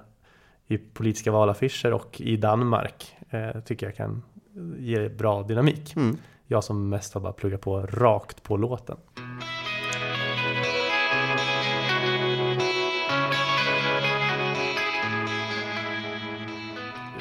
i 0.67 0.79
politiska 0.79 1.31
valaffischer 1.33 1.93
och 1.93 2.21
i 2.21 2.37
Danmark 2.37 3.17
eh, 3.31 3.61
tycker 3.61 3.87
jag 3.87 3.97
kan 3.97 4.23
ge 4.79 5.09
bra 5.09 5.43
dynamik. 5.43 5.97
Mm. 5.97 6.17
Jag 6.47 6.65
som 6.65 6.89
mest 6.89 7.15
har 7.15 7.21
bara 7.21 7.33
pluggat 7.33 7.61
på 7.61 7.81
rakt 7.81 8.43
på 8.43 8.57
låten. 8.57 8.97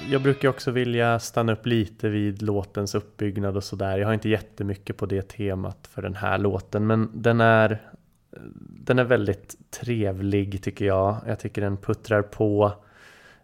Jag 0.10 0.22
brukar 0.22 0.50
också 0.50 0.72
vilja 0.72 1.20
stanna 1.20 1.54
upp 1.54 1.66
lite 1.66 2.10
vid 2.10 2.42
låtens 2.42 2.96
uppbyggnad 2.96 3.58
och 3.58 3.64
sådär. 3.64 3.98
Jag 3.98 4.08
har 4.08 4.14
inte 4.14 4.30
jättemycket 4.30 4.98
på 4.98 5.06
det 5.06 5.22
temat 5.22 5.90
för 5.92 6.02
den 6.02 6.16
här 6.16 6.38
låten, 6.38 6.88
men 6.88 7.10
den 7.14 7.42
är 7.42 7.82
den 8.86 9.00
är 9.00 9.04
väldigt 9.04 9.56
trevlig 9.72 10.64
tycker 10.64 10.86
jag. 10.86 11.18
Jag 11.28 11.40
tycker 11.40 11.62
den 11.62 11.78
puttrar 11.78 12.22
på 12.22 12.72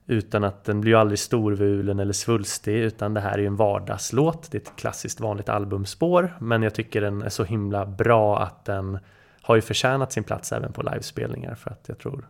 utan 0.05 0.43
att 0.43 0.63
den 0.63 0.81
blir 0.81 0.91
ju 0.91 0.97
aldrig 0.97 1.19
storvulen 1.19 1.99
eller 1.99 2.13
svulstig 2.13 2.75
utan 2.75 3.13
det 3.13 3.21
här 3.21 3.33
är 3.33 3.37
ju 3.37 3.47
en 3.47 3.55
vardagslåt. 3.55 4.51
Det 4.51 4.57
är 4.57 4.61
ett 4.61 4.75
klassiskt 4.75 5.19
vanligt 5.19 5.49
albumspår 5.49 6.33
men 6.39 6.63
jag 6.63 6.75
tycker 6.75 7.01
den 7.01 7.21
är 7.21 7.29
så 7.29 7.43
himla 7.43 7.85
bra 7.85 8.39
att 8.39 8.65
den 8.65 8.99
har 9.41 9.55
ju 9.55 9.61
förtjänat 9.61 10.11
sin 10.11 10.23
plats 10.23 10.51
även 10.51 10.73
på 10.73 10.81
livespelningar 10.81 11.55
för 11.55 11.71
att 11.71 11.85
jag 11.87 11.97
tror 11.97 12.27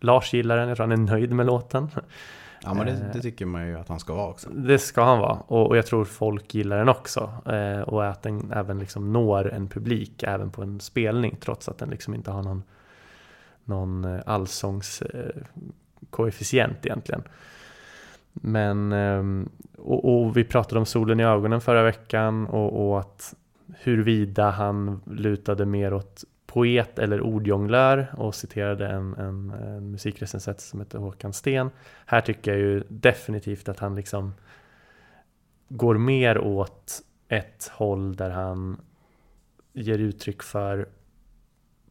Lars 0.00 0.34
gillar 0.34 0.56
den, 0.56 0.68
jag 0.68 0.76
tror 0.76 0.86
han 0.86 1.08
är 1.08 1.12
nöjd 1.12 1.32
med 1.32 1.46
låten. 1.46 1.88
Ja 2.64 2.74
men 2.74 2.86
det, 2.86 3.10
det 3.12 3.20
tycker 3.20 3.46
man 3.46 3.66
ju 3.66 3.78
att 3.78 3.88
han 3.88 4.00
ska 4.00 4.14
vara 4.14 4.28
också. 4.28 4.50
Det 4.50 4.78
ska 4.78 5.02
han 5.04 5.18
vara 5.18 5.32
och, 5.32 5.66
och 5.66 5.76
jag 5.76 5.86
tror 5.86 6.04
folk 6.04 6.54
gillar 6.54 6.78
den 6.78 6.88
också 6.88 7.32
eh, 7.46 7.80
och 7.80 8.06
att 8.06 8.22
den 8.22 8.52
även 8.52 8.78
liksom 8.78 9.12
når 9.12 9.52
en 9.52 9.68
publik 9.68 10.22
även 10.22 10.50
på 10.50 10.62
en 10.62 10.80
spelning 10.80 11.36
trots 11.40 11.68
att 11.68 11.78
den 11.78 11.90
liksom 11.90 12.14
inte 12.14 12.30
har 12.30 12.42
någon, 12.42 12.62
någon 13.64 14.04
eh, 14.04 14.20
allsångs 14.26 15.02
eh, 15.02 15.42
koefficient 16.10 16.86
egentligen. 16.86 17.22
Men 18.32 18.92
ehm, 18.92 19.48
och, 19.78 20.04
och, 20.04 20.36
vi 20.36 20.44
pratade 20.44 20.78
om 20.78 20.86
solen 20.86 21.20
i 21.20 21.24
ögonen 21.24 21.60
förra 21.60 21.82
veckan 21.82 22.46
och, 22.46 22.88
och 22.88 23.00
att 23.00 23.34
huruvida 23.78 24.50
han 24.50 25.00
lutade 25.04 25.66
mer 25.66 25.94
åt 25.94 26.24
poet 26.52 26.98
eller 26.98 27.20
ordjonglör 27.20 28.14
och 28.16 28.34
citerade 28.34 28.88
en, 28.88 29.14
en, 29.14 29.50
en 29.50 29.90
musikrecensent 29.90 30.60
som 30.60 30.80
heter 30.80 30.98
Håkan 30.98 31.32
Sten. 31.32 31.70
Här 32.06 32.20
tycker 32.20 32.50
jag 32.50 32.60
ju 32.60 32.84
definitivt 32.88 33.68
att 33.68 33.78
han 33.78 33.94
liksom 33.94 34.34
går 35.68 35.98
mer 35.98 36.38
åt 36.38 37.02
ett 37.28 37.70
håll 37.72 38.16
där 38.16 38.30
han 38.30 38.80
ger 39.72 39.98
uttryck 39.98 40.42
för 40.42 40.88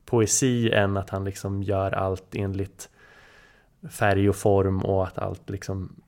poesi 0.06 0.72
än 0.72 0.98
att 0.98 1.10
han 1.10 1.24
liksom 1.24 1.64
gör 1.64 1.92
allt 1.92 2.36
enligt 2.36 2.90
färg 3.90 4.30
och 4.30 4.36
form 4.36 4.86
och 4.86 5.08
att 5.08 5.18
allt 5.18 5.50
liksom 5.50 6.02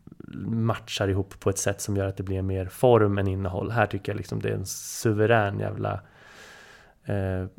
matchar 0.47 1.08
ihop 1.08 1.39
på 1.39 1.49
ett 1.49 1.58
sätt 1.58 1.82
som 1.82 1.97
gör 1.97 2.08
att 2.08 2.18
det 2.18 2.24
blir 2.24 2.41
mer 2.41 2.66
form 2.66 3.18
än 3.18 3.28
innehåll. 3.28 3.72
Här 3.72 3.86
tycker 3.86 4.12
jag 4.12 4.18
liksom 4.18 4.41
det 4.41 4.49
är 4.49 4.54
en 4.54 4.66
suverän 4.66 5.60
jävla 5.60 5.93
eh, 5.93 5.99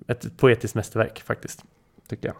ett 0.06 0.36
poetiskt 0.36 0.74
mästerverk 0.74 1.22
faktiskt, 1.22 1.64
tycker 2.08 2.28
jag. 2.28 2.36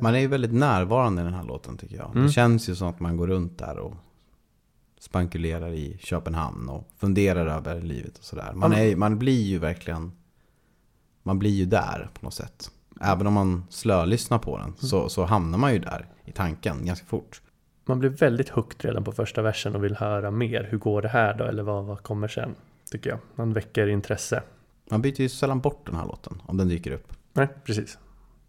Man 0.00 0.14
är 0.14 0.18
ju 0.18 0.26
väldigt 0.26 0.52
närvarande 0.52 1.22
i 1.22 1.24
den 1.24 1.34
här 1.34 1.44
låten 1.44 1.76
tycker 1.76 1.96
jag. 1.96 2.10
Mm. 2.10 2.26
Det 2.26 2.32
känns 2.32 2.68
ju 2.68 2.74
som 2.74 2.88
att 2.88 3.00
man 3.00 3.16
går 3.16 3.26
runt 3.26 3.58
där 3.58 3.78
och 3.78 3.94
spankulerar 5.00 5.72
i 5.72 5.98
Köpenhamn 6.00 6.68
och 6.68 6.88
funderar 6.96 7.46
över 7.46 7.80
livet 7.80 8.18
och 8.18 8.24
sådär. 8.24 8.52
Man, 8.54 8.72
är, 8.72 8.96
man 8.96 9.18
blir 9.18 9.42
ju 9.42 9.58
verkligen, 9.58 10.12
man 11.22 11.38
blir 11.38 11.50
ju 11.50 11.66
där 11.66 12.10
på 12.14 12.24
något 12.24 12.34
sätt. 12.34 12.70
Även 13.00 13.26
om 13.26 13.34
man 13.34 13.64
slölyssnar 13.70 14.38
på 14.38 14.58
den 14.58 14.74
så, 14.76 15.08
så 15.08 15.24
hamnar 15.24 15.58
man 15.58 15.72
ju 15.72 15.78
där 15.78 16.06
i 16.24 16.32
tanken 16.32 16.86
ganska 16.86 17.06
fort. 17.06 17.42
Man 17.84 17.98
blir 17.98 18.10
väldigt 18.10 18.48
hooked 18.48 18.84
redan 18.84 19.04
på 19.04 19.12
första 19.12 19.42
versen 19.42 19.76
och 19.76 19.84
vill 19.84 19.96
höra 19.96 20.30
mer. 20.30 20.68
Hur 20.70 20.78
går 20.78 21.02
det 21.02 21.08
här 21.08 21.34
då? 21.34 21.44
Eller 21.44 21.62
vad, 21.62 21.84
vad 21.84 22.02
kommer 22.02 22.28
sen? 22.28 22.54
Tycker 22.90 23.10
jag. 23.10 23.18
Man 23.34 23.52
väcker 23.52 23.86
intresse. 23.86 24.42
Man 24.92 25.02
byter 25.02 25.20
ju 25.20 25.28
sällan 25.28 25.60
bort 25.60 25.86
den 25.86 25.94
här 25.94 26.06
låten 26.06 26.42
om 26.46 26.56
den 26.56 26.68
dyker 26.68 26.90
upp. 26.90 27.12
Nej, 27.32 27.48
precis. 27.64 27.98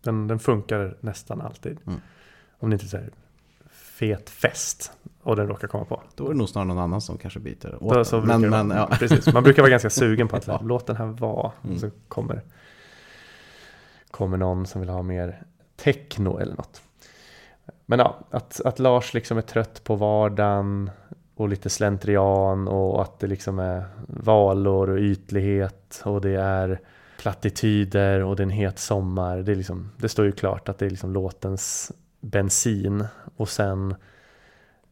Den, 0.01 0.27
den 0.27 0.39
funkar 0.39 0.97
nästan 0.99 1.41
alltid. 1.41 1.77
Mm. 1.87 2.01
Om 2.59 2.69
det 2.69 2.73
inte 2.73 2.85
är 2.85 2.87
så 2.87 2.97
här 2.97 3.09
fet 3.71 4.29
fest 4.29 4.91
och 5.21 5.35
den 5.35 5.47
råkar 5.47 5.67
komma 5.67 5.85
på. 5.85 6.01
Då 6.15 6.25
är 6.25 6.29
det 6.29 6.37
nog 6.37 6.49
snarare 6.49 6.67
någon 6.67 6.79
annan 6.79 7.01
som 7.01 7.17
kanske 7.17 7.39
byter 7.39 7.83
åt 7.83 8.07
så 8.07 8.21
men, 8.21 8.49
men, 8.49 8.69
ja. 8.69 8.89
precis. 8.99 9.33
Man 9.33 9.43
brukar 9.43 9.61
vara 9.61 9.69
ganska 9.69 9.89
sugen 9.89 10.27
på 10.27 10.35
att 10.35 10.47
ja. 10.47 10.61
låt 10.63 10.87
den 10.87 10.95
här 10.95 11.05
vara. 11.05 11.51
Mm. 11.63 11.79
så 11.79 11.89
kommer, 12.07 12.41
kommer 14.11 14.37
någon 14.37 14.65
som 14.65 14.81
vill 14.81 14.89
ha 14.89 15.01
mer 15.01 15.43
techno 15.75 16.39
eller 16.39 16.55
något. 16.55 16.81
Men 17.85 17.99
ja, 17.99 18.19
att, 18.29 18.61
att 18.65 18.79
Lars 18.79 19.13
liksom 19.13 19.37
är 19.37 19.41
trött 19.41 19.83
på 19.83 19.95
vardagen 19.95 20.91
och 21.35 21.49
lite 21.49 21.69
slentrian 21.69 22.67
och 22.67 23.01
att 23.01 23.19
det 23.19 23.27
liksom 23.27 23.59
är 23.59 23.83
valor 24.07 24.89
och 24.89 24.99
ytlighet 24.99 26.01
och 26.05 26.21
det 26.21 26.35
är 26.35 26.79
plattityder 27.19 28.23
och 28.23 28.35
det 28.35 28.41
är 28.41 28.45
en 28.45 28.49
het 28.49 28.79
sommar. 28.79 29.37
Det, 29.37 29.51
är 29.51 29.55
liksom, 29.55 29.91
det 29.97 30.09
står 30.09 30.25
ju 30.25 30.31
klart 30.31 30.69
att 30.69 30.77
det 30.77 30.85
är 30.85 30.89
liksom 30.89 31.13
låtens 31.13 31.91
bensin 32.21 33.05
och 33.35 33.49
sen 33.49 33.95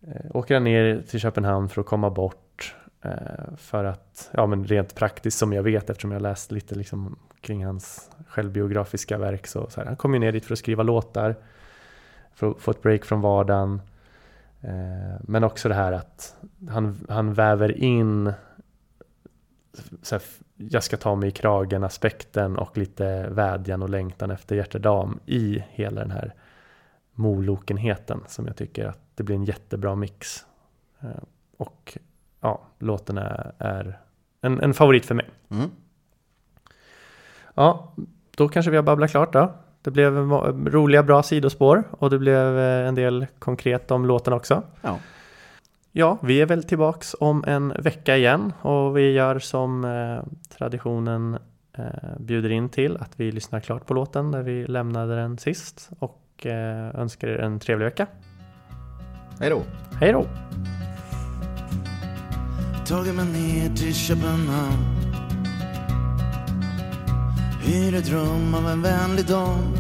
eh, 0.08 0.36
åker 0.36 0.54
han 0.54 0.64
ner 0.64 1.02
till 1.02 1.20
Köpenhamn 1.20 1.70
för 1.70 1.82
att 1.82 1.88
komma 1.88 2.10
bort 2.10 2.76
eh, 3.02 3.56
för 3.58 3.84
att, 3.84 4.30
ja 4.34 4.46
men 4.46 4.66
rent 4.66 4.96
praktiskt 4.96 5.38
som 5.38 5.54
jag 5.54 5.64
vet 5.64 5.90
eftersom 5.90 6.12
jag 6.12 6.22
läst 6.22 6.52
lite 6.52 6.76
liksom 6.76 7.20
kring 7.42 7.66
hans 7.66 8.10
självbiografiska 8.28 9.18
verk 9.18 9.48
så, 9.48 9.70
så 9.70 9.80
här, 9.80 9.88
han 9.88 9.96
kom 9.96 10.14
ju 10.14 10.20
ner 10.20 10.32
dit 10.32 10.46
för 10.46 10.54
att 10.54 10.60
skriva 10.60 10.84
låtar 10.84 11.36
för 12.34 12.52
att 12.52 12.62
få 12.62 12.72
ett 12.72 12.82
break 12.82 13.06
från 13.06 13.22
vardagen 13.22 13.82
Eh, 13.82 13.91
men 15.22 15.44
också 15.44 15.70
det 15.70 15.76
här 15.76 15.92
att 15.92 16.36
han, 16.70 17.06
han 17.10 17.34
väver 17.34 17.78
in 17.78 18.34
så 20.02 20.16
här, 20.16 20.24
jag 20.56 20.84
ska 20.84 20.98
ta 20.98 21.16
mig 21.16 21.30
i 21.30 21.32
kragen 21.32 21.84
aspekten 21.84 22.58
och 22.58 22.78
lite 22.78 23.30
vädjan 23.30 23.84
och 23.84 23.90
längtan 23.90 24.32
efter 24.32 24.56
hjärtedam 24.56 25.20
i 25.26 25.64
hela 25.70 26.02
den 26.02 26.12
här 26.12 26.34
molokenheten 27.14 28.24
som 28.28 28.48
jag 28.48 28.56
tycker 28.56 28.86
att 28.86 29.00
det 29.16 29.24
blir 29.24 29.36
en 29.36 29.46
jättebra 29.46 29.96
mix. 29.96 30.46
Eh, 31.00 31.24
och 31.58 31.98
ja, 32.40 32.62
låten 32.80 33.18
är, 33.18 33.54
är 33.58 34.00
en, 34.42 34.60
en, 34.60 34.74
favorit 34.74 35.06
för 35.06 35.16
mig. 35.16 35.30
Mm. 35.50 35.70
Ja, 37.54 37.94
då 38.32 38.50
kanske 38.50 38.72
vi 38.72 38.78
har 38.78 38.84
babblat 38.84 39.12
klart 39.12 39.34
då. 39.34 39.54
Det 39.82 39.92
blev 39.92 40.14
roliga, 40.68 41.04
bra 41.04 41.24
sidospår 41.24 41.84
och 41.92 42.10
det 42.10 42.20
blev 42.20 42.58
eh, 42.60 42.88
en 42.88 42.96
del 42.96 43.28
konkret 43.40 43.92
om 43.92 44.06
låten 44.06 44.34
också. 44.34 44.64
Ja. 44.82 45.00
Ja, 45.94 46.18
vi 46.22 46.42
är 46.42 46.46
väl 46.46 46.64
tillbaks 46.64 47.16
om 47.20 47.44
en 47.48 47.74
vecka 47.80 48.18
igen 48.18 48.54
och 48.62 48.98
vi 48.98 49.12
gör 49.12 49.40
som 49.40 49.86
eh, 49.86 50.24
traditionen 50.58 51.38
eh, 51.78 51.86
bjuder 52.20 52.50
in 52.50 52.70
till 52.70 52.98
att 52.98 53.12
vi 53.16 53.32
lyssnar 53.32 53.60
klart 53.60 53.86
på 53.86 53.94
låten 53.94 54.32
där 54.32 54.42
vi 54.42 54.68
lämnade 54.68 55.16
den 55.16 55.38
sist 55.38 55.90
och 56.00 56.46
eh, 56.46 57.00
önskar 57.00 57.28
er 57.28 57.38
en 57.38 57.60
trevlig 57.60 57.86
vecka. 57.86 58.08
Hej 59.40 59.50
då! 59.50 59.62
Hej 60.00 60.12
då! 60.12 60.26
Tagit 62.86 63.16
mig 63.16 63.26
ner 63.26 63.76
till 63.76 63.96
Köpenhamn 63.96 65.01
Hyr 67.64 67.96
ett 67.96 68.10
rum 68.10 68.54
av 68.54 68.68
en 68.70 68.82
vänlig 68.82 69.26
dam. 69.26 69.76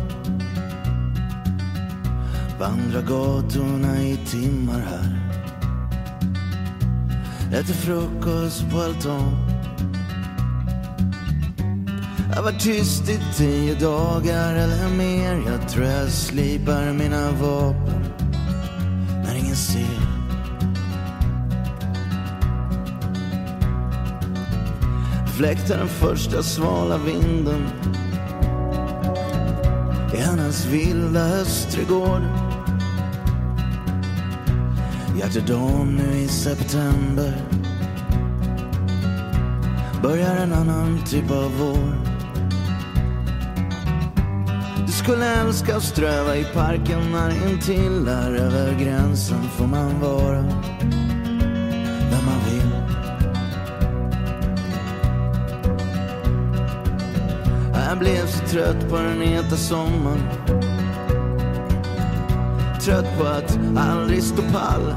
Vandrar 2.60 3.02
gatorna 3.02 4.02
i 4.02 4.18
timmar 4.18 4.80
här. 4.80 5.22
Äter 7.60 7.74
frukost 7.74 8.70
på 8.72 8.82
altan. 8.82 9.52
Jag 12.36 12.44
var 12.44 12.52
tyst 12.52 13.10
i 13.10 13.20
tio 13.38 13.76
dagar 13.76 14.56
eller 14.56 14.90
mer. 14.98 15.44
Jag 15.48 15.70
tror 15.70 15.86
jag 15.86 16.10
slipar 16.10 16.94
mina 16.94 17.32
vapen. 17.32 18.04
När 19.24 19.36
ingen 19.36 19.56
ser 19.56 20.01
fläktar 25.38 25.78
den 25.78 25.88
första 25.88 26.44
svala 26.44 26.98
vinden 26.98 27.68
i 30.14 30.18
hennes 30.18 30.66
vilda 30.66 31.20
höstträdgård. 31.20 32.22
Hjärtedam 35.20 35.96
nu 35.96 36.18
i 36.18 36.28
september 36.28 37.34
börjar 40.04 40.36
en 40.36 40.54
annan 40.54 41.04
typ 41.06 41.32
av 41.32 41.52
vår. 41.60 42.12
Du 44.86 44.92
skulle 44.92 45.26
älska 45.26 45.76
att 45.76 45.84
ströva 45.84 46.38
i 46.38 46.44
parken 46.44 47.12
när 47.12 47.52
intill 47.52 48.06
där 48.06 48.34
över 48.34 48.80
gränsen 48.80 49.44
får 49.58 49.68
man 49.68 50.00
vara 50.02 50.70
blev 58.02 58.26
så 58.28 58.47
trött 58.47 58.89
på 58.89 58.95
den 58.95 59.22
heta 59.22 59.56
sommaren. 59.56 60.24
Trött 62.82 63.18
på 63.18 63.24
att 63.24 63.60
aldrig 63.78 64.24
stå 64.24 64.41
pall. 64.41 64.95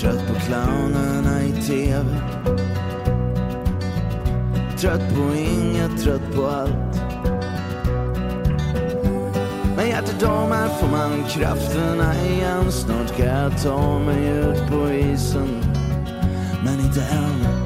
Trött 0.00 0.26
på 0.26 0.34
clownerna 0.34 1.42
i 1.42 1.52
TV. 1.52 2.04
Trött 4.78 5.14
på 5.14 5.34
inget, 5.34 6.02
trött 6.02 6.34
på 6.34 6.46
allt. 6.46 7.00
Men 9.76 9.88
hjärtat 9.88 10.22
här 10.22 10.68
får 10.68 10.88
man 10.88 11.24
krafterna 11.28 12.14
igen. 12.26 12.72
Snart 12.72 13.08
ska 13.08 13.24
jag 13.24 13.62
ta 13.62 13.98
mig 13.98 14.28
ut 14.28 14.68
på 14.70 14.90
isen. 14.90 15.48
Men 16.64 16.80
inte 16.80 17.00
än. 17.00 17.65